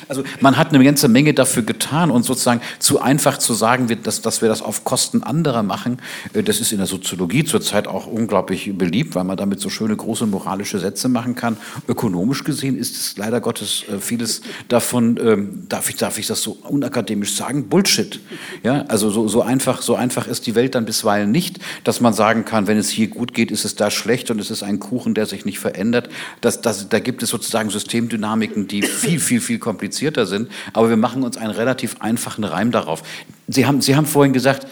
[0.09, 4.21] Also man hat eine ganze Menge dafür getan und sozusagen zu einfach zu sagen, dass,
[4.23, 5.99] dass wir das auf Kosten anderer machen,
[6.33, 9.97] äh, das ist in der Soziologie zurzeit auch unglaublich beliebt, weil man damit so schöne
[9.97, 11.57] große moralische Sätze machen kann.
[11.89, 16.43] Ökonomisch gesehen ist es leider Gottes äh, vieles davon, ähm, darf ich, darf ich das
[16.43, 18.21] so unakademisch sagen, Bullshit.
[18.63, 22.13] Ja, also so, so, einfach, so einfach ist die Welt dann bisweilen nicht, dass man
[22.13, 24.81] sagen kann, wenn es hier gut geht, ist es da schlecht und es ist ein
[24.81, 26.09] Kuchen, der sich nicht verändert.
[26.41, 30.89] Das, das, da gibt es sozusagen Systemdynamiken, die viel, viel, viel komplizierter komplizierter sind, aber
[30.89, 33.03] wir machen uns einen relativ einfachen Reim darauf.
[33.47, 34.67] Sie haben, Sie haben vorhin gesagt,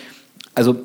[0.54, 0.76] also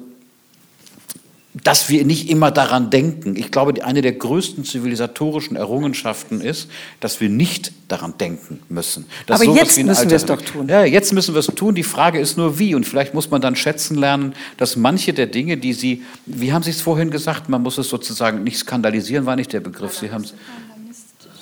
[1.64, 3.38] dass wir nicht immer daran denken.
[3.38, 9.06] Ich glaube, eine der größten zivilisatorischen Errungenschaften ist, dass wir nicht daran denken müssen.
[9.26, 10.68] Dass Aber jetzt müssen wir es doch tun.
[10.68, 11.74] Ja, jetzt müssen wir es tun.
[11.74, 12.76] Die Frage ist nur, wie.
[12.76, 16.62] Und vielleicht muss man dann schätzen lernen, dass manche der Dinge, die Sie, wie haben
[16.62, 19.98] Sie es vorhin gesagt, man muss es sozusagen nicht skandalisieren, war nicht der Begriff.
[19.98, 20.34] Sie haben es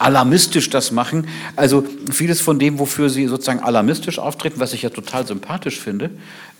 [0.03, 1.27] alarmistisch das machen.
[1.55, 6.11] Also vieles von dem, wofür sie sozusagen alarmistisch auftreten, was ich ja total sympathisch finde,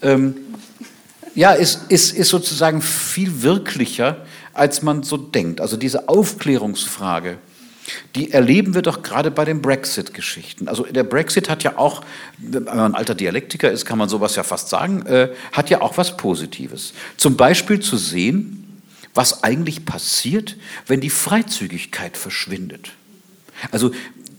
[0.02, 0.36] ähm,
[1.36, 5.62] ja, ist, ist, ist sozusagen viel wirklicher, als man so denkt.
[5.62, 7.38] Also diese Aufklärungsfrage,
[8.16, 10.68] die erleben wir doch gerade bei den Brexit-Geschichten.
[10.68, 12.04] Also der Brexit hat ja auch,
[12.38, 15.82] wenn man ein alter Dialektiker ist, kann man sowas ja fast sagen, äh, hat ja
[15.82, 16.94] auch was Positives.
[17.18, 18.82] Zum Beispiel zu sehen,
[19.14, 20.56] was eigentlich passiert,
[20.88, 22.92] wenn die Freizügigkeit verschwindet.
[23.72, 23.92] Also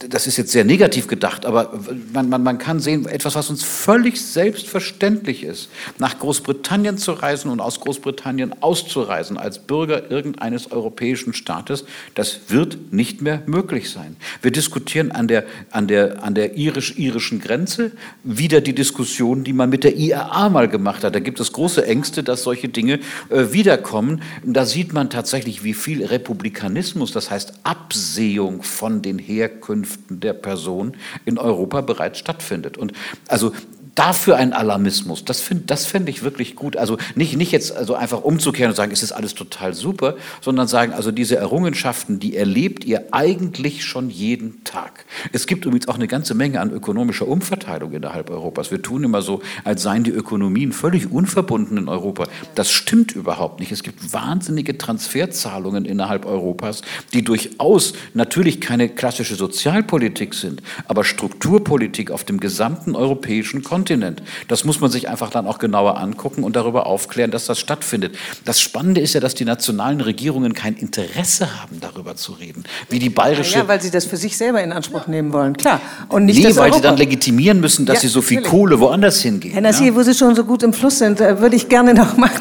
[0.08, 1.72] das ist jetzt sehr negativ gedacht, aber
[2.12, 5.68] man, man, man kann sehen, etwas, was uns völlig selbstverständlich ist,
[5.98, 12.92] nach Großbritannien zu reisen und aus Großbritannien auszureisen als Bürger irgendeines europäischen Staates, das wird
[12.92, 14.16] nicht mehr möglich sein.
[14.42, 19.70] Wir diskutieren an der, an der, an der irisch-irischen Grenze wieder die Diskussion, die man
[19.70, 21.14] mit der IAA mal gemacht hat.
[21.14, 23.00] Da gibt es große Ängste, dass solche Dinge
[23.30, 24.22] äh, wiederkommen.
[24.42, 30.32] Da sieht man tatsächlich, wie viel Republikanismus, das heißt Absehung von den Herkünften, Herkünften der
[30.32, 32.76] Person in Europa bereits stattfindet.
[32.76, 32.92] Und
[33.28, 33.52] also
[33.94, 36.76] dafür ein Alarmismus, das finde das find ich wirklich gut.
[36.76, 40.66] Also nicht, nicht jetzt also einfach umzukehren und sagen, es ist alles total super, sondern
[40.66, 45.04] sagen, also diese Errungenschaften, die erlebt ihr eigentlich schon jeden Tag.
[45.32, 48.70] Es gibt übrigens auch eine ganze Menge an ökonomischer Umverteilung innerhalb Europas.
[48.70, 52.26] Wir tun immer so, als seien die Ökonomien völlig unverbunden in Europa.
[52.54, 53.70] Das stimmt überhaupt nicht.
[53.70, 62.10] Es gibt wahnsinnige Transferzahlungen innerhalb Europas, die durchaus natürlich keine klassische Sozialpolitik sind, aber Strukturpolitik
[62.10, 63.83] auf dem gesamten europäischen Kontinent.
[63.84, 64.22] Kontinent.
[64.48, 68.16] Das muss man sich einfach dann auch genauer angucken und darüber aufklären, dass das stattfindet.
[68.46, 72.64] Das Spannende ist ja, dass die nationalen Regierungen kein Interesse haben, darüber zu reden.
[72.88, 73.58] Wie die bayerische.
[73.58, 75.82] Ja, weil sie das für sich selber in Anspruch nehmen wollen, klar.
[76.08, 76.76] Und nicht nee, weil Europa.
[76.76, 78.50] sie dann legitimieren müssen, dass ja, sie so viel natürlich.
[78.50, 79.52] Kohle woanders hingehen.
[79.52, 79.94] Herr Nassir, ja?
[79.94, 82.32] wo Sie schon so gut im Fluss sind, äh, würde ich gerne noch machen.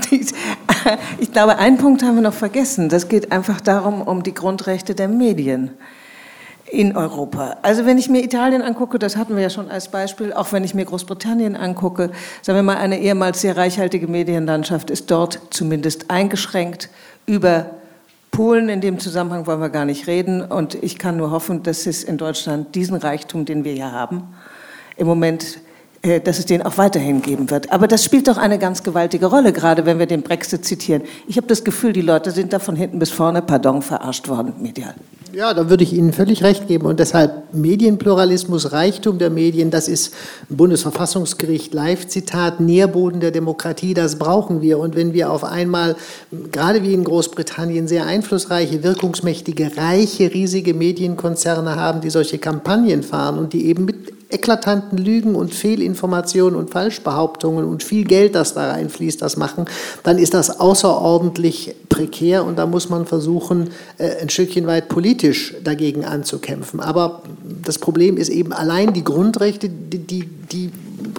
[1.20, 2.88] Ich glaube, einen Punkt haben wir noch vergessen.
[2.88, 5.72] Das geht einfach darum, um die Grundrechte der Medien
[6.74, 7.58] in Europa.
[7.62, 10.64] Also wenn ich mir Italien angucke, das hatten wir ja schon als Beispiel, auch wenn
[10.64, 12.10] ich mir Großbritannien angucke,
[12.41, 16.90] sagen wir mal, eine ehemals sehr reichhaltige Medienlandschaft ist dort zumindest eingeschränkt
[17.28, 17.68] über
[18.32, 20.41] Polen in dem Zusammenhang wollen wir gar nicht reden.
[20.41, 24.24] Und ich kann nur hoffen, dass es in Deutschland diesen Reichtum, den wir ja haben,
[24.98, 25.60] im Moment,
[26.26, 27.72] dass es den auch weiterhin geben wird.
[27.72, 31.04] Aber das spielt doch eine ganz gewaltige Rolle, gerade wenn wir den Brexit zitieren.
[31.28, 34.54] Ich habe das Gefühl, die Leute sind da von hinten bis vorne, pardon, verarscht worden
[34.60, 34.96] medial.
[35.32, 36.86] Ja, da würde ich Ihnen völlig recht geben.
[36.86, 40.14] Und deshalb Medienpluralismus, Reichtum der Medien, das ist
[40.50, 44.78] Bundesverfassungsgericht Live-Zitat, Nährboden der Demokratie, das brauchen wir.
[44.78, 45.96] Und wenn wir auf einmal,
[46.52, 53.40] gerade wie in Großbritannien, sehr einflussreiche, wirkungsmächtige, reiche, riesige Medienkonzerne haben, die solche Kampagnen fahren
[53.40, 58.72] und die eben mit eklatanten Lügen und Fehlinformationen und Falschbehauptungen und viel Geld, das da
[58.72, 59.66] reinfließt, das machen,
[60.04, 65.56] dann ist das außerordentlich prekär und da muss man versuchen, äh, ein Stückchen weit politisch
[65.64, 66.80] dagegen anzukämpfen.
[66.80, 67.22] Aber
[67.64, 70.72] das Problem ist eben allein die Grundrechte, die, die, die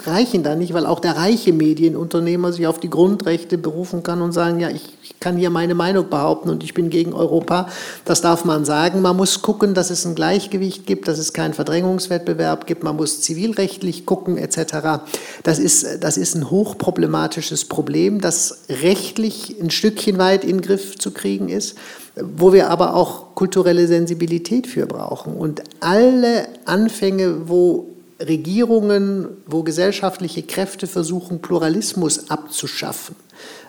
[0.07, 4.33] reichen da nicht, weil auch der reiche Medienunternehmer sich auf die Grundrechte berufen kann und
[4.33, 7.69] sagen, ja, ich, ich kann hier meine Meinung behaupten und ich bin gegen Europa.
[8.05, 9.03] Das darf man sagen.
[9.03, 12.83] Man muss gucken, dass es ein Gleichgewicht gibt, dass es keinen Verdrängungswettbewerb gibt.
[12.83, 15.05] Man muss zivilrechtlich gucken etc.
[15.43, 20.99] Das ist, das ist ein hochproblematisches Problem, das rechtlich ein Stückchen weit in den Griff
[20.99, 21.77] zu kriegen ist
[22.17, 25.35] wo wir aber auch kulturelle Sensibilität für brauchen.
[25.35, 33.17] Und alle Anfänge, wo Regierungen, wo gesellschaftliche Kräfte versuchen, Pluralismus abzuschaffen,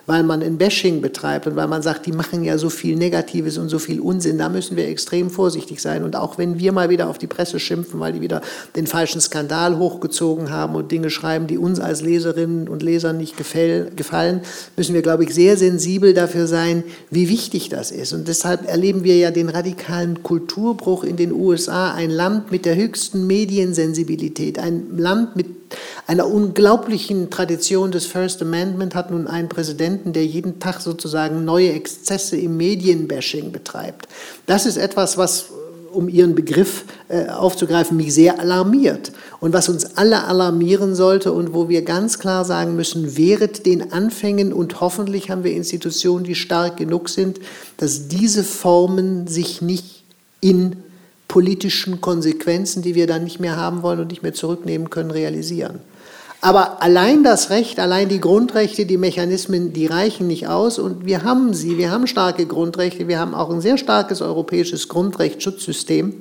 [0.06, 3.58] weil man ein Bashing betreibt und weil man sagt, die machen ja so viel Negatives
[3.58, 4.38] und so viel Unsinn.
[4.38, 6.04] Da müssen wir extrem vorsichtig sein.
[6.04, 8.40] Und auch wenn wir mal wieder auf die Presse schimpfen, weil die wieder
[8.76, 13.36] den falschen Skandal hochgezogen haben und Dinge schreiben, die uns als Leserinnen und Lesern nicht
[13.36, 14.40] gefallen,
[14.76, 18.12] müssen wir, glaube ich, sehr sensibel dafür sein, wie wichtig das ist.
[18.12, 22.76] Und deshalb erleben wir ja den radikalen Kulturbruch in den USA, ein Land mit der
[22.76, 25.65] höchsten Mediensensibilität, ein Land mit
[26.06, 31.72] einer unglaublichen Tradition des First Amendment hat nun einen Präsidenten, der jeden Tag sozusagen neue
[31.72, 34.08] Exzesse im Medienbashing betreibt.
[34.46, 35.46] Das ist etwas, was
[35.96, 39.12] um Ihren Begriff äh, aufzugreifen, mich sehr alarmiert.
[39.40, 43.92] Und was uns alle alarmieren sollte und wo wir ganz klar sagen müssen, wehret den
[43.92, 47.40] Anfängen und hoffentlich haben wir Institutionen, die stark genug sind,
[47.78, 50.04] dass diese Formen sich nicht
[50.40, 50.76] in
[51.28, 55.80] politischen Konsequenzen, die wir dann nicht mehr haben wollen und nicht mehr zurücknehmen können, realisieren.
[56.40, 60.78] Aber allein das Recht, allein die Grundrechte, die Mechanismen, die reichen nicht aus.
[60.78, 64.88] Und wir haben sie, wir haben starke Grundrechte, wir haben auch ein sehr starkes europäisches
[64.88, 66.14] Grundrechtsschutzsystem.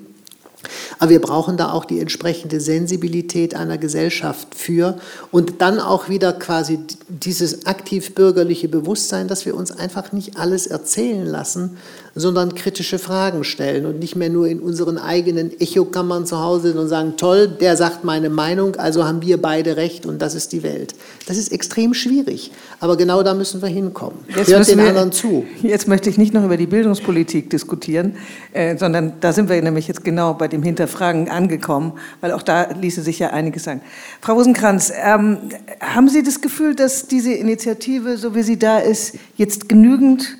[0.97, 4.97] Aber wir brauchen da auch die entsprechende Sensibilität einer Gesellschaft für
[5.31, 10.65] und dann auch wieder quasi dieses aktiv bürgerliche Bewusstsein, dass wir uns einfach nicht alles
[10.65, 11.77] erzählen lassen,
[12.17, 16.77] sondern kritische Fragen stellen und nicht mehr nur in unseren eigenen Echokammern zu Hause sind
[16.77, 20.53] und sagen, toll, der sagt meine Meinung, also haben wir beide recht und das ist
[20.53, 20.95] die Welt.
[21.27, 24.19] Das ist extrem schwierig, aber genau da müssen wir hinkommen.
[24.33, 25.45] Jetzt Hört den wir, anderen zu.
[25.61, 28.15] Jetzt möchte ich nicht noch über die Bildungspolitik diskutieren,
[28.53, 32.69] äh, sondern da sind wir nämlich jetzt genau bei dem Hinterfragen angekommen, weil auch da
[32.71, 33.81] ließe sich ja einiges sagen.
[34.21, 35.37] Frau Rosenkranz, ähm,
[35.81, 40.37] haben Sie das Gefühl, dass diese Initiative, so wie sie da ist, jetzt genügend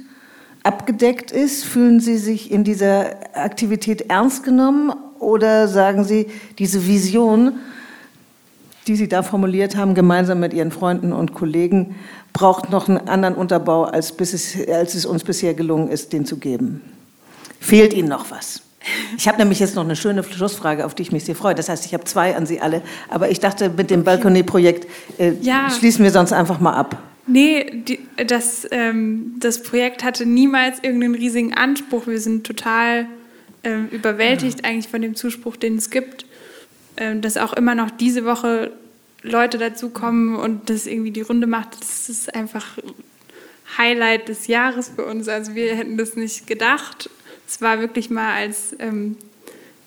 [0.66, 1.64] abgedeckt ist?
[1.64, 6.28] Fühlen Sie sich in dieser Aktivität ernst genommen oder sagen Sie,
[6.60, 7.54] diese Vision,
[8.88, 11.96] die Sie da formuliert haben, gemeinsam mit Ihren Freunden und Kollegen,
[12.34, 16.38] braucht noch einen anderen Unterbau, als, es, als es uns bisher gelungen ist, den zu
[16.38, 16.82] geben?
[17.60, 18.62] Fehlt Ihnen noch was?
[19.18, 21.56] Ich habe nämlich jetzt noch eine schöne Schlussfrage, auf die ich mich sehr freue.
[21.56, 22.82] Das heißt, ich habe zwei an Sie alle.
[23.10, 24.88] Aber ich dachte, mit dem Balkonier-Projekt
[25.18, 25.70] äh, ja.
[25.72, 26.98] schließen wir sonst einfach mal ab.
[27.28, 32.06] Nee, die, das, ähm, das Projekt hatte niemals irgendeinen riesigen Anspruch.
[32.08, 33.08] Wir sind total
[33.64, 34.70] ähm, überwältigt ja.
[34.70, 36.26] eigentlich von dem Zuspruch, den es gibt.
[36.98, 38.72] Ähm, dass auch immer noch diese Woche
[39.22, 42.78] Leute dazukommen und das irgendwie die Runde macht, das ist einfach
[43.78, 45.28] Highlight des Jahres für uns.
[45.28, 47.10] Also wir hätten das nicht gedacht.
[47.48, 49.18] Es war wirklich mal als ähm,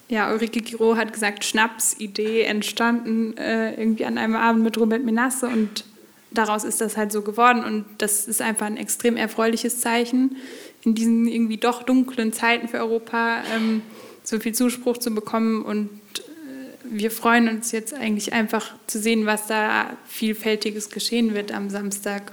[0.08, 5.46] ja, Ulrike Giro hat gesagt, Schnapsidee entstanden, äh, irgendwie an einem Abend mit Robert Menasse
[5.46, 5.84] und
[6.30, 10.36] daraus ist das halt so geworden und das ist einfach ein extrem erfreuliches Zeichen,
[10.84, 13.82] in diesen irgendwie doch dunklen Zeiten für Europa ähm,
[14.22, 16.20] so viel Zuspruch zu bekommen und äh,
[16.84, 22.32] wir freuen uns jetzt eigentlich einfach zu sehen, was da vielfältiges geschehen wird am Samstag.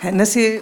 [0.00, 0.60] Herr Nessi,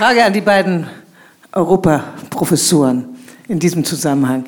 [0.00, 0.86] Frage an die beiden
[1.52, 3.16] Europaprofessoren
[3.48, 4.46] in diesem Zusammenhang.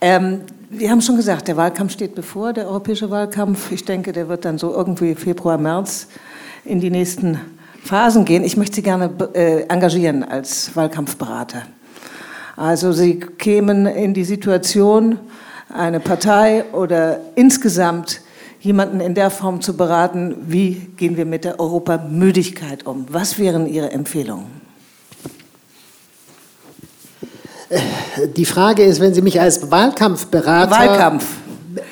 [0.00, 0.40] Ähm,
[0.78, 3.70] wir haben schon gesagt, der Wahlkampf steht bevor, der europäische Wahlkampf.
[3.70, 6.08] Ich denke, der wird dann so irgendwie Februar, März
[6.64, 7.40] in die nächsten
[7.82, 8.44] Phasen gehen.
[8.44, 11.62] Ich möchte Sie gerne äh, engagieren als Wahlkampfberater.
[12.56, 15.18] Also Sie kämen in die Situation,
[15.68, 18.20] eine Partei oder insgesamt
[18.60, 23.06] jemanden in der Form zu beraten, wie gehen wir mit der Europamüdigkeit um?
[23.10, 24.63] Was wären Ihre Empfehlungen?
[28.36, 31.24] Die Frage ist, wenn Sie mich als Wahlkampfberater Wahlkampf.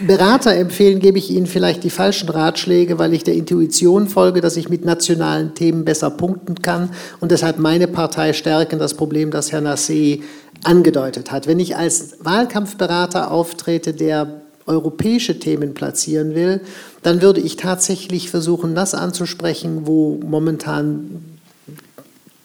[0.01, 4.57] Berater empfehlen, gebe ich Ihnen vielleicht die falschen Ratschläge, weil ich der Intuition folge, dass
[4.57, 6.91] ich mit nationalen Themen besser punkten kann
[7.21, 10.23] und deshalb meine Partei stärken, das Problem, das Herr Nassé
[10.63, 11.47] angedeutet hat.
[11.47, 16.61] Wenn ich als Wahlkampfberater auftrete, der europäische Themen platzieren will,
[17.03, 21.32] dann würde ich tatsächlich versuchen, das anzusprechen, wo momentan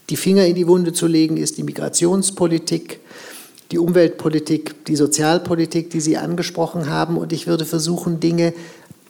[0.09, 2.99] die Finger in die Wunde zu legen ist, die Migrationspolitik,
[3.71, 7.17] die Umweltpolitik, die Sozialpolitik, die Sie angesprochen haben.
[7.17, 8.53] Und ich würde versuchen, Dinge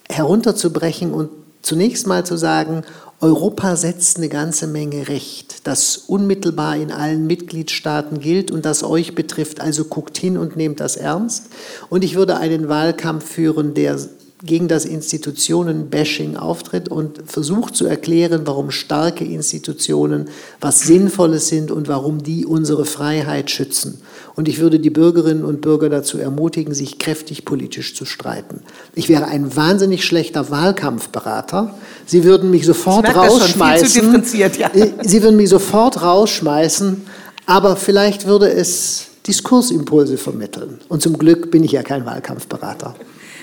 [0.08, 1.30] herunterzubrechen und
[1.62, 2.82] zunächst mal zu sagen,
[3.20, 9.16] Europa setzt eine ganze Menge Recht, das unmittelbar in allen Mitgliedstaaten gilt und das euch
[9.16, 9.60] betrifft.
[9.60, 11.46] Also guckt hin und nehmt das ernst.
[11.88, 13.98] Und ich würde einen Wahlkampf führen, der
[14.44, 20.28] gegen das Institutionenbashing auftritt und versucht zu erklären, warum starke Institutionen
[20.60, 24.00] was Sinnvolles sind und warum die unsere Freiheit schützen.
[24.36, 28.60] Und ich würde die Bürgerinnen und Bürger dazu ermutigen, sich kräftig politisch zu streiten.
[28.94, 31.74] Ich wäre ein wahnsinnig schlechter Wahlkampfberater.
[32.06, 34.22] Sie würden mich sofort rausschmeißen.
[34.58, 34.70] Ja.
[35.02, 37.02] Sie würden mich sofort rausschmeißen,
[37.46, 40.78] aber vielleicht würde es Diskursimpulse vermitteln.
[40.88, 42.94] Und zum Glück bin ich ja kein Wahlkampfberater.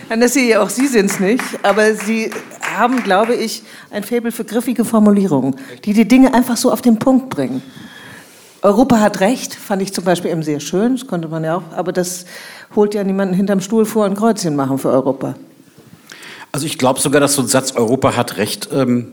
[0.10, 2.30] Nessie, auch Sie sind es nicht, aber Sie
[2.62, 7.00] haben, glaube ich, ein Faible für griffige Formulierungen, die die Dinge einfach so auf den
[7.00, 7.62] Punkt bringen.
[8.62, 11.64] Europa hat Recht, fand ich zum Beispiel eben sehr schön, das konnte man ja auch,
[11.76, 12.26] aber das
[12.76, 15.36] holt ja niemanden hinterm Stuhl vor ein Kreuzchen machen für Europa.
[16.52, 19.12] Also ich glaube sogar, dass so ein Satz Europa hat Recht ähm,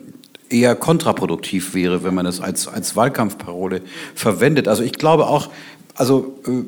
[0.49, 3.83] eher kontraproduktiv wäre, wenn man es als, als Wahlkampfparole
[4.15, 4.69] verwendet.
[4.69, 5.49] Also ich glaube auch,
[5.95, 6.65] also äh,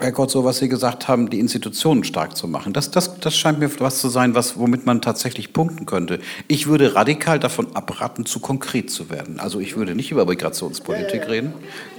[0.00, 2.72] Herr Gott, so was Sie gesagt haben, die Institutionen stark zu machen.
[2.72, 6.18] Das, das, das scheint mir was zu sein, was, womit man tatsächlich punkten könnte.
[6.48, 9.38] Ich würde radikal davon abraten, zu konkret zu werden.
[9.38, 11.54] Also ich würde nicht über Migrationspolitik reden,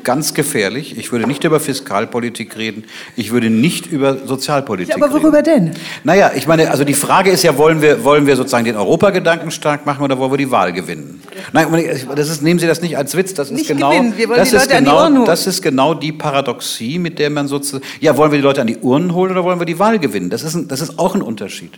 [0.05, 0.97] ganz gefährlich.
[0.97, 2.85] Ich würde nicht über Fiskalpolitik reden.
[3.17, 5.71] Ich würde nicht über Sozialpolitik ja, aber worüber reden.
[5.71, 5.81] denn?
[6.05, 9.51] Naja, ich meine, also die Frage ist ja, wollen wir, wollen wir sozusagen den Europagedanken
[9.51, 11.21] stark machen oder wollen wir die Wahl gewinnen?
[11.51, 11.67] Nein,
[12.15, 13.33] das ist, nehmen Sie das nicht als Witz.
[13.33, 14.13] Das ist nicht genau, gewinnen.
[14.15, 15.25] Wir wollen das die ist Leute an die genau, Ohren holen.
[15.25, 18.67] das ist genau die Paradoxie, mit der man sozusagen ja, wollen wir die Leute an
[18.67, 20.29] die Urnen holen oder wollen wir die Wahl gewinnen?
[20.29, 21.71] Das ist, ein, das ist auch ein Unterschied.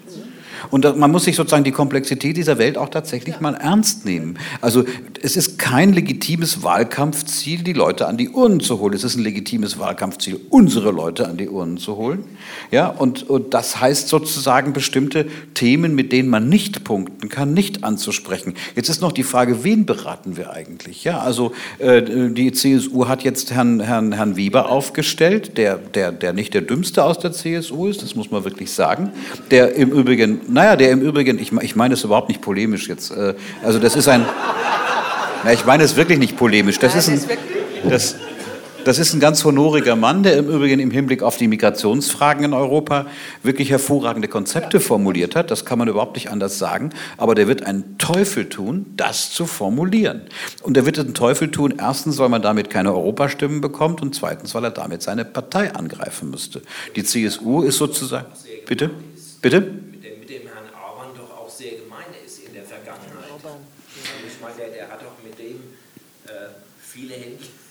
[0.71, 4.37] Und man muss sich sozusagen die Komplexität dieser Welt auch tatsächlich mal ernst nehmen.
[4.61, 4.83] Also
[5.21, 8.93] es ist kein legitimes Wahlkampfziel, die Leute an die Urnen zu holen.
[8.93, 12.23] Es ist ein legitimes Wahlkampfziel, unsere Leute an die Urnen zu holen.
[12.71, 17.83] Ja, und, und das heißt sozusagen bestimmte Themen, mit denen man nicht punkten kann, nicht
[17.83, 18.53] anzusprechen.
[18.75, 21.03] Jetzt ist noch die Frage, wen beraten wir eigentlich?
[21.03, 26.33] Ja, also äh, die CSU hat jetzt Herrn, Herrn, Herrn Weber aufgestellt, der, der, der
[26.33, 29.11] nicht der dümmste aus der CSU ist, das muss man wirklich sagen,
[29.51, 33.11] der im Übrigen naja, der im Übrigen, ich, ich meine es überhaupt nicht polemisch jetzt.
[33.11, 34.25] äh, Also das ist ein,
[35.43, 36.79] na, ich meine es wirklich nicht polemisch.
[36.79, 37.21] Das ist ein,
[37.89, 38.15] das,
[38.85, 42.53] das ist ein ganz honoriger Mann, der im Übrigen im Hinblick auf die Migrationsfragen in
[42.53, 43.05] Europa
[43.43, 45.51] wirklich hervorragende Konzepte formuliert hat.
[45.51, 46.91] Das kann man überhaupt nicht anders sagen.
[47.17, 50.21] Aber der wird einen Teufel tun, das zu formulieren.
[50.63, 54.55] Und der wird einen Teufel tun, erstens, weil man damit keine Europastimmen bekommt und zweitens,
[54.55, 56.61] weil er damit seine Partei angreifen müsste.
[56.95, 58.27] Die CSU ist sozusagen.
[58.65, 58.89] Bitte?
[59.41, 59.59] Bitte?
[59.59, 63.31] mit dem, mit dem Herrn Orban doch auch sehr gemein ist in der Vergangenheit.
[63.31, 63.57] Also
[64.25, 65.57] ich meine, der, der hat doch mit dem
[66.25, 66.29] äh,
[66.81, 67.67] viele Händchen.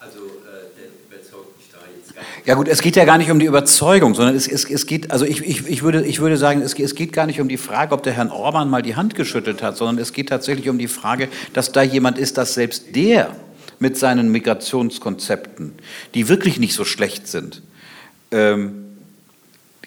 [0.00, 2.37] Also äh, der überzeugt mich da jetzt gar nicht.
[2.48, 5.10] Ja gut, es geht ja gar nicht um die Überzeugung, sondern es, es, es geht,
[5.10, 7.58] also ich, ich, ich, würde, ich würde sagen, es, es geht gar nicht um die
[7.58, 10.78] Frage, ob der Herrn Orban mal die Hand geschüttelt hat, sondern es geht tatsächlich um
[10.78, 13.36] die Frage, dass da jemand ist, dass selbst der
[13.80, 15.74] mit seinen Migrationskonzepten,
[16.14, 17.60] die wirklich nicht so schlecht sind,
[18.30, 18.96] ähm,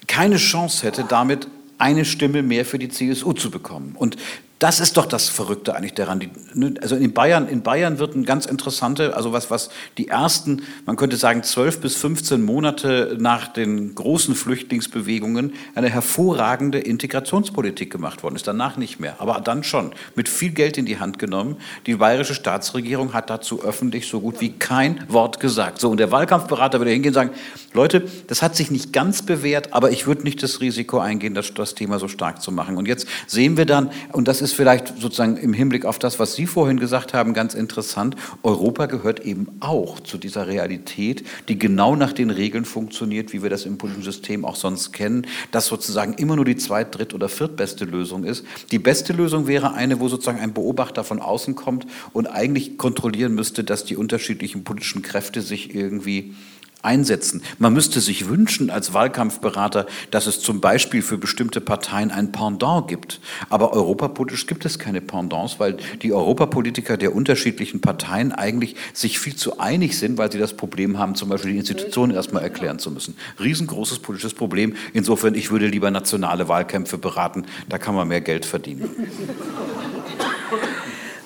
[0.06, 1.48] keine Chance hätte, damit
[1.78, 3.96] eine Stimme mehr für die CSU zu bekommen.
[3.98, 4.16] Und
[4.62, 6.20] das ist doch das Verrückte eigentlich daran.
[6.20, 10.06] Die, ne, also in Bayern, in Bayern wird ein ganz interessante, also was, was die
[10.06, 17.90] ersten, man könnte sagen, 12 bis 15 Monate nach den großen Flüchtlingsbewegungen eine hervorragende Integrationspolitik
[17.90, 18.46] gemacht worden ist.
[18.46, 19.94] Danach nicht mehr, aber dann schon.
[20.14, 21.56] Mit viel Geld in die Hand genommen.
[21.86, 25.80] Die bayerische Staatsregierung hat dazu öffentlich so gut wie kein Wort gesagt.
[25.80, 27.30] So, und der Wahlkampfberater würde hingehen und sagen,
[27.74, 31.52] Leute, das hat sich nicht ganz bewährt, aber ich würde nicht das Risiko eingehen, das,
[31.52, 32.76] das Thema so stark zu machen.
[32.76, 36.34] Und jetzt sehen wir dann, und das ist vielleicht sozusagen im Hinblick auf das, was
[36.34, 41.96] Sie vorhin gesagt haben, ganz interessant, Europa gehört eben auch zu dieser Realität, die genau
[41.96, 46.14] nach den Regeln funktioniert, wie wir das im politischen System auch sonst kennen, dass sozusagen
[46.14, 48.44] immer nur die zweit-, dritt- oder viertbeste Lösung ist.
[48.70, 53.34] Die beste Lösung wäre eine, wo sozusagen ein Beobachter von außen kommt und eigentlich kontrollieren
[53.34, 56.34] müsste, dass die unterschiedlichen politischen Kräfte sich irgendwie
[56.82, 57.42] einsetzen.
[57.58, 62.88] Man müsste sich wünschen als Wahlkampfberater, dass es zum Beispiel für bestimmte Parteien ein Pendant
[62.88, 63.20] gibt.
[63.48, 69.36] Aber europapolitisch gibt es keine Pendants, weil die Europapolitiker der unterschiedlichen Parteien eigentlich sich viel
[69.36, 72.90] zu einig sind, weil sie das Problem haben, zum Beispiel die Institutionen erstmal erklären zu
[72.90, 73.16] müssen.
[73.40, 74.74] Riesengroßes politisches Problem.
[74.92, 77.44] Insofern, ich würde lieber nationale Wahlkämpfe beraten.
[77.68, 78.90] Da kann man mehr Geld verdienen.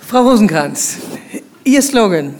[0.00, 0.98] Frau Rosenkranz,
[1.64, 2.34] Ihr Slogan.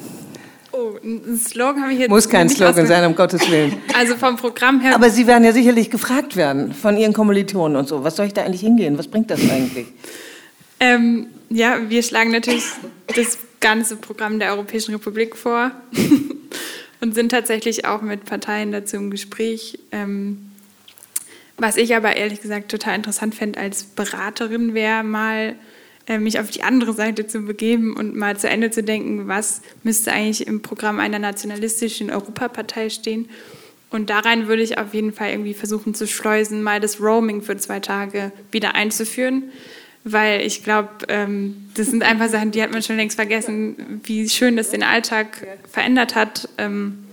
[0.79, 3.81] Oh, ein Slogan habe ich jetzt Muss kein Slogan sein, um Gottes Willen.
[3.95, 4.95] Also vom Programm her.
[4.95, 8.05] Aber Sie werden ja sicherlich gefragt werden von Ihren Kommilitonen und so.
[8.05, 8.99] Was soll ich da eigentlich hingehen?
[8.99, 9.87] Was bringt das eigentlich?
[10.81, 12.65] Ähm, ja, wir schlagen natürlich
[13.15, 15.71] das ganze Programm der Europäischen Republik vor
[17.01, 19.79] und sind tatsächlich auch mit Parteien dazu im Gespräch.
[19.93, 20.51] Ähm,
[21.57, 25.55] was ich aber ehrlich gesagt total interessant fände als Beraterin wäre mal
[26.09, 30.13] mich auf die andere Seite zu begeben und mal zu Ende zu denken, was müsste
[30.13, 33.29] eigentlich im Programm einer nationalistischen Europapartei stehen.
[33.91, 37.43] Und da rein würde ich auf jeden Fall irgendwie versuchen zu schleusen, mal das Roaming
[37.43, 39.45] für zwei Tage wieder einzuführen.
[40.05, 44.29] Weil ich glaube, ähm, das sind einfach Sachen, die hat man schon längst vergessen, wie
[44.29, 46.49] schön das den Alltag verändert hat.
[46.59, 47.05] Ähm,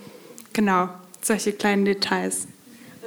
[0.53, 0.89] genau,
[1.21, 2.47] solche kleinen Details.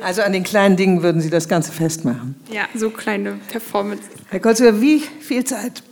[0.00, 2.34] Also an den kleinen Dingen würden Sie das Ganze festmachen.
[2.52, 4.04] Ja, so kleine Performance.
[4.28, 5.82] Herr Kotzler, wie viel Zeit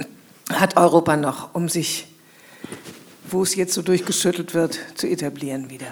[0.52, 2.06] hat Europa noch, um sich,
[3.30, 5.86] wo es jetzt so durchgeschüttelt wird, zu etablieren wieder?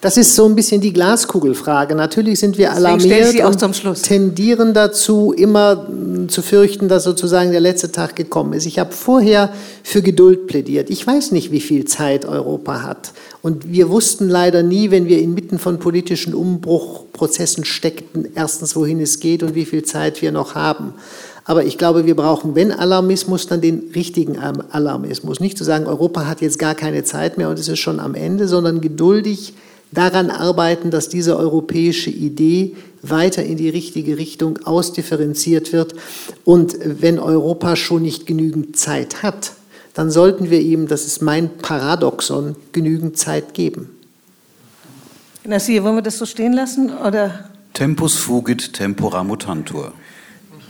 [0.00, 1.96] Das ist so ein bisschen die Glaskugelfrage.
[1.96, 7.90] Natürlich sind wir alarmiert und tendieren dazu, immer hm, zu fürchten, dass sozusagen der letzte
[7.90, 8.66] Tag gekommen ist.
[8.66, 9.52] Ich habe vorher
[9.82, 10.88] für Geduld plädiert.
[10.88, 13.12] Ich weiß nicht, wie viel Zeit Europa hat.
[13.42, 19.18] Und wir wussten leider nie, wenn wir inmitten von politischen Umbruchprozessen steckten, erstens, wohin es
[19.18, 20.94] geht und wie viel Zeit wir noch haben.
[21.44, 25.40] Aber ich glaube, wir brauchen, wenn Alarmismus, dann den richtigen Alarmismus.
[25.40, 28.14] Nicht zu sagen, Europa hat jetzt gar keine Zeit mehr und es ist schon am
[28.14, 29.54] Ende, sondern geduldig
[29.92, 35.94] daran arbeiten, dass diese europäische Idee weiter in die richtige Richtung ausdifferenziert wird.
[36.44, 39.52] Und wenn Europa schon nicht genügend Zeit hat,
[39.94, 43.90] dann sollten wir ihm, das ist mein Paradoxon, genügend Zeit geben.
[45.44, 46.92] Nassir, wollen wir das so stehen lassen?
[46.92, 47.50] Oder?
[47.72, 49.92] Tempus fugit tempora mutantur.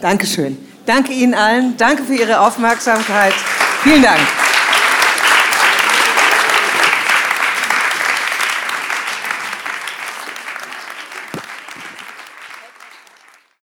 [0.01, 0.57] Dankeschön.
[0.87, 1.77] Danke Ihnen allen.
[1.77, 3.35] Danke für Ihre Aufmerksamkeit.
[3.83, 4.21] Vielen Dank.